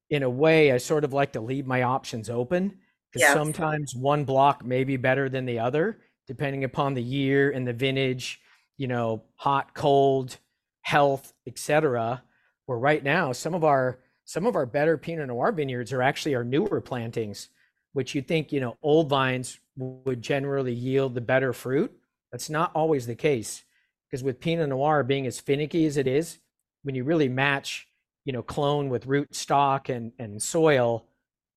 in 0.10 0.22
a 0.22 0.30
way 0.30 0.72
I 0.72 0.78
sort 0.78 1.04
of 1.04 1.14
like 1.14 1.34
to 1.34 1.42
leave 1.42 1.66
my 1.66 1.84
options 1.84 2.30
open 2.30 2.78
because 3.12 3.22
yes. 3.22 3.34
sometimes 3.34 3.96
one 3.96 4.26
block 4.26 4.64
may 4.64 4.84
be 4.84 4.98
better 4.98 5.30
than 5.30 5.46
the 5.46 5.60
other, 5.60 6.02
depending 6.28 6.64
upon 6.66 6.94
the 6.94 7.02
year 7.02 7.50
and 7.52 7.66
the 7.66 7.74
vintage, 7.74 8.42
you 8.78 8.88
know, 8.88 9.24
hot, 9.38 9.74
cold, 9.74 10.38
health, 10.82 11.34
etc. 11.48 12.22
Where 12.66 12.78
right 12.78 13.04
now 13.04 13.32
some 13.32 13.54
of 13.54 13.64
our 13.64 14.00
some 14.24 14.46
of 14.46 14.56
our 14.56 14.66
better 14.66 14.98
Pinot 14.98 15.28
Noir 15.28 15.52
vineyards 15.52 15.94
are 15.94 16.02
actually 16.02 16.34
our 16.36 16.44
newer 16.44 16.82
plantings, 16.82 17.50
which 17.94 18.16
you 18.16 18.22
think, 18.22 18.52
you 18.52 18.60
know, 18.60 18.76
old 18.82 19.08
vines 19.08 19.60
would 19.78 20.22
generally 20.22 20.74
yield 20.74 21.14
the 21.14 21.22
better 21.22 21.54
fruit. 21.54 21.96
That's 22.32 22.50
not 22.50 22.72
always 22.74 23.06
the 23.06 23.16
case 23.16 23.64
because 24.10 24.24
with 24.24 24.40
Pinot 24.40 24.70
Noir 24.70 25.04
being 25.04 25.28
as 25.28 25.40
finicky 25.40 25.86
as 25.86 25.98
it 25.98 26.08
is, 26.08 26.40
when 26.84 26.96
you 26.96 27.04
really 27.04 27.30
match, 27.30 27.88
you 28.26 28.34
know, 28.34 28.42
clone 28.42 28.90
with 28.90 29.06
root 29.06 29.36
stock 29.36 29.90
and, 29.90 30.12
and 30.18 30.42
soil, 30.42 31.06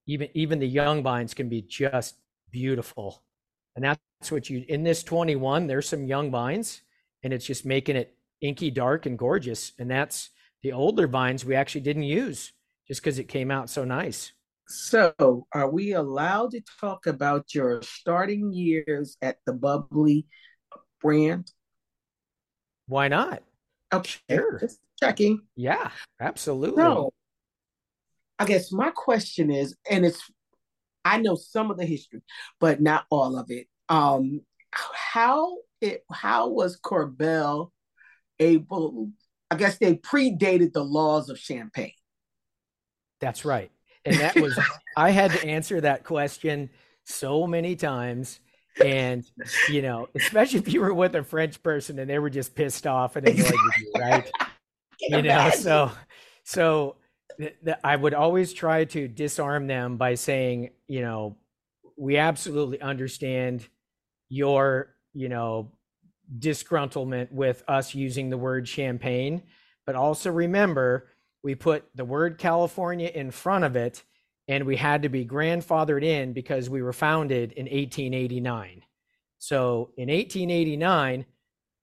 even 0.07 0.29
even 0.35 0.59
the 0.59 0.69
young 0.69 1.03
vines 1.03 1.35
can 1.35 1.49
be 1.49 1.63
just 1.63 2.17
beautiful. 2.51 3.23
And 3.77 3.85
that's 3.85 4.33
what 4.33 4.51
you 4.51 4.65
in 4.69 4.83
this 4.83 5.03
21, 5.03 5.67
there's 5.67 5.89
some 5.89 6.05
young 6.05 6.31
vines 6.31 6.83
and 7.23 7.33
it's 7.33 7.47
just 7.47 7.65
making 7.65 7.97
it 7.97 8.15
inky 8.41 8.71
dark 8.71 9.07
and 9.07 9.19
gorgeous. 9.19 9.73
And 9.79 9.91
that's 9.91 10.31
the 10.63 10.73
older 10.73 11.07
vines 11.07 11.45
we 11.45 11.55
actually 11.55 11.83
didn't 11.83 12.05
use 12.05 12.53
just 12.87 13.03
because 13.03 13.19
it 13.19 13.29
came 13.29 13.51
out 13.51 13.71
so 13.71 13.85
nice. 13.85 14.33
So, 14.67 15.47
are 15.53 15.71
we 15.71 15.93
allowed 15.93 16.51
to 16.51 16.61
talk 16.81 17.07
about 17.07 17.55
your 17.55 17.81
starting 17.83 18.53
years 18.53 19.17
at 19.23 19.39
the 19.47 19.55
Bubbly 19.55 20.27
brand? 21.01 21.51
Why 22.87 23.09
not? 23.09 23.43
Okay, 23.93 24.19
sure. 24.31 24.59
just 24.59 24.79
checking. 25.01 25.41
Yeah, 25.57 25.91
absolutely. 26.21 26.83
So, 26.83 27.13
I 28.39 28.45
guess 28.45 28.71
my 28.71 28.91
question 28.91 29.51
is, 29.51 29.75
and 29.91 30.05
it's, 30.05 30.23
I 31.05 31.19
know 31.19 31.35
some 31.35 31.71
of 31.71 31.79
the 31.79 31.87
history, 31.87 32.21
but 32.61 32.81
not 32.81 33.07
all 33.11 33.39
of 33.39 33.47
it. 33.51 33.69
Um, 33.89 34.43
how 34.71 35.57
it 35.81 36.05
how 36.13 36.49
was 36.49 36.79
Korbel 36.79 37.71
able? 38.39 39.11
I 39.51 39.57
guess 39.57 39.79
they 39.79 39.95
predated 39.97 40.73
the 40.73 40.85
laws 40.85 41.29
of 41.31 41.39
Champagne. 41.39 41.93
That's 43.21 43.45
right. 43.45 43.71
And 44.05 44.17
that 44.17 44.37
was, 44.37 44.59
I 44.97 45.11
had 45.11 45.33
to 45.33 45.47
answer 45.47 45.81
that 45.81 46.05
question 46.05 46.71
so 47.05 47.47
many 47.47 47.77
times. 47.77 48.41
And, 48.85 49.25
you 49.69 49.83
know, 49.83 50.09
especially 50.15 50.61
if 50.61 50.73
you 50.73 50.81
were 50.81 50.95
with 50.95 51.15
a 51.17 51.25
French 51.25 51.63
person 51.63 51.99
and 51.99 52.09
they 52.09 52.19
were 52.19 52.31
just 52.31 52.55
pissed 52.55 52.87
off 52.87 53.17
and 53.17 53.27
annoyed 53.27 53.51
with 53.51 53.79
you, 53.79 53.93
right? 53.99 54.31
you 55.01 55.23
know, 55.23 55.51
so, 55.51 55.91
so 56.45 56.97
th- 57.39 57.57
th- 57.65 57.77
I 57.83 57.97
would 57.97 58.15
always 58.15 58.53
try 58.53 58.85
to 58.85 59.09
disarm 59.09 59.67
them 59.67 59.97
by 59.97 60.15
saying, 60.15 60.71
you 60.87 61.01
know, 61.01 61.37
we 61.97 62.19
absolutely 62.19 62.81
understand 62.81 63.67
your, 64.29 64.95
you 65.13 65.29
know, 65.29 65.73
disgruntlement 66.39 67.33
with 67.33 67.63
us 67.69 67.95
using 67.95 68.31
the 68.31 68.39
word 68.39 68.69
champagne, 68.69 69.43
but 69.87 69.95
also 69.95 70.31
remember 70.31 71.09
we 71.43 71.55
put 71.55 71.85
the 71.95 72.05
word 72.05 72.39
California 72.39 73.11
in 73.15 73.31
front 73.31 73.65
of 73.65 73.77
it, 73.77 74.03
and 74.49 74.65
we 74.65 74.77
had 74.77 75.03
to 75.03 75.09
be 75.09 75.25
grandfathered 75.25 76.03
in 76.03 76.33
because 76.33 76.69
we 76.69 76.83
were 76.83 76.93
founded 76.93 77.53
in 77.53 77.65
1889. 77.65 78.83
So 79.39 79.93
in 79.97 80.09
1889, 80.09 81.25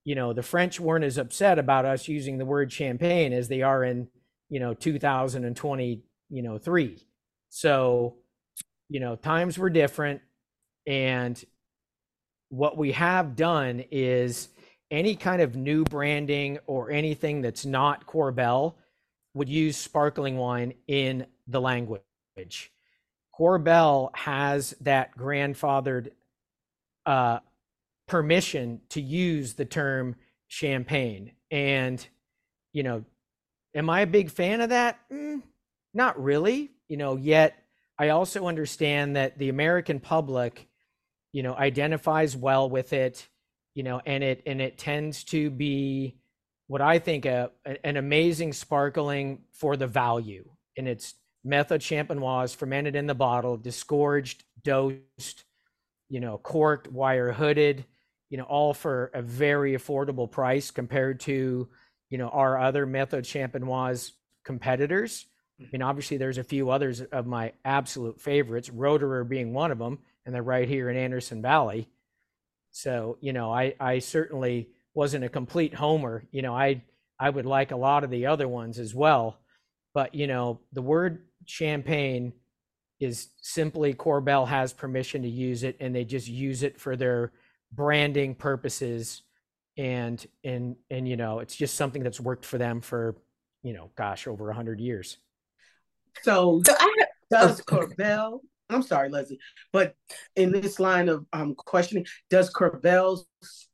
you 0.03 0.15
know, 0.15 0.33
the 0.33 0.43
French 0.43 0.79
weren't 0.79 1.05
as 1.05 1.17
upset 1.17 1.57
about 1.57 1.85
us 1.85 2.07
using 2.07 2.37
the 2.37 2.45
word 2.45 2.71
champagne 2.71 3.33
as 3.33 3.47
they 3.47 3.61
are 3.61 3.83
in, 3.83 4.07
you 4.49 4.59
know, 4.59 4.73
2020, 4.73 6.03
you 6.29 6.41
know, 6.43 6.57
three. 6.57 7.07
So, 7.49 8.17
you 8.89 8.99
know, 8.99 9.15
times 9.15 9.57
were 9.57 9.69
different. 9.69 10.21
And 10.85 11.43
what 12.49 12.77
we 12.77 12.91
have 12.93 13.35
done 13.35 13.83
is 13.91 14.49
any 14.91 15.15
kind 15.15 15.41
of 15.41 15.55
new 15.55 15.83
branding 15.83 16.59
or 16.67 16.91
anything 16.91 17.41
that's 17.41 17.65
not 17.65 18.05
Korbel, 18.05 18.75
would 19.33 19.49
use 19.49 19.77
sparkling 19.77 20.37
wine 20.37 20.73
in 20.87 21.25
the 21.47 21.59
language. 21.59 22.01
Korbel 23.37 24.15
has 24.15 24.71
that 24.81 25.15
grandfathered 25.17 26.11
uh, 27.05 27.39
permission 28.07 28.81
to 28.89 29.01
use 29.01 29.53
the 29.53 29.65
term 29.65 30.15
champagne. 30.47 31.33
And, 31.51 32.05
you 32.71 32.83
know, 32.83 33.03
am 33.75 33.89
I 33.89 34.01
a 34.01 34.07
big 34.07 34.31
fan 34.31 34.61
of 34.61 34.69
that? 34.69 34.99
Mm, 35.11 35.41
not 35.93 36.21
really. 36.21 36.71
You 36.87 36.97
know, 36.97 37.17
yet 37.17 37.61
I 37.99 38.09
also 38.09 38.47
understand 38.47 39.15
that 39.15 39.37
the 39.37 39.49
American 39.49 39.99
public, 39.99 40.67
you 41.35 41.43
know, 41.43 41.53
identifies 41.53 42.33
well 42.33 42.69
with 42.69 42.93
it, 42.93 43.27
you 43.73 43.83
know, 43.83 44.01
and 44.05 44.23
it 44.23 44.41
and 44.45 44.61
it 44.61 44.77
tends 44.77 45.25
to 45.25 45.49
be 45.49 46.15
what 46.67 46.81
I 46.81 46.97
think 46.97 47.25
a, 47.25 47.51
an 47.83 47.97
amazing 47.97 48.53
sparkling 48.53 49.41
for 49.51 49.75
the 49.75 49.85
value. 49.85 50.49
And 50.77 50.87
it's 50.87 51.13
method 51.43 51.81
champenoise 51.81 52.55
fermented 52.55 52.95
in 52.95 53.05
the 53.05 53.13
bottle, 53.13 53.57
disgorged, 53.57 54.45
dosed, 54.63 55.43
you 56.07 56.21
know, 56.21 56.37
corked, 56.37 56.87
wire 56.89 57.33
hooded, 57.33 57.83
you 58.29 58.37
know, 58.37 58.45
all 58.45 58.73
for 58.73 59.11
a 59.13 59.21
very 59.21 59.73
affordable 59.73 60.31
price 60.31 60.71
compared 60.71 61.19
to, 61.19 61.67
you 62.09 62.17
know, 62.17 62.29
our 62.29 62.57
other 62.57 62.85
method 62.85 63.25
champenoise 63.25 64.13
competitors. 64.45 65.25
Mm. 65.61 65.65
I 65.65 65.69
mean, 65.73 65.81
obviously, 65.81 66.15
there's 66.15 66.37
a 66.37 66.45
few 66.45 66.69
others 66.69 67.01
of 67.01 67.27
my 67.27 67.51
absolute 67.65 68.21
favorites, 68.21 68.69
Roederer 68.69 69.27
being 69.27 69.53
one 69.53 69.73
of 69.73 69.79
them, 69.79 69.99
and 70.25 70.33
they're 70.33 70.43
right 70.43 70.67
here 70.67 70.89
in 70.89 70.97
Anderson 70.97 71.41
Valley. 71.41 71.89
So, 72.71 73.17
you 73.21 73.33
know, 73.33 73.53
I, 73.53 73.75
I 73.79 73.99
certainly 73.99 74.69
wasn't 74.93 75.25
a 75.25 75.29
complete 75.29 75.73
homer. 75.73 76.23
You 76.31 76.41
know, 76.41 76.55
I 76.55 76.81
I 77.19 77.29
would 77.29 77.45
like 77.45 77.71
a 77.71 77.77
lot 77.77 78.03
of 78.03 78.09
the 78.09 78.25
other 78.25 78.47
ones 78.47 78.79
as 78.79 78.93
well, 78.93 79.39
but 79.93 80.13
you 80.15 80.27
know, 80.27 80.59
the 80.73 80.81
word 80.81 81.25
champagne 81.45 82.33
is 82.99 83.29
simply 83.41 83.93
Korbel 83.93 84.47
has 84.47 84.73
permission 84.73 85.21
to 85.21 85.29
use 85.29 85.63
it, 85.63 85.77
and 85.79 85.95
they 85.95 86.03
just 86.03 86.27
use 86.27 86.63
it 86.63 86.79
for 86.79 86.95
their 86.95 87.31
branding 87.71 88.35
purposes, 88.35 89.21
and 89.77 90.25
and 90.43 90.75
and 90.89 91.07
you 91.07 91.15
know, 91.15 91.39
it's 91.39 91.55
just 91.55 91.75
something 91.75 92.03
that's 92.03 92.19
worked 92.19 92.45
for 92.45 92.57
them 92.57 92.81
for 92.81 93.15
you 93.63 93.73
know, 93.73 93.89
gosh, 93.95 94.27
over 94.27 94.49
a 94.49 94.53
hundred 94.53 94.79
years. 94.79 95.17
So, 96.21 96.61
so 96.65 96.75
I, 96.77 97.05
does 97.31 97.61
oh, 97.61 97.63
Korbel 97.63 98.39
I'm 98.75 98.83
sorry, 98.83 99.09
Leslie, 99.09 99.39
but 99.71 99.95
in 100.35 100.51
this 100.51 100.79
line 100.79 101.07
of 101.07 101.25
um, 101.31 101.55
questioning, 101.55 102.05
does 102.29 102.51
Korbel 102.51 103.23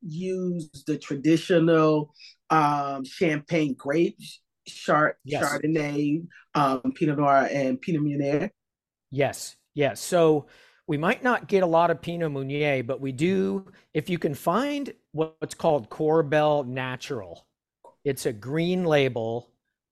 use 0.02 0.70
the 0.86 0.98
traditional 0.98 2.14
um, 2.52 3.04
champagne 3.04 3.74
grapes, 3.74 4.42
Chard- 4.68 5.16
yes. 5.26 5.44
Chardonnay, 5.44 6.26
um, 6.54 6.94
Pinot 6.96 7.18
Noir, 7.18 7.50
and 7.52 7.82
Pinot 7.82 8.04
Meunier? 8.04 8.52
Yes, 9.10 9.56
yes. 9.74 10.00
So 10.00 10.46
we 10.88 10.98
might 10.98 11.24
not 11.24 11.48
get 11.48 11.64
a 11.64 11.68
lot 11.68 11.90
of 11.90 12.02
Pinot 12.02 12.32
Meunier, 12.32 12.84
but 12.84 13.02
we 13.02 13.12
do 13.12 13.66
if 13.94 14.10
you 14.10 14.20
can 14.20 14.36
find 14.36 14.94
what's 15.14 15.56
called 15.56 15.90
Korbel 15.90 16.68
Natural. 16.68 17.46
It's 18.06 18.26
a 18.26 18.34
green 18.34 18.84
label. 18.86 19.50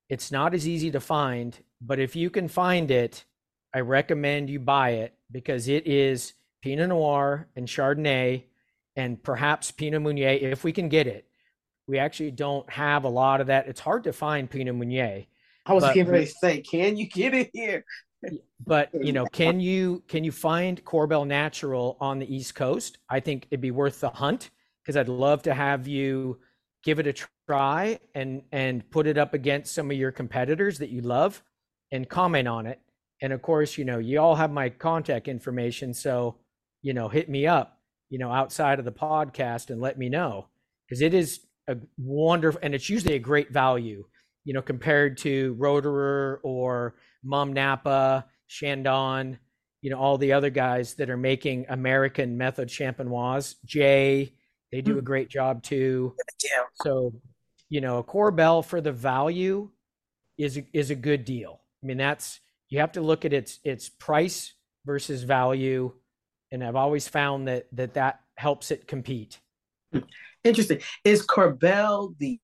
It's 0.08 0.32
not 0.32 0.54
as 0.54 0.68
easy 0.68 0.92
to 0.92 1.00
find, 1.00 1.58
but 1.82 2.00
if 2.00 2.16
you 2.16 2.30
can 2.30 2.48
find 2.48 2.92
it, 2.92 3.26
I 3.74 3.82
recommend 3.82 4.50
you 4.50 4.60
buy 4.60 4.92
it 4.92 5.14
because 5.32 5.68
it 5.68 5.86
is 5.86 6.34
Pinot 6.62 6.90
Noir 6.90 7.48
and 7.56 7.68
Chardonnay 7.68 8.44
and 8.96 9.22
perhaps 9.22 9.72
Pinot 9.72 10.02
Meunier 10.02 10.38
if 10.42 10.64
we 10.64 10.72
can 10.72 10.90
get 10.90 11.08
it. 11.08 11.26
We 11.88 11.98
actually 11.98 12.32
don't 12.32 12.70
have 12.70 13.04
a 13.04 13.10
lot 13.10 13.42
of 13.42 13.48
that. 13.48 13.68
It's 13.68 13.80
hard 13.80 14.04
to 14.04 14.14
find 14.14 14.50
Pinot 14.50 14.76
Meunier. 14.76 15.26
I 15.66 15.74
was 15.74 15.84
getting 15.94 16.12
ready 16.12 16.26
to 16.26 16.32
say, 16.32 16.62
can 16.62 16.98
you 16.98 17.08
get 17.08 17.34
it 17.34 17.52
here? 17.54 17.86
but 18.66 18.90
you 18.94 19.14
know, 19.14 19.26
can 19.28 19.60
you 19.60 20.04
can 20.08 20.24
you 20.24 20.32
find 20.32 20.84
Korbel 20.84 21.26
Natural 21.26 21.98
on 22.02 22.20
the 22.20 22.36
East 22.36 22.56
Coast? 22.56 22.98
I 23.10 23.20
think 23.20 23.48
it'd 23.50 23.62
be 23.62 23.72
worth 23.72 24.02
the 24.02 24.10
hunt 24.10 24.50
because 24.82 24.98
I'd 24.98 25.10
love 25.10 25.44
to 25.44 25.54
have 25.54 25.88
you 25.88 26.40
give 26.84 27.00
it 27.00 27.08
a 27.08 27.14
try 27.48 28.00
and 28.16 28.42
and 28.52 28.90
put 28.92 29.08
it 29.08 29.18
up 29.18 29.34
against 29.34 29.74
some 29.74 29.92
of 29.92 29.98
your 29.98 30.12
competitors 30.12 30.80
that 30.80 30.90
you 30.90 31.02
love 31.02 31.42
and 31.92 32.10
comment 32.10 32.48
on 32.48 32.66
it. 32.66 32.82
And 33.22 33.34
of 33.34 33.42
course, 33.42 33.78
you 33.78 33.86
know, 33.86 33.98
you 34.00 34.20
all 34.20 34.36
have 34.36 34.52
my 34.52 34.70
contact 34.70 35.28
information, 35.28 35.94
so 35.94 36.38
you 36.82 36.94
know, 36.94 37.10
hit 37.10 37.30
me 37.30 37.46
up, 37.48 37.80
you 38.10 38.18
know, 38.20 38.32
outside 38.32 38.80
of 38.80 38.86
the 38.86 38.92
podcast 38.92 39.70
and 39.70 39.82
let 39.82 39.98
me 39.98 40.10
know 40.10 40.48
because 40.88 41.02
it 41.02 41.14
is 41.14 41.42
a 41.68 41.78
wonderful 41.98 42.60
and 42.64 42.74
it's 42.74 42.90
usually 42.90 43.16
a 43.16 43.20
great 43.20 43.52
value, 43.52 44.06
you 44.46 44.54
know, 44.54 44.62
compared 44.62 45.18
to 45.20 45.56
Roederer 45.56 46.38
or 46.44 46.96
Mumm 47.24 47.54
Napa, 47.54 48.26
Chandon, 48.48 49.38
you 49.82 49.90
know, 49.90 49.98
all 49.98 50.18
the 50.18 50.34
other 50.34 50.50
guys 50.50 50.96
that 50.96 51.10
are 51.10 51.18
making 51.18 51.66
American 51.70 52.38
method 52.38 52.70
champenoise. 52.70 53.56
Jay, 53.66 54.34
they 54.72 54.82
do 54.82 54.98
a 54.98 55.02
mm. 55.02 55.06
great 55.06 55.30
job 55.30 55.64
too. 55.64 56.16
Yeah. 56.44 56.64
So, 56.82 57.14
you 57.70 57.82
know, 57.82 58.00
a 58.00 58.04
Korbel 58.04 58.64
for 58.66 58.82
the 58.82 58.92
value 58.92 59.70
is 60.38 60.60
is 60.74 60.90
a 60.90 60.96
good 60.96 61.26
deal. 61.26 61.62
I 61.84 61.86
mean, 61.86 61.98
that's 61.98 62.40
you 62.70 62.80
have 62.80 62.94
to 62.94 63.02
look 63.02 63.26
at 63.26 63.34
its 63.34 63.60
its 63.64 63.90
price 63.90 64.54
versus 64.86 65.24
value, 65.24 65.92
and 66.52 66.64
I've 66.64 66.76
always 66.76 67.08
found 67.08 67.48
that 67.48 67.68
that 67.74 67.96
that 67.96 68.22
helps 68.38 68.72
it 68.72 68.88
compete. 68.88 69.40
Interesting. 70.44 70.80
Is 71.04 71.26
Korbel 71.26 72.16
the, 72.18 72.40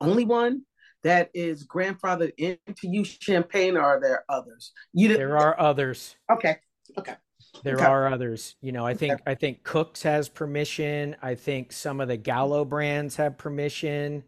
only 0.00 0.24
one 0.24 0.62
that 1.02 1.30
is 1.34 1.66
grandfathered 1.66 2.32
into 2.38 2.88
you 2.88 3.04
champagne, 3.04 3.76
or 3.76 3.82
are 3.82 4.00
there 4.00 4.24
others? 4.28 4.72
You 4.92 5.08
there 5.16 5.36
are 5.36 5.58
others. 5.60 6.16
Okay. 6.30 6.56
Okay. 6.96 7.14
There 7.62 7.76
okay. 7.76 7.84
are 7.84 8.08
others. 8.08 8.56
You 8.60 8.72
know, 8.72 8.86
I 8.86 8.94
think 8.94 9.14
okay. 9.14 9.22
I 9.26 9.34
think 9.34 9.62
Cook's 9.62 10.02
has 10.02 10.28
permission. 10.28 11.16
I 11.22 11.34
think 11.34 11.72
some 11.72 12.00
of 12.00 12.08
the 12.08 12.16
Gallo 12.16 12.64
brands 12.64 13.16
have 13.16 13.36
permission. 13.36 14.24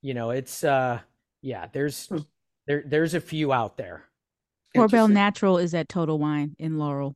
You 0.00 0.14
know, 0.14 0.30
it's 0.30 0.64
uh 0.64 1.00
yeah, 1.42 1.66
there's 1.72 2.06
hmm. 2.06 2.18
there 2.66 2.82
there's 2.86 3.14
a 3.14 3.20
few 3.20 3.52
out 3.52 3.76
there. 3.76 4.04
Korbel 4.76 5.10
Natural 5.10 5.58
is 5.58 5.74
at 5.74 5.88
Total 5.88 6.18
Wine 6.18 6.54
in 6.58 6.78
Laurel. 6.78 7.14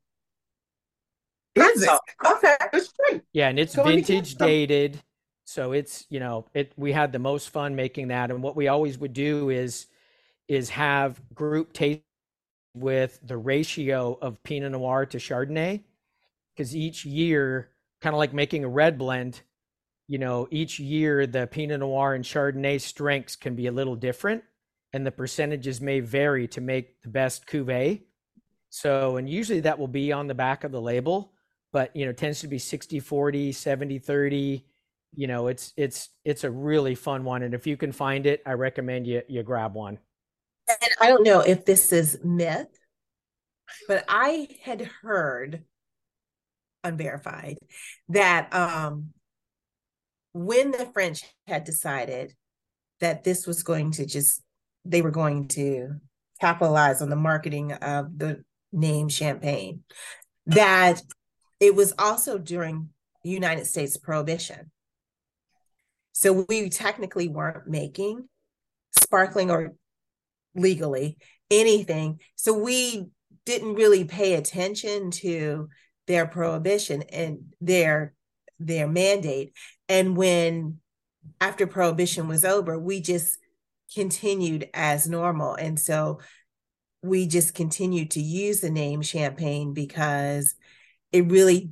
Is 1.55 1.83
it? 1.83 1.91
Okay. 2.25 3.21
Yeah, 3.33 3.49
and 3.49 3.59
it's 3.59 3.75
vintage 3.75 4.37
dated. 4.37 5.01
So 5.45 5.73
it's, 5.73 6.07
you 6.09 6.19
know, 6.19 6.47
it 6.55 6.73
we 6.77 6.93
had 6.93 7.13
the 7.13 7.19
most 7.19 7.51
fun 7.51 7.77
making 7.77 8.09
that. 8.09 8.31
And 8.31 8.43
what 8.43 8.57
we 8.57 8.69
always 8.69 8.97
would 8.99 9.13
do 9.13 9.51
is 9.51 9.87
is 10.49 10.71
have 10.71 11.21
group 11.35 11.73
taste 11.73 12.01
with 12.75 13.19
the 13.23 13.37
ratio 13.37 14.17
of 14.23 14.43
Pinot 14.43 14.73
Noir 14.73 15.05
to 15.07 15.19
Chardonnay. 15.19 15.83
Because 16.55 16.75
each 16.75 17.05
year, 17.05 17.71
kind 18.01 18.15
of 18.15 18.19
like 18.19 18.33
making 18.33 18.65
a 18.65 18.69
red 18.69 18.99
blend, 18.99 19.41
you 20.09 20.19
know, 20.19 20.49
each 20.51 20.79
year 20.79 21.27
the 21.27 21.47
Pinot 21.47 21.81
Noir 21.81 22.15
and 22.15 22.25
Chardonnay 22.25 22.81
strengths 22.81 23.37
can 23.37 23.55
be 23.55 23.67
a 23.67 23.73
little 23.73 23.97
different 23.97 24.43
and 24.93 25.07
the 25.07 25.11
percentages 25.11 25.81
may 25.81 26.01
vary 26.01 26.47
to 26.49 26.61
make 26.61 27.01
the 27.03 27.09
best 27.09 27.47
cuvee. 27.47 28.03
So, 28.71 29.17
and 29.17 29.29
usually 29.29 29.61
that 29.61 29.79
will 29.79 29.89
be 29.89 30.13
on 30.13 30.27
the 30.27 30.35
back 30.35 30.65
of 30.65 30.73
the 30.73 30.81
label, 30.81 31.33
but 31.73 31.95
you 31.97 32.07
know, 32.07 32.13
tends 32.13 32.41
to 32.41 32.49
be 32.49 32.59
60 32.59 33.01
40, 33.01 33.53
70 33.53 33.99
30. 33.99 34.67
You 35.15 35.27
know, 35.27 35.49
it's 35.49 35.73
it's 35.77 36.09
it's 36.25 36.45
a 36.45 36.51
really 36.51 36.95
fun 36.95 37.25
one 37.25 37.43
and 37.43 37.55
if 37.55 37.67
you 37.67 37.77
can 37.77 37.93
find 37.93 38.27
it, 38.27 38.43
I 38.47 38.53
recommend 38.53 39.07
you 39.07 39.23
you 39.29 39.43
grab 39.43 39.75
one. 39.75 39.99
And 40.69 40.91
I 41.01 41.09
don't 41.09 41.25
know 41.25 41.41
if 41.41 41.65
this 41.65 41.93
is 41.93 42.19
myth, 42.25 42.69
but 43.89 44.05
I 44.09 44.49
had 44.63 44.89
heard 45.03 45.65
unverified 46.85 47.59
that 48.09 48.53
um 48.55 49.11
when 50.33 50.71
the 50.71 50.87
French 50.87 51.23
had 51.47 51.65
decided 51.65 52.35
that 53.01 53.23
this 53.23 53.47
was 53.47 53.63
going 53.63 53.91
to 53.93 54.07
just 54.07 54.43
they 54.85 55.03
were 55.03 55.11
going 55.11 55.49
to 55.49 55.97
capitalize 56.41 57.03
on 57.03 57.11
the 57.11 57.17
marketing 57.17 57.73
of 57.73 58.19
the 58.19 58.45
name 58.73 59.09
champagne. 59.09 59.83
That 60.47 61.01
it 61.61 61.75
was 61.75 61.95
also 61.99 62.39
during 62.39 62.89
united 63.23 63.67
states 63.67 63.97
prohibition. 63.97 64.71
So 66.13 66.45
we 66.49 66.69
technically 66.69 67.29
weren't 67.29 67.69
making 67.69 68.29
sparkling 68.99 69.51
or 69.51 69.75
legally 70.55 71.19
anything. 71.51 72.21
So 72.35 72.53
we 72.53 73.07
didn't 73.47 73.75
really 73.75 74.05
pay 74.05 74.35
attention 74.35 75.11
to 75.11 75.69
their 76.07 76.27
prohibition 76.27 77.03
and 77.03 77.55
their 77.61 78.15
their 78.59 78.89
mandate. 78.89 79.55
And 79.89 80.17
when 80.17 80.79
after 81.41 81.67
prohibition 81.67 82.29
was 82.29 82.45
over 82.45 82.79
we 82.79 83.01
just 83.01 83.39
continued 83.95 84.69
as 84.75 85.09
normal. 85.09 85.55
And 85.55 85.79
so 85.79 86.21
we 87.03 87.27
just 87.27 87.55
continued 87.55 88.13
to 88.13 88.21
use 88.21 88.61
the 88.61 88.71
name 88.71 89.03
champagne 89.03 89.75
because 89.75 90.55
it 91.11 91.31
really 91.31 91.71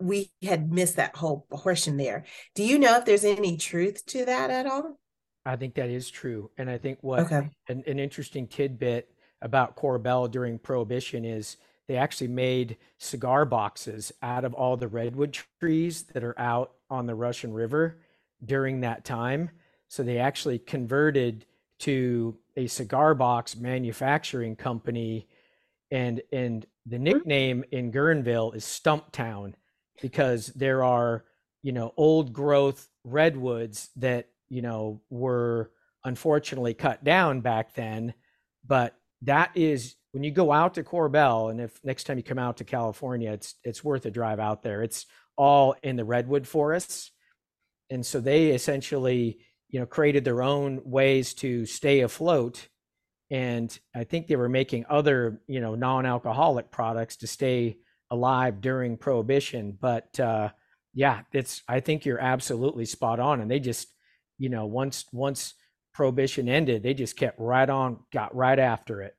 we 0.00 0.30
had 0.42 0.70
missed 0.72 0.96
that 0.96 1.16
whole 1.16 1.46
portion 1.50 1.96
there. 1.96 2.24
Do 2.54 2.62
you 2.62 2.78
know 2.78 2.96
if 2.98 3.04
there's 3.04 3.24
any 3.24 3.56
truth 3.56 4.06
to 4.06 4.24
that 4.26 4.50
at 4.50 4.66
all? 4.66 4.98
I 5.44 5.56
think 5.56 5.74
that 5.74 5.90
is 5.90 6.10
true. 6.10 6.50
And 6.56 6.70
I 6.70 6.78
think 6.78 6.98
what 7.00 7.20
okay. 7.20 7.50
an, 7.68 7.82
an 7.86 7.98
interesting 7.98 8.46
tidbit 8.46 9.10
about 9.42 9.76
Korbel 9.76 10.30
during 10.30 10.58
Prohibition 10.58 11.24
is 11.24 11.56
they 11.88 11.96
actually 11.96 12.28
made 12.28 12.76
cigar 12.98 13.44
boxes 13.44 14.12
out 14.22 14.44
of 14.44 14.54
all 14.54 14.76
the 14.76 14.88
redwood 14.88 15.38
trees 15.58 16.02
that 16.12 16.22
are 16.22 16.38
out 16.38 16.72
on 16.90 17.06
the 17.06 17.14
Russian 17.14 17.52
River 17.52 17.98
during 18.44 18.80
that 18.80 19.04
time. 19.04 19.50
So 19.88 20.02
they 20.02 20.18
actually 20.18 20.58
converted 20.58 21.46
to 21.80 22.36
a 22.56 22.66
cigar 22.66 23.14
box 23.14 23.56
manufacturing 23.56 24.56
company, 24.56 25.28
and 25.90 26.20
and 26.32 26.66
the 26.86 26.98
nickname 26.98 27.64
in 27.70 27.92
Guerneville 27.92 28.54
is 28.54 28.64
Stumptown 28.64 29.54
because 30.00 30.48
there 30.48 30.84
are 30.84 31.24
you 31.62 31.72
know 31.72 31.92
old 31.96 32.32
growth 32.32 32.88
redwoods 33.04 33.90
that 33.96 34.28
you 34.48 34.62
know 34.62 35.00
were 35.10 35.70
unfortunately 36.04 36.74
cut 36.74 37.02
down 37.04 37.40
back 37.40 37.74
then, 37.74 38.14
but 38.66 38.94
that 39.22 39.50
is 39.54 39.96
when 40.12 40.24
you 40.24 40.30
go 40.30 40.52
out 40.52 40.74
to 40.74 40.82
Korbel, 40.82 41.50
and 41.50 41.60
if 41.60 41.78
next 41.84 42.04
time 42.04 42.16
you 42.16 42.22
come 42.22 42.38
out 42.38 42.56
to 42.58 42.64
California, 42.64 43.32
it's 43.32 43.54
it's 43.64 43.84
worth 43.84 44.06
a 44.06 44.10
drive 44.10 44.40
out 44.40 44.62
there. 44.62 44.82
It's 44.82 45.06
all 45.36 45.74
in 45.82 45.96
the 45.96 46.04
redwood 46.04 46.46
forests, 46.46 47.10
and 47.90 48.04
so 48.04 48.20
they 48.20 48.48
essentially 48.48 49.38
you 49.68 49.80
know 49.80 49.86
created 49.86 50.24
their 50.24 50.42
own 50.42 50.80
ways 50.84 51.34
to 51.34 51.66
stay 51.66 52.00
afloat. 52.00 52.68
And 53.30 53.78
i 53.94 54.04
think 54.04 54.26
they 54.26 54.36
were 54.36 54.48
making 54.48 54.86
other 54.88 55.42
you 55.46 55.60
know 55.60 55.74
non-alcoholic 55.74 56.70
products 56.70 57.16
to 57.18 57.26
stay 57.26 57.78
alive 58.10 58.60
during 58.60 58.96
prohibition. 58.96 59.76
But 59.78 60.18
uh 60.18 60.50
yeah 60.94 61.20
it's 61.32 61.62
i 61.68 61.80
think 61.80 62.04
you're 62.04 62.20
absolutely 62.20 62.86
spot 62.86 63.20
on. 63.20 63.40
And 63.40 63.50
they 63.50 63.60
just 63.60 63.88
you 64.38 64.48
know 64.48 64.66
once 64.66 65.04
once 65.12 65.54
prohibition 65.92 66.48
ended 66.48 66.82
they 66.82 66.94
just 66.94 67.16
kept 67.16 67.40
right 67.40 67.68
on 67.68 68.00
got 68.12 68.34
right 68.34 68.58
after 68.58 69.02
it. 69.02 69.14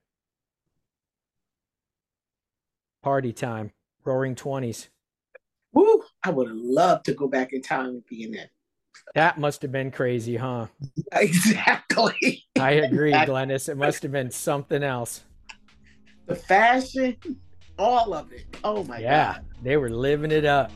Party 3.04 3.34
time. 3.34 3.72
Roaring 4.06 4.36
20s 4.36 4.88
Woo! 5.74 6.04
I 6.24 6.32
would 6.32 6.48
have 6.48 6.58
loved 6.58 7.06
to 7.06 7.14
go 7.14 7.28
back 7.28 7.54
in 7.54 7.62
time 7.62 7.86
and 7.88 8.06
be 8.08 8.24
in 8.24 8.32
that 8.32 8.50
that 9.16 9.40
must 9.40 9.62
have 9.62 9.72
been 9.72 9.92
crazy, 9.92 10.36
huh? 10.36 10.68
Exactly. 11.14 12.44
I 12.58 12.72
agree, 12.72 13.14
Glynis. 13.14 13.68
It 13.70 13.76
must 13.76 14.04
have 14.04 14.12
been 14.12 14.32
something 14.32 14.84
else. 14.84 15.24
The 16.28 16.36
fashion, 16.36 17.18
all 17.80 18.14
of 18.14 18.32
it. 18.32 18.46
Oh 18.64 18.84
my 18.84 19.00
yeah, 19.00 19.34
god. 19.34 19.46
Yeah, 19.46 19.64
they 19.64 19.78
were 19.78 19.90
living 19.90 20.32
it 20.32 20.46
up. 20.46 20.72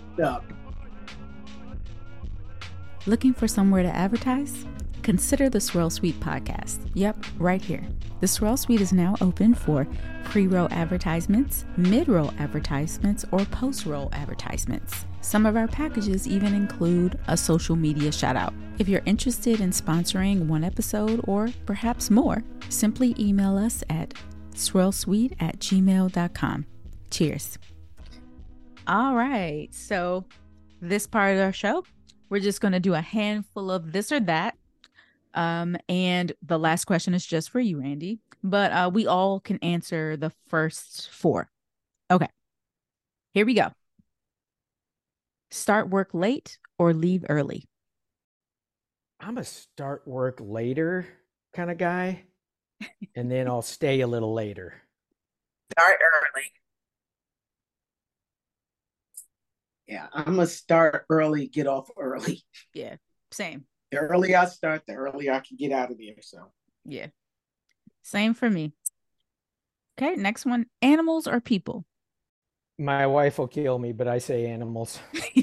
Looking 3.06 3.34
for 3.34 3.48
somewhere 3.48 3.84
to 3.84 3.94
advertise? 3.94 4.66
Consider 5.04 5.50
the 5.50 5.60
Swirl 5.60 5.90
Suite 5.90 6.20
podcast. 6.20 6.80
Yep, 6.94 7.26
right 7.38 7.62
here. 7.62 7.84
The 8.22 8.28
Swirl 8.28 8.58
Suite 8.58 8.82
is 8.82 8.94
now 8.94 9.16
open 9.22 9.54
for 9.54 9.86
pre 10.24 10.48
roll 10.48 10.68
advertisements, 10.72 11.66
mid 11.78 12.08
roll 12.08 12.34
advertisements, 12.40 13.26
or 13.32 13.46
post 13.46 13.86
roll 13.86 14.10
advertisements. 14.14 15.06
Some 15.22 15.46
of 15.46 15.56
our 15.56 15.68
packages 15.68 16.28
even 16.28 16.54
include 16.54 17.20
a 17.28 17.38
social 17.38 17.76
media 17.76 18.12
shout 18.12 18.36
out. 18.36 18.54
If 18.80 18.90
you're 18.90 19.04
interested 19.06 19.62
in 19.62 19.70
sponsoring 19.70 20.48
one 20.48 20.64
episode 20.64 21.22
or 21.26 21.50
perhaps 21.66 22.10
more, 22.10 22.44
simply 22.70 23.16
email 23.20 23.58
us 23.58 23.84
at 23.90 24.14
swirlsuite 24.54 25.36
at 25.40 25.60
gmail.com. 25.60 26.66
Cheers. 27.12 27.58
All 28.88 29.16
right. 29.16 29.68
So, 29.72 30.26
this 30.82 31.08
part 31.08 31.36
of 31.36 31.42
our 31.42 31.54
show, 31.54 31.86
we're 32.30 32.40
just 32.40 32.60
going 32.60 32.74
to 32.74 32.80
do 32.80 32.94
a 32.94 33.02
handful 33.02 33.72
of 33.72 33.92
this 33.92 34.12
or 34.12 34.20
that. 34.22 34.58
Um, 35.34 35.78
and 35.90 36.32
the 36.42 36.60
last 36.60 36.86
question 36.86 37.14
is 37.14 37.26
just 37.26 37.50
for 37.50 37.60
you, 37.60 37.82
Randy. 37.82 38.20
But 38.44 38.72
uh, 38.72 38.92
we 38.94 39.08
all 39.08 39.40
can 39.40 39.58
answer 39.60 40.18
the 40.18 40.32
first 40.48 41.10
four. 41.12 41.50
Okay. 42.12 42.28
Here 43.34 43.46
we 43.46 43.54
go. 43.54 43.72
Start 45.50 45.90
work 45.90 46.10
late 46.14 46.58
or 46.78 46.94
leave 46.94 47.26
early? 47.30 47.66
I'm 49.20 49.38
a 49.38 49.44
start 49.44 50.06
work 50.08 50.40
later 50.42 51.08
kind 51.54 51.72
of 51.72 51.78
guy, 51.78 52.24
and 53.16 53.32
then 53.32 53.48
I'll 53.48 53.62
stay 53.62 54.02
a 54.02 54.08
little 54.08 54.34
later. 54.34 54.74
Start 55.72 56.00
early. 56.02 56.44
Yeah, 59.88 60.08
I'm 60.12 60.36
gonna 60.36 60.48
start 60.48 61.06
early, 61.10 61.48
get 61.48 61.68
off 61.68 61.90
early. 61.98 62.44
Yeah, 62.74 62.96
same. 63.32 63.66
The 63.94 64.00
earlier 64.00 64.38
I 64.38 64.46
start, 64.46 64.88
the 64.88 64.96
earlier 64.96 65.34
I 65.34 65.40
can 65.40 65.56
get 65.56 65.72
out 65.72 65.92
of 65.92 66.00
there. 66.00 66.16
So 66.22 66.48
yeah, 66.84 67.08
same 68.02 68.34
for 68.34 68.50
me. 68.50 68.74
Okay, 69.96 70.16
next 70.16 70.48
one: 70.48 70.66
animals 70.82 71.28
or 71.28 71.40
people? 71.40 71.86
My 72.80 73.06
wife 73.06 73.38
will 73.38 73.48
kill 73.48 73.78
me, 73.78 73.92
but 73.92 74.08
I 74.08 74.18
say 74.18 74.48
animals. 74.48 74.98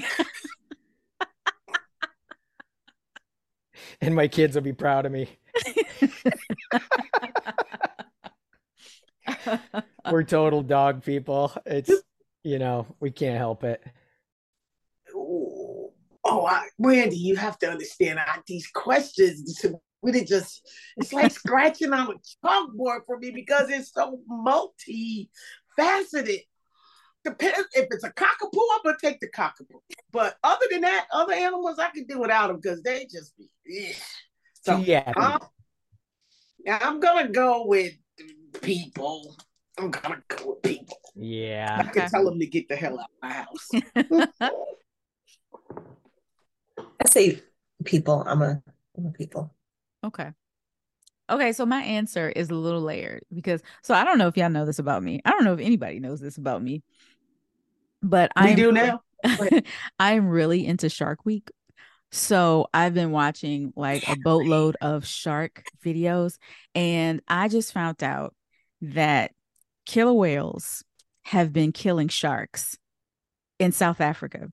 and 4.01 4.13
my 4.13 4.27
kids 4.27 4.55
will 4.55 4.63
be 4.63 4.73
proud 4.73 5.05
of 5.05 5.13
me. 5.13 5.29
We're 10.11 10.23
total 10.23 10.61
dog 10.61 11.05
people. 11.05 11.53
It's 11.65 11.89
you 12.43 12.59
know 12.59 12.85
we 12.99 13.11
can't 13.11 13.37
help 13.37 13.63
it. 13.63 13.81
Oh, 16.33 16.45
I, 16.45 16.65
Randy, 16.79 17.17
you 17.17 17.35
have 17.35 17.59
to 17.59 17.69
understand 17.69 18.17
I, 18.17 18.39
these 18.47 18.65
questions 18.67 19.65
really 20.01 20.23
just 20.23 20.65
it's 20.95 21.11
like 21.11 21.29
scratching 21.33 21.91
on 21.91 22.07
a 22.07 22.13
chalkboard 22.47 23.01
for 23.05 23.19
me 23.19 23.31
because 23.31 23.69
it's 23.69 23.91
so 23.91 24.17
multi-faceted. 24.29 26.39
Depends 27.25 27.67
if 27.73 27.87
it's 27.91 28.05
a 28.05 28.11
cockapoo, 28.11 28.63
I'm 28.73 28.79
gonna 28.85 28.97
take 28.99 29.19
the 29.19 29.27
cockapoo. 29.27 29.81
But 30.13 30.37
other 30.41 30.67
than 30.71 30.79
that, 30.81 31.07
other 31.11 31.33
animals 31.33 31.79
I 31.79 31.89
can 31.89 32.05
do 32.05 32.19
without 32.19 32.47
them 32.47 32.61
because 32.61 32.81
they 32.81 33.07
just 33.11 33.33
be. 33.37 33.49
Ugh. 33.89 33.95
So 34.61 34.77
yeah, 34.77 35.11
I'm, 35.17 35.41
I'm 36.65 37.01
gonna 37.01 37.27
go 37.27 37.65
with 37.65 37.91
people. 38.61 39.35
I'm 39.77 39.91
gonna 39.91 40.23
go 40.29 40.51
with 40.51 40.61
people. 40.61 40.97
Yeah, 41.13 41.75
I 41.77 41.83
can 41.91 42.09
tell 42.09 42.23
them 42.23 42.39
to 42.39 42.45
get 42.45 42.69
the 42.69 42.77
hell 42.77 43.01
out 43.01 43.09
of 43.09 43.17
my 43.21 43.33
house. 43.33 43.69
I 47.05 47.09
say 47.09 47.41
people. 47.83 48.23
I'm 48.25 48.41
a 48.41 48.61
I'm 48.97 49.05
a 49.07 49.11
people. 49.11 49.53
Okay. 50.03 50.31
Okay, 51.29 51.53
so 51.53 51.65
my 51.65 51.81
answer 51.81 52.29
is 52.29 52.49
a 52.49 52.55
little 52.55 52.81
layered 52.81 53.23
because 53.33 53.61
so 53.83 53.93
I 53.93 54.03
don't 54.03 54.17
know 54.17 54.27
if 54.27 54.35
y'all 54.35 54.49
know 54.49 54.65
this 54.65 54.79
about 54.79 55.01
me. 55.01 55.21
I 55.23 55.31
don't 55.31 55.45
know 55.45 55.53
if 55.53 55.59
anybody 55.59 55.99
knows 55.99 56.19
this 56.19 56.37
about 56.37 56.61
me. 56.61 56.83
But 58.03 58.31
I 58.35 58.53
do 58.53 58.71
now. 58.71 59.01
I'm 59.99 60.27
really 60.27 60.65
into 60.65 60.89
Shark 60.89 61.25
Week. 61.25 61.49
So 62.11 62.67
I've 62.73 62.93
been 62.93 63.11
watching 63.11 63.71
like 63.77 64.07
a 64.09 64.17
boatload 64.17 64.75
of 64.81 65.05
shark 65.05 65.63
videos 65.85 66.37
and 66.75 67.21
I 67.27 67.47
just 67.47 67.71
found 67.71 68.03
out 68.03 68.35
that 68.81 69.31
killer 69.85 70.11
whales 70.11 70.83
have 71.23 71.53
been 71.53 71.71
killing 71.71 72.09
sharks 72.09 72.77
in 73.59 73.71
South 73.71 74.01
Africa. 74.01 74.49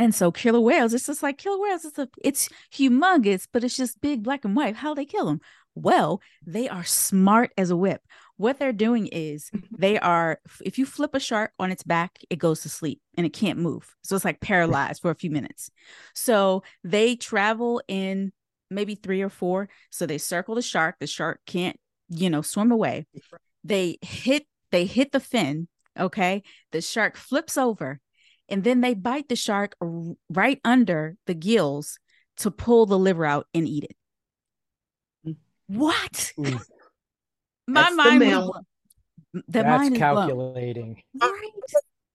And 0.00 0.14
so 0.14 0.32
killer 0.32 0.60
whales, 0.60 0.94
it's 0.94 1.04
just 1.04 1.22
like 1.22 1.36
killer 1.36 1.60
whales. 1.60 1.84
It's 1.84 1.98
a, 1.98 2.08
it's 2.24 2.48
humongous, 2.72 3.46
but 3.52 3.62
it's 3.62 3.76
just 3.76 4.00
big, 4.00 4.22
black 4.22 4.46
and 4.46 4.56
white. 4.56 4.76
How 4.76 4.94
they 4.94 5.04
kill 5.04 5.26
them? 5.26 5.42
Well, 5.74 6.22
they 6.44 6.70
are 6.70 6.84
smart 6.84 7.52
as 7.58 7.68
a 7.68 7.76
whip. 7.76 8.00
What 8.38 8.58
they're 8.58 8.72
doing 8.72 9.08
is 9.08 9.50
they 9.78 9.98
are, 9.98 10.40
if 10.64 10.78
you 10.78 10.86
flip 10.86 11.14
a 11.14 11.20
shark 11.20 11.52
on 11.58 11.70
its 11.70 11.82
back, 11.82 12.18
it 12.30 12.38
goes 12.38 12.62
to 12.62 12.70
sleep 12.70 13.02
and 13.18 13.26
it 13.26 13.34
can't 13.34 13.58
move. 13.58 13.94
So 14.02 14.16
it's 14.16 14.24
like 14.24 14.40
paralyzed 14.40 15.02
for 15.02 15.10
a 15.10 15.14
few 15.14 15.30
minutes. 15.30 15.70
So 16.14 16.62
they 16.82 17.14
travel 17.14 17.82
in 17.86 18.32
maybe 18.70 18.94
three 18.94 19.20
or 19.20 19.28
four. 19.28 19.68
So 19.90 20.06
they 20.06 20.16
circle 20.16 20.54
the 20.54 20.62
shark. 20.62 20.96
The 20.98 21.06
shark 21.06 21.40
can't, 21.44 21.78
you 22.08 22.30
know, 22.30 22.40
swim 22.40 22.72
away. 22.72 23.06
They 23.64 23.98
hit, 24.00 24.46
they 24.72 24.86
hit 24.86 25.12
the 25.12 25.20
fin. 25.20 25.68
Okay. 25.98 26.42
The 26.72 26.80
shark 26.80 27.18
flips 27.18 27.58
over 27.58 28.00
and 28.50 28.64
then 28.64 28.80
they 28.80 28.94
bite 28.94 29.28
the 29.28 29.36
shark 29.36 29.76
right 30.28 30.60
under 30.64 31.16
the 31.26 31.34
gills 31.34 31.98
to 32.38 32.50
pull 32.50 32.86
the 32.86 32.98
liver 32.98 33.24
out 33.24 33.46
and 33.54 33.66
eat 33.68 33.84
it. 33.84 33.96
Mm. 35.26 35.36
What? 35.68 36.32
My 37.66 37.82
That's 37.82 37.96
mind 37.96 38.22
the, 38.22 38.26
was, 38.26 38.64
the 39.32 39.42
That's 39.48 39.66
mind 39.66 39.96
calculating. 39.96 41.02
Right. 41.20 41.30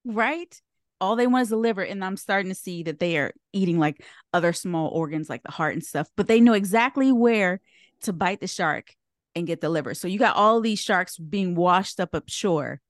Right. 0.03 0.61
All 1.01 1.15
they 1.15 1.27
want 1.27 1.43
is 1.43 1.49
the 1.49 1.57
liver, 1.57 1.81
and 1.81 2.03
I'm 2.03 2.17
starting 2.17 2.49
to 2.49 2.55
see 2.55 2.83
that 2.83 2.99
they 2.99 3.17
are 3.17 3.31
eating 3.53 3.79
like 3.79 4.03
other 4.33 4.53
small 4.53 4.89
organs 4.89 5.29
like 5.29 5.43
the 5.43 5.51
heart 5.51 5.73
and 5.73 5.83
stuff, 5.83 6.09
but 6.15 6.27
they 6.27 6.39
know 6.39 6.53
exactly 6.53 7.11
where 7.11 7.59
to 8.01 8.13
bite 8.13 8.39
the 8.39 8.47
shark 8.47 8.93
and 9.35 9.47
get 9.47 9.61
the 9.61 9.69
liver. 9.69 9.93
So 9.93 10.07
you 10.07 10.17
got 10.17 10.35
all 10.35 10.61
these 10.61 10.79
sharks 10.79 11.17
being 11.17 11.55
washed 11.55 11.99
up 11.99 12.15
up 12.15 12.29
shore 12.29 12.81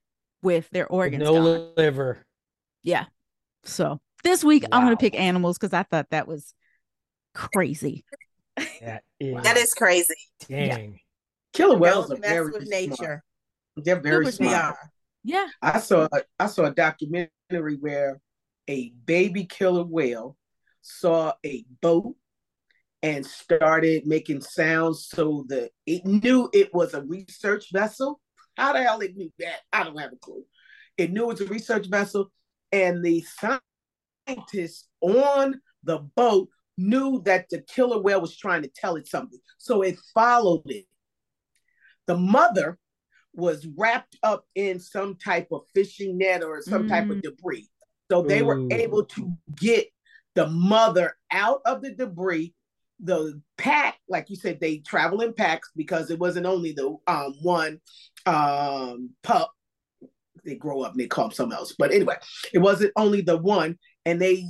with 0.42 0.70
their 0.70 0.86
organs. 0.86 1.24
No 1.24 1.34
gone. 1.34 1.72
liver. 1.76 2.24
Yeah. 2.82 3.06
So 3.66 4.00
this 4.24 4.44
week 4.44 4.62
wow. 4.62 4.68
I'm 4.72 4.84
going 4.84 4.96
to 4.96 5.00
pick 5.00 5.18
animals 5.18 5.58
because 5.58 5.72
I 5.72 5.82
thought 5.82 6.06
that 6.10 6.28
was 6.28 6.54
crazy. 7.34 8.04
That 8.80 9.02
is, 9.20 9.34
that 9.42 9.56
is 9.56 9.74
crazy. 9.74 10.14
Dang. 10.48 10.92
Yeah. 10.92 10.98
Killer 11.52 11.78
whales 11.78 12.10
are 12.10 12.16
very 12.16 12.50
with 12.50 12.68
nature. 12.68 12.94
Smart. 12.94 13.22
They're 13.76 14.00
very 14.00 14.26
Super 14.26 14.50
smart. 14.50 14.76
Yeah. 15.24 15.48
I 15.60 15.80
saw 15.80 16.08
I 16.38 16.46
saw 16.46 16.64
a 16.64 16.70
documentary 16.70 17.76
where 17.80 18.20
a 18.68 18.92
baby 19.04 19.44
killer 19.44 19.84
whale 19.84 20.36
saw 20.82 21.32
a 21.44 21.64
boat 21.80 22.14
and 23.02 23.24
started 23.24 24.06
making 24.06 24.40
sounds 24.40 25.06
so 25.06 25.44
that 25.48 25.70
it 25.86 26.04
knew 26.04 26.48
it 26.52 26.72
was 26.74 26.94
a 26.94 27.02
research 27.02 27.72
vessel. 27.72 28.20
How 28.56 28.72
the 28.72 28.82
hell 28.82 29.00
it 29.00 29.16
knew 29.16 29.32
that? 29.38 29.60
I 29.72 29.84
don't 29.84 29.98
have 29.98 30.12
a 30.12 30.16
clue. 30.16 30.44
It 30.96 31.12
knew 31.12 31.24
it 31.24 31.38
was 31.38 31.40
a 31.40 31.46
research 31.46 31.88
vessel 31.88 32.30
and 32.72 33.04
the 33.04 33.24
scientists 34.26 34.88
on 35.00 35.60
the 35.84 35.98
boat 36.16 36.48
knew 36.78 37.22
that 37.24 37.48
the 37.50 37.62
killer 37.62 38.00
whale 38.00 38.20
was 38.20 38.36
trying 38.36 38.62
to 38.62 38.70
tell 38.74 38.96
it 38.96 39.08
something. 39.08 39.38
So 39.58 39.82
it 39.82 39.96
followed 40.14 40.62
it. 40.66 40.86
The 42.06 42.16
mother 42.16 42.78
was 43.34 43.66
wrapped 43.76 44.16
up 44.22 44.44
in 44.54 44.80
some 44.80 45.16
type 45.16 45.48
of 45.52 45.62
fishing 45.74 46.18
net 46.18 46.42
or 46.42 46.62
some 46.62 46.84
mm. 46.84 46.88
type 46.88 47.10
of 47.10 47.18
mm. 47.18 47.22
debris. 47.22 47.68
So 48.10 48.22
they 48.22 48.40
Ooh. 48.40 48.46
were 48.46 48.66
able 48.70 49.04
to 49.04 49.32
get 49.56 49.86
the 50.34 50.46
mother 50.48 51.16
out 51.30 51.60
of 51.66 51.82
the 51.82 51.94
debris. 51.94 52.54
The 53.00 53.42
pack, 53.58 53.98
like 54.08 54.30
you 54.30 54.36
said, 54.36 54.58
they 54.58 54.78
travel 54.78 55.20
in 55.20 55.34
packs 55.34 55.70
because 55.76 56.10
it 56.10 56.18
wasn't 56.18 56.46
only 56.46 56.72
the 56.72 56.96
um, 57.06 57.34
one 57.42 57.80
um, 58.24 59.10
pup 59.22 59.52
they 60.44 60.54
grow 60.54 60.82
up 60.82 60.92
and 60.92 61.00
they 61.00 61.06
call 61.06 61.24
them 61.24 61.32
something 61.32 61.56
else. 61.56 61.74
But 61.78 61.92
anyway, 61.92 62.16
it 62.52 62.58
wasn't 62.58 62.92
only 62.96 63.20
the 63.22 63.36
one, 63.36 63.78
and 64.04 64.20
they 64.20 64.46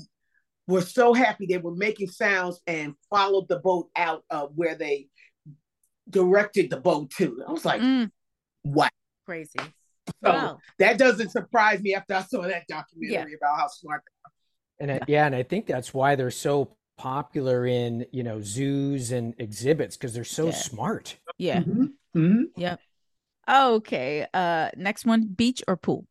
were 0.66 0.82
so 0.82 1.14
happy 1.14 1.46
they 1.46 1.58
were 1.58 1.74
making 1.74 2.08
sounds 2.08 2.60
and 2.66 2.94
followed 3.10 3.48
the 3.48 3.58
boat 3.58 3.88
out 3.96 4.24
of 4.30 4.50
where 4.54 4.74
they 4.74 5.08
directed 6.08 6.70
the 6.70 6.76
boat 6.76 7.10
to. 7.12 7.42
I 7.46 7.52
was 7.52 7.64
like, 7.64 7.80
mm. 7.80 8.10
what? 8.62 8.92
Crazy. 9.24 9.58
So 10.24 10.30
wow. 10.30 10.58
that 10.78 10.98
doesn't 10.98 11.30
surprise 11.30 11.80
me 11.80 11.94
after 11.94 12.14
I 12.14 12.22
saw 12.22 12.42
that 12.42 12.64
documentary 12.68 13.32
yeah. 13.32 13.36
about 13.40 13.58
how 13.58 13.68
smart 13.68 14.02
they 14.06 14.86
are. 14.88 14.92
And 14.92 15.02
I, 15.02 15.04
yeah, 15.08 15.26
and 15.26 15.34
I 15.34 15.42
think 15.42 15.66
that's 15.66 15.92
why 15.92 16.14
they're 16.14 16.30
so 16.30 16.76
popular 16.98 17.66
in 17.66 18.06
you 18.10 18.22
know 18.22 18.40
zoos 18.40 19.12
and 19.12 19.34
exhibits 19.38 19.96
because 19.96 20.14
they're 20.14 20.24
so 20.24 20.46
yeah. 20.46 20.52
smart. 20.52 21.16
Yeah. 21.38 21.60
Mm-hmm. 21.60 21.84
Mm-hmm. 22.16 22.42
Yep. 22.56 22.80
Okay. 23.48 24.26
Uh 24.32 24.70
next 24.76 25.04
one, 25.04 25.26
beach 25.26 25.62
or 25.66 25.76
pool? 25.76 26.06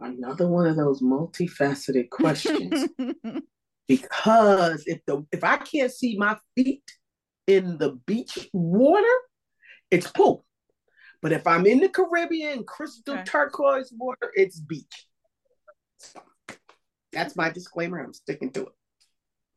Another 0.00 0.48
one 0.48 0.66
of 0.66 0.76
those 0.76 1.00
multifaceted 1.00 2.10
questions. 2.10 2.88
Because 3.88 4.84
if 4.86 5.04
the 5.06 5.26
if 5.32 5.44
I 5.44 5.56
can't 5.58 5.92
see 5.92 6.16
my 6.16 6.38
feet 6.54 6.84
in 7.46 7.78
the 7.78 7.98
beach 8.06 8.48
water, 8.52 9.16
it's 9.90 10.06
pool. 10.06 10.46
But 11.20 11.32
if 11.32 11.46
I'm 11.46 11.66
in 11.66 11.80
the 11.80 11.88
Caribbean, 11.88 12.64
crystal 12.64 13.14
okay. 13.14 13.24
turquoise 13.24 13.92
water, 13.96 14.32
it's 14.34 14.58
beach. 14.58 15.06
So 15.98 16.20
that's 17.12 17.36
my 17.36 17.50
disclaimer. 17.50 18.02
I'm 18.02 18.14
sticking 18.14 18.50
to 18.52 18.62
it. 18.62 18.72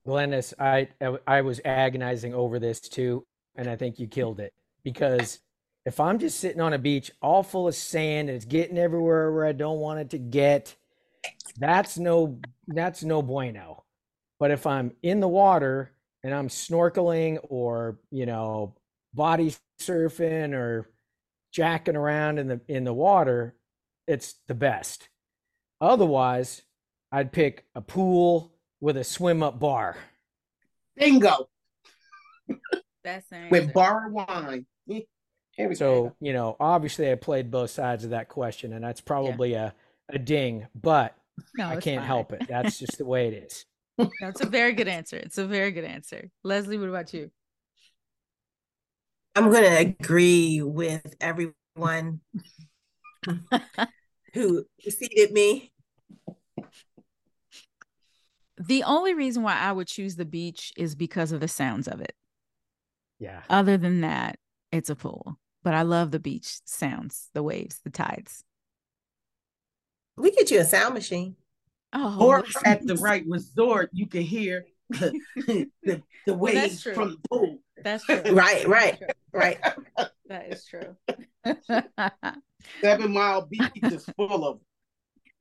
Glynis, 0.08 0.54
I 0.60 0.90
I 1.26 1.42
was 1.42 1.62
agonizing 1.64 2.34
over 2.34 2.60
this 2.60 2.82
too, 2.82 3.26
and 3.56 3.70
I 3.70 3.76
think 3.76 4.00
you 4.00 4.08
killed 4.08 4.40
it 4.40 4.54
because 4.84 5.40
if 5.86 6.00
I'm 6.00 6.20
just 6.20 6.40
sitting 6.40 6.62
on 6.62 6.74
a 6.74 6.80
beach 6.80 7.12
all 7.22 7.44
full 7.44 7.68
of 7.68 7.76
sand 7.76 8.30
and 8.30 8.36
it's 8.36 8.46
getting 8.46 8.78
everywhere 8.78 9.32
where 9.32 9.46
I 9.46 9.52
don't 9.52 9.80
want 9.80 10.00
it 10.00 10.10
to 10.12 10.18
get, 10.18 10.76
that's 11.58 11.98
no 11.98 12.40
that's 12.68 13.04
no 13.04 13.22
bueno. 13.22 13.84
But 14.40 14.52
if 14.52 14.66
I'm 14.66 14.92
in 15.02 15.20
the 15.20 15.28
water 15.28 15.92
and 16.24 16.34
I'm 16.34 16.50
snorkeling 16.50 17.40
or, 17.44 18.00
you 18.12 18.26
know, 18.26 18.76
body 19.14 19.56
surfing 19.80 20.54
or 20.54 20.90
jacking 21.52 21.96
around 21.96 22.40
in 22.40 22.48
the 22.48 22.62
in 22.68 22.84
the 22.84 22.94
water, 22.94 23.56
it's 24.08 24.36
the 24.48 24.56
best. 24.56 25.10
Otherwise, 25.80 26.64
I'd 27.12 27.32
pick 27.32 27.66
a 27.76 27.82
pool 27.82 28.54
with 28.82 28.98
a 28.98 29.04
swim 29.04 29.44
up 29.44 29.60
bar. 29.60 29.98
Bingo. 30.98 31.50
That's 33.06 33.28
with 33.52 33.72
bar 33.72 34.10
wine. 34.10 34.66
so, 35.76 36.16
you 36.20 36.34
know, 36.34 36.58
obviously 36.60 37.12
I 37.12 37.16
played 37.16 37.52
both 37.52 37.70
sides 37.70 38.04
of 38.04 38.10
that 38.10 38.28
question 38.30 38.74
and 38.74 38.84
that's 38.84 39.00
probably 39.00 39.52
yeah. 39.52 39.72
a, 40.10 40.16
a 40.16 40.20
ding, 40.20 40.68
but 40.76 41.16
no, 41.56 41.68
I 41.68 41.76
can't 41.78 42.00
fine. 42.00 42.08
help 42.08 42.34
it. 42.34 42.48
That's 42.50 42.80
just 42.80 42.98
the 42.98 43.06
way 43.06 43.28
it 43.28 43.46
is. 43.46 43.66
That's 44.20 44.42
a 44.42 44.46
very 44.46 44.74
good 44.74 44.90
answer. 44.90 45.16
It's 45.16 45.38
a 45.38 45.46
very 45.46 45.72
good 45.72 45.86
answer. 45.86 46.30
Leslie, 46.44 46.78
what 46.78 46.90
about 46.90 47.14
you? 47.14 47.32
I'm 49.36 49.50
going 49.52 49.64
to 49.64 49.78
agree 49.78 50.62
with 50.62 51.16
everyone 51.22 52.20
who 54.34 54.66
preceded 54.82 55.32
me. 55.32 55.72
The 58.58 58.84
only 58.84 59.14
reason 59.14 59.44
why 59.44 59.58
I 59.58 59.72
would 59.72 59.88
choose 59.88 60.16
the 60.16 60.26
beach 60.26 60.74
is 60.76 60.96
because 60.96 61.32
of 61.32 61.40
the 61.40 61.48
sounds 61.48 61.88
of 61.88 62.02
it. 62.02 62.16
Yeah. 63.26 63.42
Other 63.50 63.76
than 63.76 64.02
that, 64.02 64.38
it's 64.72 64.92
a 64.92 64.96
pool. 64.96 65.40
But 65.64 65.74
I 65.74 65.82
love 65.82 66.12
the 66.12 66.20
beach 66.20 66.60
sounds, 66.66 67.30
the 67.34 67.42
waves, 67.42 67.80
the 67.84 67.90
tides. 67.90 68.44
We 70.16 70.30
get 70.30 70.52
you 70.52 70.60
a 70.60 70.64
sound 70.64 70.94
machine. 70.94 71.36
Oh, 71.92 72.24
or 72.24 72.46
at 72.66 72.86
the 72.86 72.96
right 72.98 73.24
resort, 73.28 73.90
you 73.94 74.06
can 74.06 74.22
hear 74.22 74.66
the, 74.90 75.20
the, 75.84 76.04
the 76.28 76.34
waves 76.36 76.86
well, 76.86 76.94
from 76.94 77.10
the 77.10 77.18
pool. 77.30 77.58
That's 77.84 78.06
true. 78.06 78.22
right, 78.32 78.68
right, 78.68 79.02
right. 79.34 79.58
That 80.28 80.54
is 80.54 80.66
true. 80.66 80.96
Seven 82.82 83.12
Mile 83.12 83.48
Beach 83.48 83.72
is 83.82 84.06
full 84.16 84.48
of. 84.48 84.60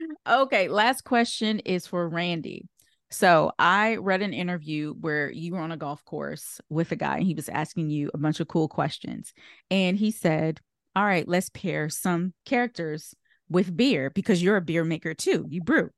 Them. 0.01 0.16
Okay, 0.26 0.68
last 0.68 1.05
question 1.05 1.59
is 1.61 1.87
for 1.87 2.09
Randy. 2.09 2.66
So 3.15 3.53
I 3.61 3.95
read 3.97 4.23
an 4.23 4.35
interview 4.35 4.93
where 4.93 5.31
you 5.31 5.53
were 5.53 5.61
on 5.61 5.71
a 5.71 5.77
golf 5.77 6.05
course 6.05 6.61
with 6.69 6.91
a 6.91 6.97
guy 6.97 7.19
and 7.19 7.27
he 7.27 7.35
was 7.35 7.49
asking 7.49 7.91
you 7.91 8.11
a 8.12 8.19
bunch 8.19 8.41
of 8.41 8.49
cool 8.49 8.67
questions. 8.67 9.33
And 9.71 9.97
he 9.97 10.11
said, 10.11 10.61
All 10.97 11.05
right, 11.05 11.27
let's 11.29 11.49
pair 11.49 11.89
some 11.89 12.35
characters 12.45 13.15
with 13.49 13.77
beer 13.77 14.11
because 14.11 14.43
you're 14.43 14.57
a 14.57 14.61
beer 14.61 14.83
maker 14.83 15.15
too. 15.15 15.47
You 15.49 15.62
brew. 15.62 15.91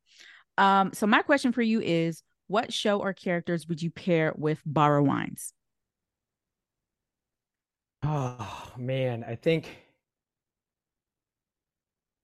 Um, 0.59 0.93
so 0.93 1.07
my 1.07 1.23
question 1.23 1.53
for 1.53 1.62
you 1.62 1.81
is 1.81 2.23
what 2.49 2.71
show 2.71 3.01
or 3.01 3.14
characters 3.14 3.67
would 3.67 3.81
you 3.81 3.91
pair 3.91 4.35
with 4.37 4.61
Barra 4.67 5.03
wines? 5.03 5.55
Oh 8.03 8.73
man, 8.77 9.25
I 9.27 9.37
think 9.37 9.75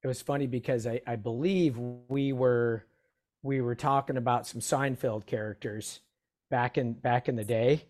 it 0.03 0.07
was 0.07 0.21
funny 0.21 0.47
because 0.47 0.87
I, 0.87 1.01
I 1.07 1.17
believe 1.17 1.79
we 1.79 2.35
were 2.35 2.85
we 3.43 3.61
were 3.61 3.75
talking 3.75 4.17
about 4.17 4.47
some 4.47 4.61
Seinfeld 4.61 5.27
characters 5.27 6.01
back 6.51 6.79
in 6.79 6.93
back 6.93 7.29
in 7.29 7.37
the 7.37 7.45
day, 7.45 7.85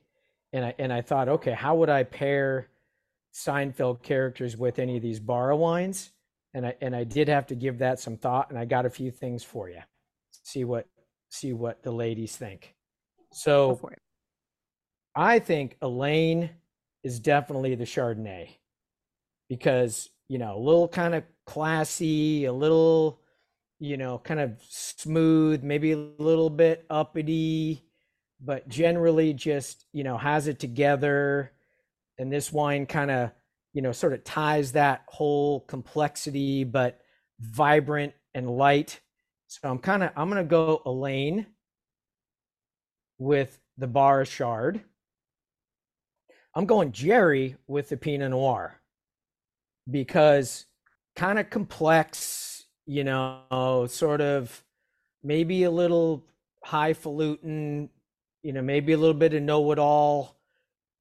and 0.53 0.65
I 0.65 0.75
and 0.79 0.93
I 0.93 1.03
thought, 1.03 1.29
okay, 1.29 1.53
how 1.53 1.77
would 1.77 1.91
I 1.91 2.05
pair 2.05 2.69
Seinfeld 3.35 4.03
characters 4.03 4.57
with 4.57 4.79
any 4.79 4.97
of 4.97 5.03
these 5.03 5.21
Barra 5.21 5.57
wines? 5.57 6.13
And 6.55 6.67
I 6.67 6.75
and 6.81 6.97
I 6.97 7.05
did 7.05 7.29
have 7.29 7.47
to 7.49 7.55
give 7.55 7.79
that 7.79 8.01
some 8.01 8.17
thought, 8.17 8.51
and 8.51 8.59
I 8.59 8.65
got 8.65 8.87
a 8.87 8.91
few 8.91 9.11
things 9.11 9.45
for 9.45 9.69
you. 9.69 9.81
See 10.43 10.65
what 10.65 10.87
see 11.29 11.53
what 11.53 11.83
the 11.83 11.93
ladies 11.93 12.37
think. 12.37 12.75
So 13.33 13.81
I 15.15 15.39
think 15.39 15.77
Elaine 15.83 16.51
is 17.03 17.19
definitely 17.19 17.75
the 17.75 17.85
Chardonnay 17.85 18.49
because 19.49 20.11
you 20.29 20.39
know 20.39 20.57
a 20.57 20.61
little 20.61 20.89
kind 20.89 21.15
of 21.15 21.25
classy, 21.47 22.45
a 22.47 22.53
little 22.53 23.19
you 23.83 23.97
know, 23.97 24.17
kind 24.17 24.39
of 24.39 24.63
smooth, 24.69 25.65
maybe 25.65 25.91
a 25.91 25.97
little 25.97 26.51
bit 26.51 26.87
uppity, 26.89 27.85
but 28.41 28.69
generally 28.69 29.33
just, 29.33 29.87
you 29.93 30.05
know, 30.05 30.17
has 30.17 30.47
it 30.47 30.61
together. 30.61 31.51
And 32.17 32.33
this 32.33 32.53
wine 32.53 32.87
kind 32.87 33.11
of, 33.11 33.33
you 33.73 33.83
know, 33.83 33.91
sort 33.91 34.13
of 34.13 34.23
ties 34.23 34.73
that 34.73 35.03
whole 35.09 35.63
complexity, 35.63 36.63
but 36.63 37.01
vibrant 37.41 38.13
and 38.35 38.49
light. 38.49 39.01
So 39.49 39.69
I'm 39.69 39.79
kind 39.79 40.05
of, 40.05 40.13
I'm 40.15 40.31
going 40.31 40.45
to 40.45 40.49
go 40.49 40.81
Elaine 40.87 41.47
with 43.19 43.59
the 43.79 43.89
Barra 43.89 44.27
Chard. 44.27 44.81
I'm 46.55 46.67
going 46.67 46.93
Jerry 46.93 47.57
with 47.67 47.89
the 47.89 47.97
Pinot 47.97 48.31
Noir 48.31 48.81
because 49.91 50.67
kind 51.17 51.41
of 51.41 51.51
complex, 51.51 52.52
you 52.93 53.05
know, 53.05 53.87
sort 53.89 54.21
of 54.21 54.63
maybe 55.23 55.63
a 55.63 55.71
little 55.71 56.27
highfalutin, 56.63 57.89
you 58.43 58.53
know, 58.53 58.61
maybe 58.61 58.93
a 58.93 58.99
little 58.99 59.15
bit 59.15 59.33
of 59.33 59.43
know 59.43 59.73
it 59.73 59.79
all. 59.79 60.37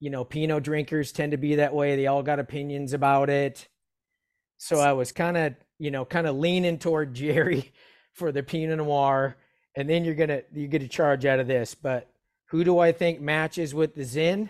You 0.00 0.08
know, 0.08 0.24
Pinot 0.24 0.64
drinkers 0.64 1.12
tend 1.12 1.32
to 1.32 1.36
be 1.36 1.56
that 1.56 1.74
way. 1.74 1.94
They 1.94 2.06
all 2.06 2.22
got 2.22 2.38
opinions 2.38 2.94
about 2.94 3.28
it. 3.28 3.68
So 4.56 4.80
I 4.80 4.94
was 4.94 5.12
kind 5.12 5.36
of, 5.36 5.54
you 5.78 5.90
know, 5.90 6.06
kind 6.06 6.26
of 6.26 6.36
leaning 6.36 6.78
toward 6.78 7.12
Jerry 7.14 7.72
for 8.14 8.32
the 8.32 8.42
Pinot 8.42 8.78
Noir. 8.78 9.36
And 9.76 9.88
then 9.88 10.02
you're 10.04 10.14
gonna 10.14 10.42
you 10.54 10.68
get 10.68 10.82
a 10.82 10.88
charge 10.88 11.26
out 11.26 11.40
of 11.40 11.46
this. 11.46 11.74
But 11.74 12.10
who 12.46 12.64
do 12.64 12.78
I 12.78 12.92
think 12.92 13.20
matches 13.20 13.74
with 13.74 13.94
the 13.94 14.04
Zin? 14.04 14.48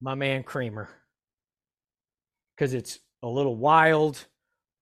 My 0.00 0.14
man 0.14 0.44
Kramer. 0.44 0.88
Because 2.54 2.74
it's 2.74 3.00
a 3.24 3.28
little 3.28 3.56
wild, 3.56 4.24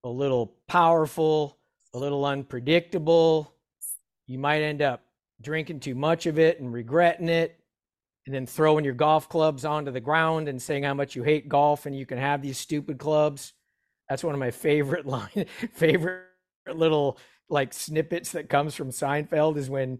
a 0.07 0.09
little 0.09 0.53
powerful, 0.67 1.57
a 1.93 1.99
little 1.99 2.25
unpredictable. 2.25 3.53
You 4.25 4.39
might 4.39 4.61
end 4.61 4.81
up 4.81 5.03
drinking 5.41 5.81
too 5.81 5.95
much 5.95 6.25
of 6.25 6.39
it 6.39 6.59
and 6.59 6.73
regretting 6.73 7.29
it, 7.29 7.59
and 8.25 8.33
then 8.33 8.45
throwing 8.45 8.83
your 8.83 8.93
golf 8.93 9.29
clubs 9.29 9.65
onto 9.65 9.91
the 9.91 9.99
ground 9.99 10.47
and 10.47 10.61
saying 10.61 10.83
how 10.83 10.93
much 10.93 11.15
you 11.15 11.23
hate 11.23 11.47
golf 11.47 11.85
and 11.85 11.95
you 11.95 12.05
can 12.05 12.17
have 12.17 12.41
these 12.41 12.57
stupid 12.57 12.97
clubs. 12.97 13.53
That's 14.09 14.23
one 14.23 14.33
of 14.33 14.39
my 14.39 14.51
favorite 14.51 15.05
line, 15.05 15.45
favorite 15.73 16.23
little 16.73 17.17
like 17.49 17.73
snippets 17.73 18.31
that 18.33 18.49
comes 18.49 18.75
from 18.75 18.91
Seinfeld 18.91 19.57
is 19.57 19.69
when 19.69 19.99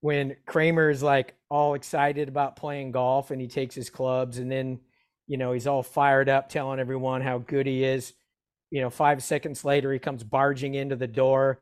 when 0.00 0.36
Kramer 0.46 0.90
is 0.90 1.02
like 1.02 1.34
all 1.50 1.74
excited 1.74 2.28
about 2.28 2.56
playing 2.56 2.92
golf 2.92 3.30
and 3.30 3.40
he 3.40 3.48
takes 3.48 3.74
his 3.74 3.90
clubs 3.90 4.38
and 4.38 4.50
then 4.50 4.80
you 5.26 5.36
know 5.36 5.52
he's 5.52 5.66
all 5.66 5.82
fired 5.82 6.28
up 6.28 6.48
telling 6.48 6.78
everyone 6.78 7.20
how 7.20 7.38
good 7.38 7.66
he 7.66 7.84
is 7.84 8.14
you 8.70 8.80
know, 8.80 8.90
five 8.90 9.22
seconds 9.22 9.64
later, 9.64 9.92
he 9.92 9.98
comes 9.98 10.24
barging 10.24 10.74
into 10.74 10.96
the 10.96 11.06
door, 11.06 11.60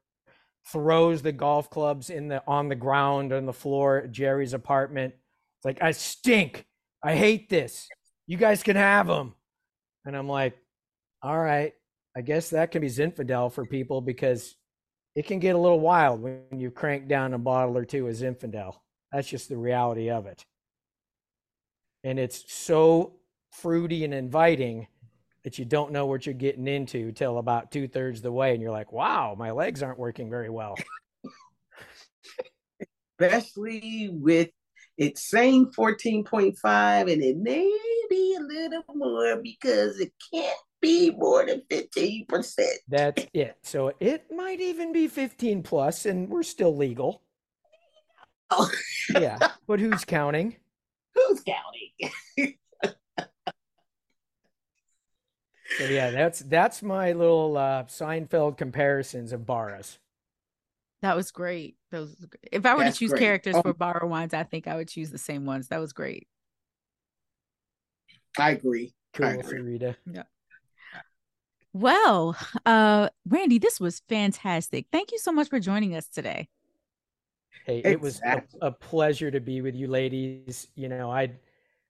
throws 0.72 1.22
the 1.22 1.32
golf 1.32 1.70
clubs 1.70 2.10
in 2.10 2.28
the 2.28 2.42
on 2.46 2.68
the 2.68 2.74
ground 2.74 3.32
on 3.32 3.46
the 3.46 3.52
floor 3.52 3.98
at 3.98 4.12
Jerry's 4.12 4.54
apartment. 4.54 5.14
It's 5.14 5.64
like, 5.64 5.82
I 5.82 5.90
stink. 5.92 6.64
I 7.02 7.14
hate 7.14 7.48
this. 7.50 7.88
You 8.26 8.36
guys 8.36 8.62
can 8.62 8.76
have 8.76 9.06
them. 9.06 9.34
And 10.06 10.16
I'm 10.16 10.28
like, 10.28 10.56
all 11.22 11.38
right, 11.38 11.72
I 12.16 12.20
guess 12.20 12.50
that 12.50 12.70
can 12.70 12.80
be 12.80 12.88
Zinfandel 12.88 13.52
for 13.52 13.66
people 13.66 14.00
because 14.00 14.54
it 15.14 15.26
can 15.26 15.38
get 15.38 15.54
a 15.54 15.58
little 15.58 15.80
wild 15.80 16.20
when 16.20 16.42
you 16.56 16.70
crank 16.70 17.08
down 17.08 17.34
a 17.34 17.38
bottle 17.38 17.76
or 17.76 17.84
two 17.84 18.08
of 18.08 18.14
Zinfandel. 18.14 18.74
That's 19.12 19.28
just 19.28 19.48
the 19.48 19.56
reality 19.56 20.10
of 20.10 20.26
it. 20.26 20.44
And 22.02 22.18
it's 22.18 22.52
so 22.52 23.14
fruity 23.52 24.04
and 24.04 24.12
inviting 24.12 24.88
that 25.44 25.58
you 25.58 25.64
don't 25.64 25.92
know 25.92 26.06
what 26.06 26.26
you're 26.26 26.34
getting 26.34 26.66
into 26.66 27.12
till 27.12 27.38
about 27.38 27.70
two 27.70 27.86
thirds 27.86 28.22
the 28.22 28.32
way, 28.32 28.52
and 28.52 28.62
you're 28.62 28.72
like, 28.72 28.92
"Wow, 28.92 29.36
my 29.38 29.50
legs 29.52 29.82
aren't 29.82 29.98
working 29.98 30.30
very 30.30 30.50
well." 30.50 30.74
Especially 33.20 34.08
with 34.10 34.50
it's 34.96 35.28
saying 35.28 35.72
14.5, 35.76 37.12
and 37.12 37.22
it 37.22 37.36
may 37.36 37.70
be 38.08 38.36
a 38.38 38.42
little 38.42 38.84
more 38.94 39.36
because 39.42 39.98
it 39.98 40.12
can't 40.32 40.56
be 40.80 41.10
more 41.10 41.44
than 41.46 41.62
15%. 41.70 42.60
That's 42.88 43.26
it. 43.32 43.56
So 43.62 43.92
it 44.00 44.26
might 44.30 44.60
even 44.60 44.92
be 44.92 45.08
15 45.08 45.62
plus, 45.62 46.06
and 46.06 46.28
we're 46.28 46.42
still 46.42 46.76
legal. 46.76 47.22
Oh. 48.50 48.70
yeah, 49.10 49.38
but 49.66 49.80
who's 49.80 50.04
counting? 50.04 50.56
Who's 51.14 51.42
counting? 51.42 52.54
So 55.78 55.84
yeah, 55.84 56.10
that's 56.10 56.40
that's 56.40 56.82
my 56.82 57.12
little 57.12 57.56
uh, 57.56 57.84
Seinfeld 57.84 58.56
comparisons 58.56 59.32
of 59.32 59.46
Barras. 59.46 59.98
That 61.02 61.16
was 61.16 61.30
great. 61.30 61.76
Those, 61.90 62.14
if 62.50 62.64
I 62.64 62.74
were 62.74 62.84
that's 62.84 62.96
to 62.96 63.00
choose 63.00 63.10
great. 63.10 63.20
characters 63.20 63.54
oh. 63.56 63.62
for 63.62 63.74
Barra 63.74 64.06
wines, 64.06 64.32
I 64.32 64.42
think 64.42 64.66
I 64.66 64.76
would 64.76 64.88
choose 64.88 65.10
the 65.10 65.18
same 65.18 65.44
ones. 65.44 65.68
That 65.68 65.80
was 65.80 65.92
great. 65.92 66.26
I 68.38 68.52
agree. 68.52 68.94
Cool, 69.12 69.26
I 69.26 69.32
agree. 69.34 69.60
Rita. 69.60 69.96
Yeah. 70.10 70.22
Well, 71.72 72.36
uh, 72.64 73.08
Randy, 73.28 73.58
this 73.58 73.80
was 73.80 74.00
fantastic. 74.08 74.86
Thank 74.92 75.12
you 75.12 75.18
so 75.18 75.32
much 75.32 75.48
for 75.48 75.58
joining 75.58 75.94
us 75.96 76.06
today. 76.06 76.48
Hey, 77.66 77.78
exactly. 77.78 77.92
it 77.92 78.00
was 78.00 78.20
a, 78.22 78.42
a, 78.62 78.70
pleasure 78.70 79.30
to 79.30 79.40
be 79.40 79.60
with 79.60 79.74
you 79.74 79.88
ladies. 79.88 80.68
You 80.74 80.88
know, 80.88 81.10
I 81.10 81.32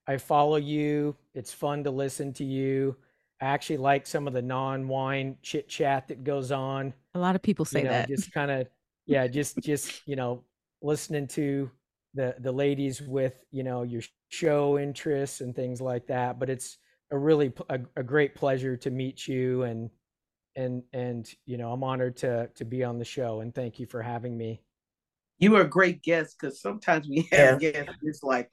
I 0.06 0.16
follow 0.16 0.56
you. 0.56 1.16
It's 1.34 1.52
fun 1.52 1.84
to 1.84 1.90
listen 1.90 2.32
to 2.34 2.44
you. 2.44 2.96
I 3.40 3.46
actually 3.46 3.78
like 3.78 4.06
some 4.06 4.26
of 4.26 4.32
the 4.32 4.42
non-wine 4.42 5.36
chit 5.42 5.68
chat 5.68 6.08
that 6.08 6.24
goes 6.24 6.52
on. 6.52 6.94
A 7.14 7.18
lot 7.18 7.34
of 7.34 7.42
people 7.42 7.64
say 7.64 7.80
you 7.80 7.84
know, 7.86 7.90
that. 7.90 8.08
Just 8.08 8.32
kind 8.34 8.50
of 8.50 8.66
yeah, 9.06 9.26
just 9.26 9.58
just, 9.58 10.02
you 10.06 10.16
know, 10.16 10.44
listening 10.82 11.26
to 11.28 11.70
the 12.14 12.34
the 12.38 12.52
ladies 12.52 13.02
with, 13.02 13.34
you 13.50 13.62
know, 13.62 13.82
your 13.82 14.02
show 14.28 14.78
interests 14.78 15.40
and 15.40 15.54
things 15.54 15.80
like 15.80 16.06
that, 16.06 16.38
but 16.38 16.48
it's 16.48 16.78
a 17.10 17.18
really 17.18 17.52
a, 17.68 17.80
a 17.96 18.02
great 18.02 18.34
pleasure 18.34 18.76
to 18.76 18.90
meet 18.90 19.28
you 19.28 19.62
and 19.62 19.90
and 20.56 20.82
and 20.92 21.32
you 21.46 21.56
know 21.56 21.72
i'm 21.72 21.84
honored 21.84 22.16
to 22.16 22.48
to 22.54 22.64
be 22.64 22.84
on 22.84 22.98
the 22.98 23.04
show 23.04 23.40
and 23.40 23.54
thank 23.54 23.78
you 23.78 23.86
for 23.86 24.02
having 24.02 24.36
me 24.36 24.60
you 25.38 25.50
were 25.50 25.62
a 25.62 25.68
great 25.68 26.02
guest 26.02 26.36
because 26.38 26.60
sometimes 26.60 27.08
we 27.08 27.28
have 27.32 27.62
yeah. 27.62 27.70
guests 27.70 27.94
it's 28.02 28.22
like 28.22 28.48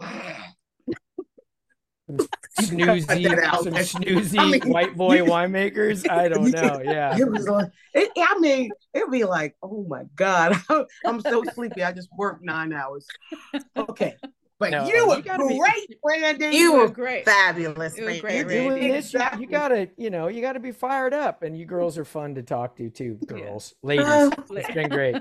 snoozy, 2.69 3.63
some 3.63 4.01
snoozy 4.01 4.39
I 4.39 4.45
mean, 4.45 4.61
white 4.61 4.95
boy 4.95 5.19
winemakers. 5.19 6.09
I 6.09 6.27
don't 6.27 6.51
know. 6.51 6.81
Yeah, 6.83 7.17
it 7.17 7.29
was 7.29 7.47
like, 7.47 7.69
it, 7.93 8.09
I 8.17 8.37
mean, 8.39 8.71
it'd 8.93 9.11
be 9.11 9.23
like, 9.23 9.55
oh 9.61 9.85
my 9.87 10.03
god, 10.15 10.55
I'm 11.05 11.21
so 11.21 11.43
sleepy. 11.53 11.83
I 11.83 11.91
just 11.91 12.09
worked 12.17 12.43
nine 12.43 12.73
hours. 12.73 13.07
Okay, 13.75 14.15
but 14.59 14.71
no, 14.71 14.87
you 14.87 15.07
were 15.07 15.21
great, 15.21 15.89
be, 15.89 15.97
Brandon. 16.01 16.53
You 16.53 16.73
were 16.73 16.89
great, 16.89 17.25
fabulous. 17.25 17.97
You 17.97 18.05
were 18.05 18.19
great, 18.19 18.45
Randy. 18.45 18.91
Exactly. 18.91 19.41
You, 19.41 19.47
you, 19.47 19.51
gotta, 19.51 19.89
you 19.97 20.09
know, 20.09 20.27
you 20.27 20.41
gotta 20.41 20.59
be 20.59 20.71
fired 20.71 21.13
up, 21.13 21.43
and 21.43 21.57
you 21.57 21.65
girls 21.65 21.97
are 21.97 22.05
fun 22.05 22.35
to 22.35 22.43
talk 22.43 22.75
to 22.77 22.89
too, 22.89 23.19
girls, 23.25 23.75
yeah. 23.83 23.87
ladies. 23.87 24.37
it's 24.51 24.73
been 24.73 24.89
great. 24.89 25.15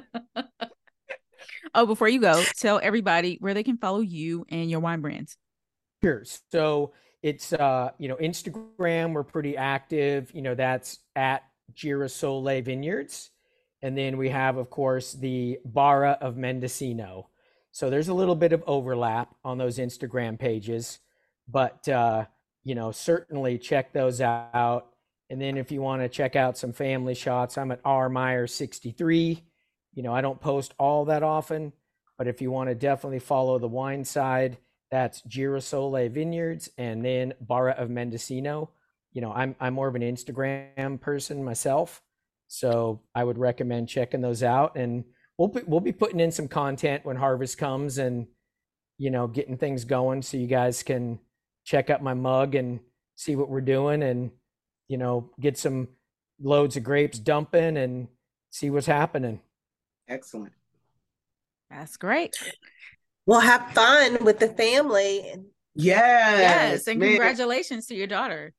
Oh, 1.75 1.87
before 1.87 2.09
you 2.09 2.21
go, 2.21 2.43
tell 2.57 2.81
everybody 2.83 3.37
where 3.41 3.55
they 3.55 3.63
can 3.63 3.77
follow 3.77 4.01
you 4.01 4.45
and 4.49 4.71
your 4.71 4.81
wine 4.81 5.01
brands. 5.01 5.37
Sure. 6.03 6.25
So 6.51 6.93
it's 7.23 7.53
uh, 7.53 7.91
you 7.99 8.09
know, 8.09 8.17
Instagram, 8.17 9.13
we're 9.13 9.23
pretty 9.23 9.57
active. 9.57 10.31
You 10.35 10.43
know, 10.43 10.55
that's 10.55 10.99
at 11.15 11.45
Girasole 11.75 12.65
Vineyards. 12.65 13.31
And 13.83 13.97
then 13.97 14.19
we 14.19 14.29
have, 14.29 14.57
of 14.57 14.69
course, 14.71 15.13
the 15.13 15.59
Barra 15.65 16.19
of 16.21 16.37
Mendocino. 16.37 17.29
So 17.73 17.89
there's 17.89 18.09
a 18.09 18.15
little 18.15 18.35
bit 18.35 18.53
of 18.53 18.63
overlap 18.67 19.35
on 19.45 19.59
those 19.59 19.79
Instagram 19.79 20.39
pages, 20.39 20.99
but 21.49 21.89
uh, 21.89 22.27
you 22.65 22.75
know, 22.75 22.91
certainly 22.91 23.59
check 23.59 23.93
those 23.93 24.21
out. 24.21 24.89
And 25.31 25.41
then 25.41 25.57
if 25.57 25.71
you 25.71 25.81
want 25.81 26.03
to 26.03 26.09
check 26.09 26.35
out 26.35 26.59
some 26.59 26.73
family 26.73 27.15
shots, 27.15 27.57
I'm 27.57 27.71
at 27.71 27.81
R 27.85 28.09
Meyer 28.09 28.47
63. 28.47 29.45
You 29.95 30.03
know, 30.03 30.13
I 30.13 30.21
don't 30.21 30.41
post 30.41 30.75
all 30.79 31.05
that 31.07 31.23
often, 31.23 31.73
but 32.19 32.27
if 32.27 32.43
you 32.43 32.51
want 32.51 32.69
to 32.69 32.75
definitely 32.75 33.21
follow 33.21 33.59
the 33.59 33.69
wine 33.69 34.05
side, 34.05 34.59
that's 34.91 35.23
Girasole 35.23 36.11
Vineyards 36.11 36.69
and 36.77 37.05
then 37.05 37.35
Barra 37.41 37.73
of 37.73 37.91
Mendocino. 37.91 38.71
You 39.13 39.21
know, 39.21 39.33
I'm 39.33 39.55
I'm 39.61 39.75
more 39.75 39.89
of 39.89 39.95
an 39.95 40.03
Instagram 40.03 41.01
person 41.01 41.45
myself, 41.45 42.03
so 42.49 43.01
I 43.15 43.25
would 43.25 43.39
recommend 43.39 43.89
checking 43.89 44.21
those 44.21 44.43
out. 44.43 44.77
And 44.77 45.05
we'll 45.39 45.49
be, 45.49 45.63
we'll 45.67 45.81
be 45.81 45.93
putting 45.93 46.21
in 46.21 46.33
some 46.33 46.49
content 46.49 47.05
when 47.05 47.17
harvest 47.17 47.59
comes 47.59 47.99
and 47.99 48.27
you 48.99 49.11
know 49.11 49.27
getting 49.27 49.57
things 49.57 49.85
going 49.85 50.23
so 50.23 50.37
you 50.37 50.47
guys 50.47 50.83
can 50.83 51.19
check 51.65 51.91
out 51.91 52.03
my 52.03 52.15
mug 52.15 52.55
and 52.55 52.81
see 53.17 53.37
what 53.37 53.49
we're 53.49 53.61
doing 53.61 54.03
and 54.03 54.31
you 54.89 54.99
know 54.99 55.31
get 55.41 55.59
some 55.59 55.89
loads 56.41 56.77
of 56.77 56.85
grapes 56.85 57.19
dumping 57.19 57.77
and 57.77 58.09
see 58.51 58.71
what's 58.71 58.87
happening. 58.87 59.41
Excellent. 60.09 60.53
That's 61.71 61.97
great 61.97 62.35
well 63.27 63.41
have 63.41 63.71
fun 63.73 64.19
with 64.25 64.39
the 64.39 64.49
family 64.49 65.35
yes 65.75 66.39
yes 66.41 66.87
and 66.87 66.99
man. 66.99 67.11
congratulations 67.11 67.87
to 67.87 67.95
your 67.95 68.07
daughter 68.07 68.53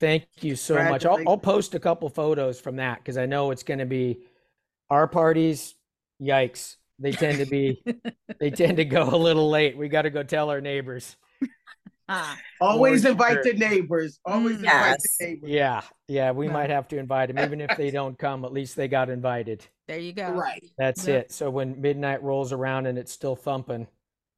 thank 0.00 0.24
you 0.40 0.56
so 0.56 0.74
much 0.74 1.04
I'll, 1.04 1.20
I'll 1.26 1.38
post 1.38 1.74
a 1.74 1.80
couple 1.80 2.08
photos 2.08 2.60
from 2.60 2.76
that 2.76 2.98
because 2.98 3.18
i 3.18 3.26
know 3.26 3.50
it's 3.50 3.62
going 3.62 3.78
to 3.78 3.86
be 3.86 4.18
our 4.90 5.06
parties 5.06 5.74
Yikes. 6.20 6.76
They 6.98 7.12
tend 7.12 7.38
to 7.38 7.46
be 7.46 7.82
they 8.40 8.50
tend 8.50 8.76
to 8.76 8.84
go 8.84 9.02
a 9.02 9.16
little 9.16 9.50
late. 9.50 9.76
We 9.76 9.88
got 9.88 10.02
to 10.02 10.10
go 10.10 10.22
tell 10.22 10.50
our 10.50 10.60
neighbors. 10.60 11.16
Ah, 12.06 12.36
Always 12.60 13.06
invite 13.06 13.42
sure. 13.42 13.44
the 13.44 13.52
neighbors. 13.54 14.20
Always 14.26 14.60
yes. 14.60 14.74
invite 14.74 15.00
the 15.00 15.24
neighbors. 15.24 15.50
Yeah, 15.50 15.80
yeah, 16.06 16.32
we 16.32 16.48
might 16.48 16.68
have 16.68 16.86
to 16.88 16.98
invite 16.98 17.34
them, 17.34 17.42
even 17.42 17.62
if 17.62 17.74
they 17.78 17.90
don't 17.90 18.18
come. 18.18 18.44
At 18.44 18.52
least 18.52 18.76
they 18.76 18.88
got 18.88 19.08
invited. 19.08 19.64
There 19.88 19.98
you 19.98 20.12
go. 20.12 20.28
Right. 20.32 20.62
That's 20.76 21.08
yep. 21.08 21.22
it. 21.24 21.32
So 21.32 21.48
when 21.48 21.80
midnight 21.80 22.22
rolls 22.22 22.52
around 22.52 22.84
and 22.84 22.98
it's 22.98 23.10
still 23.10 23.34
thumping, 23.34 23.86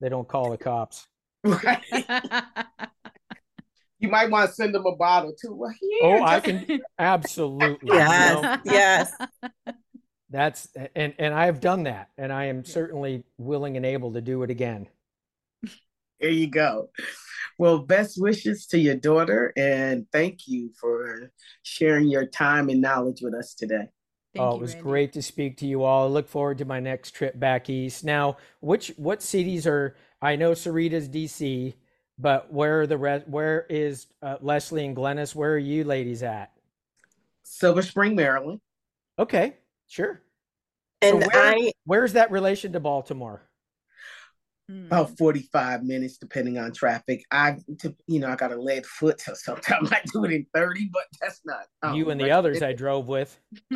they 0.00 0.08
don't 0.08 0.28
call 0.28 0.50
the 0.50 0.58
cops. 0.58 1.06
Right. 1.44 1.82
you 3.98 4.08
might 4.08 4.30
want 4.30 4.50
to 4.50 4.54
send 4.54 4.74
them 4.74 4.86
a 4.86 4.96
bottle 4.96 5.34
too. 5.40 5.54
Well, 5.54 5.74
oh, 6.02 6.22
I 6.22 6.40
can 6.40 6.80
absolutely. 6.98 7.88
yes, 7.88 8.36
you 8.36 8.42
know? 8.42 8.58
yes 8.64 9.12
that's 10.30 10.68
and 10.94 11.14
and 11.18 11.32
I 11.34 11.46
have 11.46 11.60
done 11.60 11.84
that, 11.84 12.10
and 12.18 12.32
I 12.32 12.46
am 12.46 12.64
certainly 12.64 13.24
willing 13.38 13.76
and 13.76 13.86
able 13.86 14.12
to 14.12 14.20
do 14.20 14.42
it 14.42 14.50
again. 14.50 14.88
There 16.20 16.30
you 16.30 16.48
go. 16.48 16.90
Well, 17.58 17.78
best 17.78 18.20
wishes 18.20 18.66
to 18.68 18.78
your 18.78 18.96
daughter, 18.96 19.52
and 19.56 20.06
thank 20.12 20.46
you 20.46 20.72
for 20.80 21.30
sharing 21.62 22.08
your 22.08 22.26
time 22.26 22.68
and 22.68 22.80
knowledge 22.80 23.20
with 23.22 23.34
us 23.34 23.54
today. 23.54 23.88
Thank 24.36 24.40
oh, 24.40 24.50
you, 24.50 24.56
it 24.56 24.60
was 24.60 24.74
Randy. 24.74 24.88
great 24.88 25.12
to 25.14 25.22
speak 25.22 25.56
to 25.58 25.66
you 25.66 25.82
all. 25.82 26.04
I 26.06 26.10
look 26.10 26.28
forward 26.28 26.58
to 26.58 26.64
my 26.64 26.80
next 26.80 27.12
trip 27.12 27.38
back 27.38 27.68
east. 27.70 28.04
Now, 28.04 28.36
which 28.60 28.92
what 28.96 29.22
cities 29.22 29.66
are? 29.66 29.96
I 30.22 30.36
know 30.36 30.52
Sarita's 30.52 31.08
DC, 31.08 31.74
but 32.18 32.52
where 32.52 32.82
are 32.82 32.86
the 32.86 32.98
rest? 32.98 33.28
Where 33.28 33.66
is 33.68 34.06
uh, 34.22 34.36
Leslie 34.40 34.86
and 34.86 34.96
Glynis? 34.96 35.34
Where 35.34 35.52
are 35.52 35.58
you 35.58 35.84
ladies 35.84 36.22
at? 36.22 36.52
Silver 37.42 37.82
Spring, 37.82 38.14
Maryland. 38.14 38.60
Okay, 39.18 39.54
Sure. 39.86 40.22
And 41.02 41.22
so 41.22 41.28
where, 41.28 41.42
I 41.42 41.72
where's 41.84 42.14
that 42.14 42.30
relation 42.30 42.72
to 42.72 42.80
Baltimore? 42.80 43.42
About 44.68 45.16
45 45.16 45.84
minutes, 45.84 46.18
depending 46.18 46.58
on 46.58 46.72
traffic. 46.72 47.22
I, 47.30 47.58
to, 47.80 47.94
you 48.08 48.18
know, 48.18 48.28
I 48.28 48.34
got 48.34 48.52
a 48.52 48.60
lead 48.60 48.84
foot, 48.84 49.20
so 49.20 49.32
sometimes 49.34 49.92
I 49.92 50.00
do 50.12 50.24
it 50.24 50.32
in 50.32 50.44
30, 50.52 50.90
but 50.92 51.04
that's 51.20 51.40
not. 51.44 51.66
Um, 51.82 51.94
you 51.94 52.10
and 52.10 52.20
the 52.20 52.32
others 52.32 52.62
I 52.62 52.72
drove 52.72 53.06
with. 53.06 53.38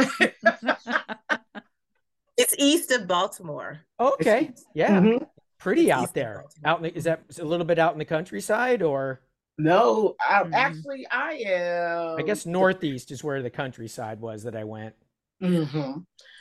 it's 2.36 2.54
east 2.58 2.90
of 2.90 3.06
Baltimore. 3.06 3.80
Okay. 4.00 4.50
Yeah. 4.74 5.00
Mm-hmm. 5.00 5.24
Pretty 5.58 5.90
it's 5.90 5.92
out 5.92 6.14
there. 6.14 6.44
Out 6.64 6.78
in 6.78 6.84
the, 6.84 6.96
is 6.96 7.04
that 7.04 7.22
a 7.38 7.44
little 7.44 7.66
bit 7.66 7.78
out 7.78 7.92
in 7.92 7.98
the 8.00 8.04
countryside 8.04 8.82
or? 8.82 9.20
No, 9.58 10.16
I, 10.20 10.42
mm-hmm. 10.42 10.54
actually 10.54 11.06
I 11.10 11.44
am. 11.46 12.16
I 12.18 12.22
guess 12.22 12.46
northeast 12.46 13.12
is 13.12 13.22
where 13.22 13.42
the 13.42 13.50
countryside 13.50 14.18
was 14.18 14.42
that 14.42 14.56
I 14.56 14.64
went. 14.64 14.94
Mm-hmm. 15.40 16.00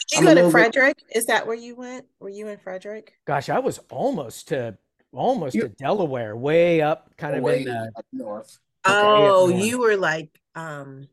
Did 0.10 0.22
you 0.22 0.30
I'm 0.30 0.36
go 0.36 0.44
to 0.44 0.52
Frederick? 0.52 0.98
Bit... 0.98 1.18
Is 1.18 1.26
that 1.28 1.46
where 1.46 1.56
you 1.56 1.76
went? 1.76 2.06
Were 2.20 2.30
you 2.30 2.48
in 2.48 2.58
Frederick? 2.58 3.14
Gosh, 3.26 3.50
I 3.50 3.60
was 3.60 3.80
almost 3.90 4.50
to 4.50 4.78
almost 5.12 5.56
you... 5.56 5.62
to 5.64 5.70
Delaware, 5.70 6.36
way 6.36 6.82
up, 6.82 7.16
kind 7.18 7.36
of 7.36 7.46
in 7.54 7.66
the 7.66 7.92
north. 8.12 8.58
Oh, 8.86 9.48
north. 9.50 9.64
you 9.64 9.80
were 9.80 9.98
like 9.98 10.30
um. 10.56 11.08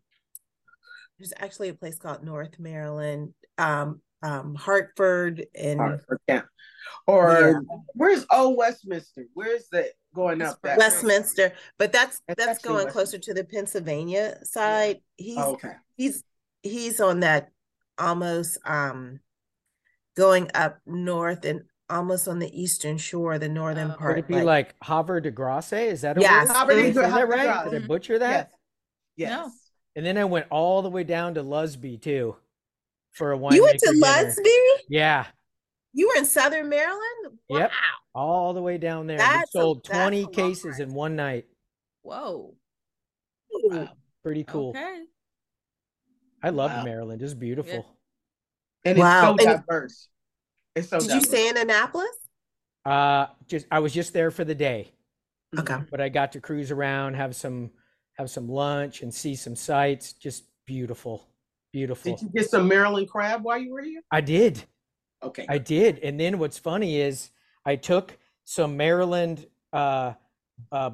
There's 1.18 1.32
actually 1.38 1.70
a 1.70 1.74
place 1.74 1.98
called 1.98 2.22
North 2.24 2.58
Maryland, 2.58 3.32
um, 3.56 4.02
um, 4.22 4.54
Harford, 4.54 5.46
and 5.54 5.80
Harford, 5.80 6.18
yeah. 6.28 6.42
Or 7.06 7.62
yeah. 7.70 7.76
where's 7.94 8.26
Old 8.30 8.58
Westminster? 8.58 9.24
Where's 9.32 9.68
that 9.72 9.92
going 10.14 10.42
up? 10.42 10.60
That 10.62 10.76
Westminster, 10.76 11.48
way? 11.48 11.54
but 11.78 11.92
that's 11.92 12.20
that's, 12.28 12.44
that's 12.44 12.58
going 12.62 12.88
closer 12.88 13.18
to 13.18 13.32
the 13.32 13.44
Pennsylvania 13.44 14.38
side. 14.44 15.00
He's 15.16 15.38
oh, 15.38 15.52
okay. 15.54 15.72
He's 15.96 16.22
he's 16.62 17.00
on 17.00 17.20
that 17.20 17.50
almost 17.98 18.58
um 18.64 19.20
going 20.16 20.50
up 20.54 20.78
north 20.86 21.44
and 21.44 21.62
almost 21.88 22.26
on 22.26 22.38
the 22.38 22.60
eastern 22.60 22.98
shore, 22.98 23.38
the 23.38 23.48
northern 23.48 23.90
uh, 23.90 23.96
part. 23.96 24.16
Would 24.16 24.24
it 24.24 24.28
be 24.28 24.34
like, 24.34 24.44
like 24.44 24.74
Havre 24.82 25.20
de 25.20 25.30
Grace? 25.30 25.72
Is 25.72 26.00
that 26.00 26.20
yes? 26.20 26.50
Havre 26.50 26.74
de 26.74 26.92
Grace. 26.92 27.06
Is 27.06 27.14
that 27.14 27.28
right? 27.28 27.70
Did 27.70 27.84
I 27.84 27.86
butcher 27.86 28.18
that? 28.18 28.50
Yes. 29.16 29.30
yes. 29.30 29.30
No. 29.30 29.50
And 29.96 30.04
then 30.04 30.18
I 30.18 30.24
went 30.24 30.46
all 30.50 30.82
the 30.82 30.90
way 30.90 31.04
down 31.04 31.34
to 31.34 31.42
Lusby 31.42 32.00
too 32.00 32.36
for 33.12 33.32
a 33.32 33.36
wine. 33.36 33.54
You 33.54 33.62
went 33.62 33.78
to 33.78 33.92
dinner. 33.92 34.06
Lusby? 34.06 34.58
Yeah. 34.88 35.26
You 35.92 36.08
were 36.08 36.16
in 36.18 36.26
Southern 36.26 36.68
Maryland? 36.68 37.38
Wow. 37.48 37.58
Yep. 37.58 37.70
All 38.14 38.52
the 38.52 38.60
way 38.60 38.76
down 38.76 39.06
there. 39.06 39.16
That's 39.16 39.54
we 39.54 39.60
sold 39.60 39.86
a, 39.86 39.88
20 39.88 40.26
cases 40.26 40.80
in 40.80 40.92
one 40.92 41.16
night. 41.16 41.46
Whoa. 42.02 42.54
Wow. 43.50 43.88
Pretty 44.22 44.44
cool. 44.44 44.70
Okay. 44.70 45.04
I 46.46 46.50
love 46.50 46.70
wow. 46.70 46.84
Maryland. 46.84 47.22
It's 47.22 47.34
beautiful. 47.34 47.84
Yeah. 48.84 48.90
And 48.90 48.98
wow. 48.98 49.34
it's 49.34 49.42
so 49.42 49.50
and 49.50 49.60
diverse. 49.66 50.08
It's 50.76 50.88
so 50.88 50.98
Did 51.00 51.08
diverse. 51.08 51.22
you 51.22 51.28
stay 51.28 51.48
in 51.48 51.56
Annapolis? 51.56 52.06
Uh 52.84 53.26
just 53.48 53.66
I 53.68 53.80
was 53.80 53.92
just 53.92 54.12
there 54.12 54.30
for 54.30 54.44
the 54.44 54.54
day. 54.54 54.92
Okay. 55.58 55.78
But 55.90 56.00
I 56.00 56.08
got 56.08 56.30
to 56.32 56.40
cruise 56.40 56.70
around, 56.70 57.14
have 57.14 57.34
some 57.34 57.72
have 58.16 58.30
some 58.30 58.48
lunch 58.48 59.02
and 59.02 59.12
see 59.12 59.34
some 59.34 59.56
sights. 59.56 60.12
Just 60.12 60.44
beautiful. 60.66 61.26
Beautiful. 61.72 62.12
Did 62.12 62.22
you 62.22 62.28
get 62.28 62.48
some 62.48 62.68
Maryland 62.68 63.08
crab 63.08 63.42
while 63.42 63.58
you 63.58 63.72
were 63.72 63.82
here? 63.82 64.02
I 64.12 64.20
did. 64.20 64.62
Okay. 65.24 65.46
I 65.48 65.58
did. 65.58 65.98
And 65.98 66.18
then 66.20 66.38
what's 66.38 66.58
funny 66.58 67.00
is 67.00 67.30
I 67.64 67.74
took 67.74 68.16
some 68.44 68.76
Maryland 68.76 69.46
uh, 69.72 70.12
uh, 70.70 70.90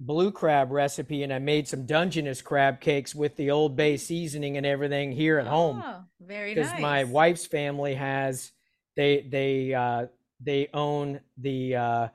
blue 0.00 0.32
crab 0.32 0.72
recipe 0.72 1.22
and 1.22 1.32
I 1.32 1.38
made 1.38 1.68
some 1.68 1.84
Dungeness 1.84 2.40
crab 2.40 2.80
cakes 2.80 3.14
with 3.14 3.36
the 3.36 3.50
Old 3.50 3.76
Bay 3.76 3.98
seasoning 3.98 4.56
and 4.56 4.64
everything 4.64 5.12
here 5.12 5.38
at 5.38 5.46
oh, 5.46 5.50
home. 5.50 5.84
Very 6.20 6.54
nice. 6.54 6.66
Because 6.66 6.80
my 6.80 7.04
wife's 7.04 7.46
family 7.46 7.94
has 7.94 8.52
they 8.96 9.26
they 9.28 9.74
uh, 9.74 10.06
they 10.40 10.68
own 10.74 11.20
the 11.38 11.76
uh, 11.76 12.08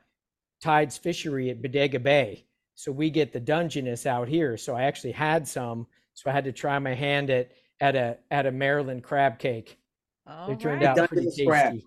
Tides 0.62 0.98
Fishery 0.98 1.52
at 1.52 1.62
Bodega 1.62 2.00
Bay, 2.00 2.46
so 2.74 2.92
we 2.92 3.10
get 3.10 3.32
the 3.32 3.40
Dungeness 3.40 4.06
out 4.06 4.28
here. 4.28 4.58
So 4.58 4.76
I 4.76 4.84
actually 4.84 5.14
had 5.14 5.48
some, 5.48 5.88
so 6.14 6.30
I 6.30 6.34
had 6.34 6.44
to 6.46 6.52
try 6.52 6.78
my 6.80 6.94
hand 6.94 7.30
at 7.30 7.52
at 7.80 7.96
a 7.96 8.18
at 8.32 8.46
a 8.46 8.52
Maryland 8.52 9.04
crab 9.04 9.40
cake. 9.40 9.80
All 10.28 10.48
they 10.48 10.56
turned 10.56 10.82
right. 10.82 10.98
out 10.98 11.10
pretty 11.10 11.26
tasty. 11.28 11.46
Crab. 11.46 11.80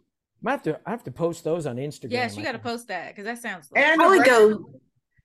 I 0.47 0.51
have 0.53 0.63
to 0.63 0.81
I 0.87 0.91
have 0.91 1.05
to 1.05 1.11
post 1.11 1.43
those 1.43 1.67
on 1.67 1.77
Instagram. 1.77 2.13
Yes, 2.13 2.37
you 2.37 2.45
got 2.45 2.53
to 2.53 2.59
post 2.61 2.89
that 2.89 3.09
because 3.09 3.25
that 3.25 3.39
sounds. 3.39 3.69
Like 3.73 3.85
and 3.85 4.01
would 4.01 4.25
go 4.25 4.81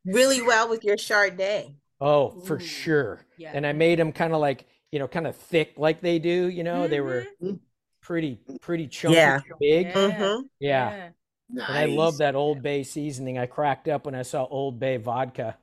really 0.06 0.42
well 0.42 0.70
with 0.70 0.84
your 0.84 0.98
Chardonnay. 0.98 1.74
Oh, 2.00 2.42
for 2.42 2.56
Ooh. 2.56 2.60
sure. 2.60 3.26
Yeah. 3.38 3.52
And 3.54 3.66
I 3.66 3.74
made 3.74 4.00
them 4.00 4.12
kind 4.12 4.34
of 4.34 4.40
like 4.40 4.66
you 4.94 5.00
know, 5.00 5.08
kind 5.08 5.26
of 5.26 5.36
thick 5.36 5.74
like 5.78 6.02
they 6.02 6.20
do. 6.20 6.48
You 6.48 6.64
know, 6.64 6.82
mm-hmm. 6.82 6.92
they 6.92 7.02
were 7.02 7.26
mm-hmm. 7.42 7.56
pretty 8.00 8.40
pretty 8.62 8.88
chunky, 8.88 9.16
yeah. 9.16 9.40
big. 9.60 9.88
Yeah. 9.88 9.94
Mm-hmm. 9.94 10.42
yeah. 10.60 10.96
yeah. 10.96 11.10
Nice. 11.50 11.70
And 11.70 11.78
I 11.78 11.86
love 11.86 12.20
that 12.20 12.36
Old 12.36 12.62
Bay 12.62 12.84
seasoning. 12.84 13.40
I 13.40 13.48
cracked 13.48 13.88
up 13.88 14.06
when 14.06 14.14
I 14.14 14.22
saw 14.22 14.46
Old 14.46 14.80
Bay 14.80 14.98
vodka. 14.98 15.58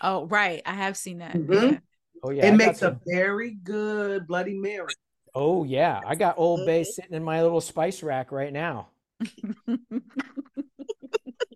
Oh, 0.00 0.26
right. 0.26 0.60
I 0.66 0.74
have 0.74 0.96
seen 0.96 1.18
that. 1.18 1.34
Mm-hmm. 1.34 1.52
Yeah. 1.52 1.78
Oh 2.24 2.30
yeah. 2.30 2.46
It 2.46 2.52
I 2.52 2.56
makes 2.56 2.82
a 2.82 2.98
very 3.06 3.52
good 3.52 4.26
Bloody 4.26 4.54
Mary. 4.54 4.92
Oh 5.36 5.62
yeah. 5.62 6.00
I 6.04 6.16
got 6.16 6.36
Old 6.36 6.66
Bay 6.66 6.80
mm-hmm. 6.80 6.90
sitting 6.90 7.14
in 7.14 7.22
my 7.22 7.42
little 7.42 7.60
spice 7.60 8.02
rack 8.02 8.32
right 8.32 8.52
now. 8.52 8.88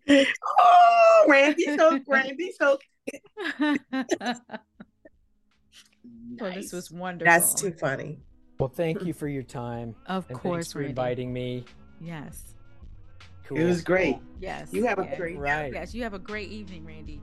oh, 0.08 1.26
Randy 1.28 1.76
so 1.76 1.98
Randy 2.06 2.52
so 2.58 2.78
Well, 6.40 6.52
this 6.54 6.72
was 6.72 6.90
wonderful. 6.90 7.32
That's 7.32 7.54
too 7.54 7.72
funny. 7.72 8.18
Well, 8.58 8.68
thank 8.68 9.02
you 9.02 9.12
for 9.12 9.28
your 9.28 9.42
time. 9.42 9.94
Of 10.06 10.28
course, 10.28 10.72
for 10.72 10.78
Randy. 10.78 10.90
inviting 10.90 11.32
me. 11.32 11.64
Yes. 12.00 12.54
Cool. 13.44 13.58
It 13.58 13.64
was 13.64 13.82
great. 13.82 14.18
Yes. 14.40 14.68
You 14.72 14.86
have 14.86 14.98
yes. 14.98 15.12
a 15.12 15.16
great 15.16 15.38
right. 15.38 15.72
Yes, 15.72 15.94
you 15.94 16.02
have 16.02 16.14
a 16.14 16.18
great 16.18 16.50
evening, 16.50 16.84
Randy. 16.84 17.20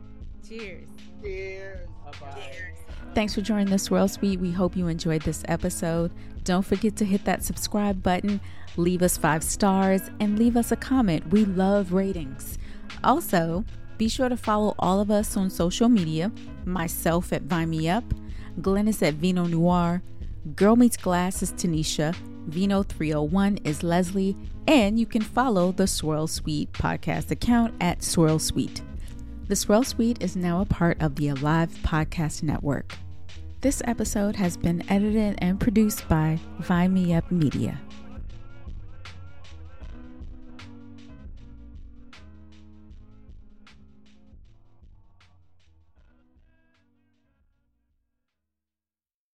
Cheers. 0.47 0.89
Cheers. 1.21 1.87
Bye-bye. 2.05 2.51
Cheers. 2.51 2.77
Thanks 3.13 3.33
for 3.33 3.41
joining 3.41 3.67
the 3.67 3.79
Swirl 3.79 4.07
Suite. 4.07 4.39
We 4.39 4.51
hope 4.51 4.75
you 4.75 4.87
enjoyed 4.87 5.21
this 5.23 5.43
episode. 5.47 6.11
Don't 6.43 6.65
forget 6.65 6.95
to 6.97 7.05
hit 7.05 7.25
that 7.25 7.43
subscribe 7.43 8.03
button, 8.03 8.39
leave 8.77 9.01
us 9.01 9.17
five 9.17 9.43
stars, 9.43 10.09
and 10.19 10.37
leave 10.37 10.55
us 10.55 10.71
a 10.71 10.75
comment. 10.75 11.27
We 11.31 11.45
love 11.45 11.93
ratings. 11.93 12.57
Also, 13.03 13.63
be 13.97 14.07
sure 14.07 14.29
to 14.29 14.37
follow 14.37 14.75
all 14.79 14.99
of 14.99 15.11
us 15.11 15.35
on 15.35 15.49
social 15.49 15.89
media 15.89 16.31
myself 16.65 17.33
at 17.33 17.43
Vine 17.43 17.69
Me 17.69 17.89
Up, 17.89 18.03
Glynis 18.61 19.05
at 19.05 19.15
Vino 19.15 19.45
Noire, 19.45 20.01
Girl 20.55 20.75
Meets 20.75 20.97
Glass 20.97 21.41
is 21.41 21.51
Tanisha, 21.53 22.15
Vino 22.47 22.83
301 22.83 23.57
is 23.63 23.83
Leslie, 23.83 24.35
and 24.67 24.99
you 24.99 25.05
can 25.05 25.21
follow 25.21 25.71
the 25.71 25.87
Swirl 25.87 26.27
Suite 26.27 26.71
podcast 26.73 27.31
account 27.31 27.73
at 27.81 28.03
Swirl 28.03 28.39
Suite. 28.39 28.81
The 29.47 29.55
Swirl 29.55 29.83
Suite 29.83 30.21
is 30.21 30.35
now 30.35 30.61
a 30.61 30.65
part 30.65 31.01
of 31.01 31.15
the 31.15 31.29
Alive 31.29 31.71
Podcast 31.83 32.43
Network. 32.43 32.95
This 33.61 33.81
episode 33.85 34.35
has 34.37 34.55
been 34.55 34.89
edited 34.89 35.37
and 35.39 35.59
produced 35.59 36.07
by 36.07 36.39
Vine 36.59 36.93
Me 36.93 37.13
Up 37.13 37.29
Media. 37.31 37.79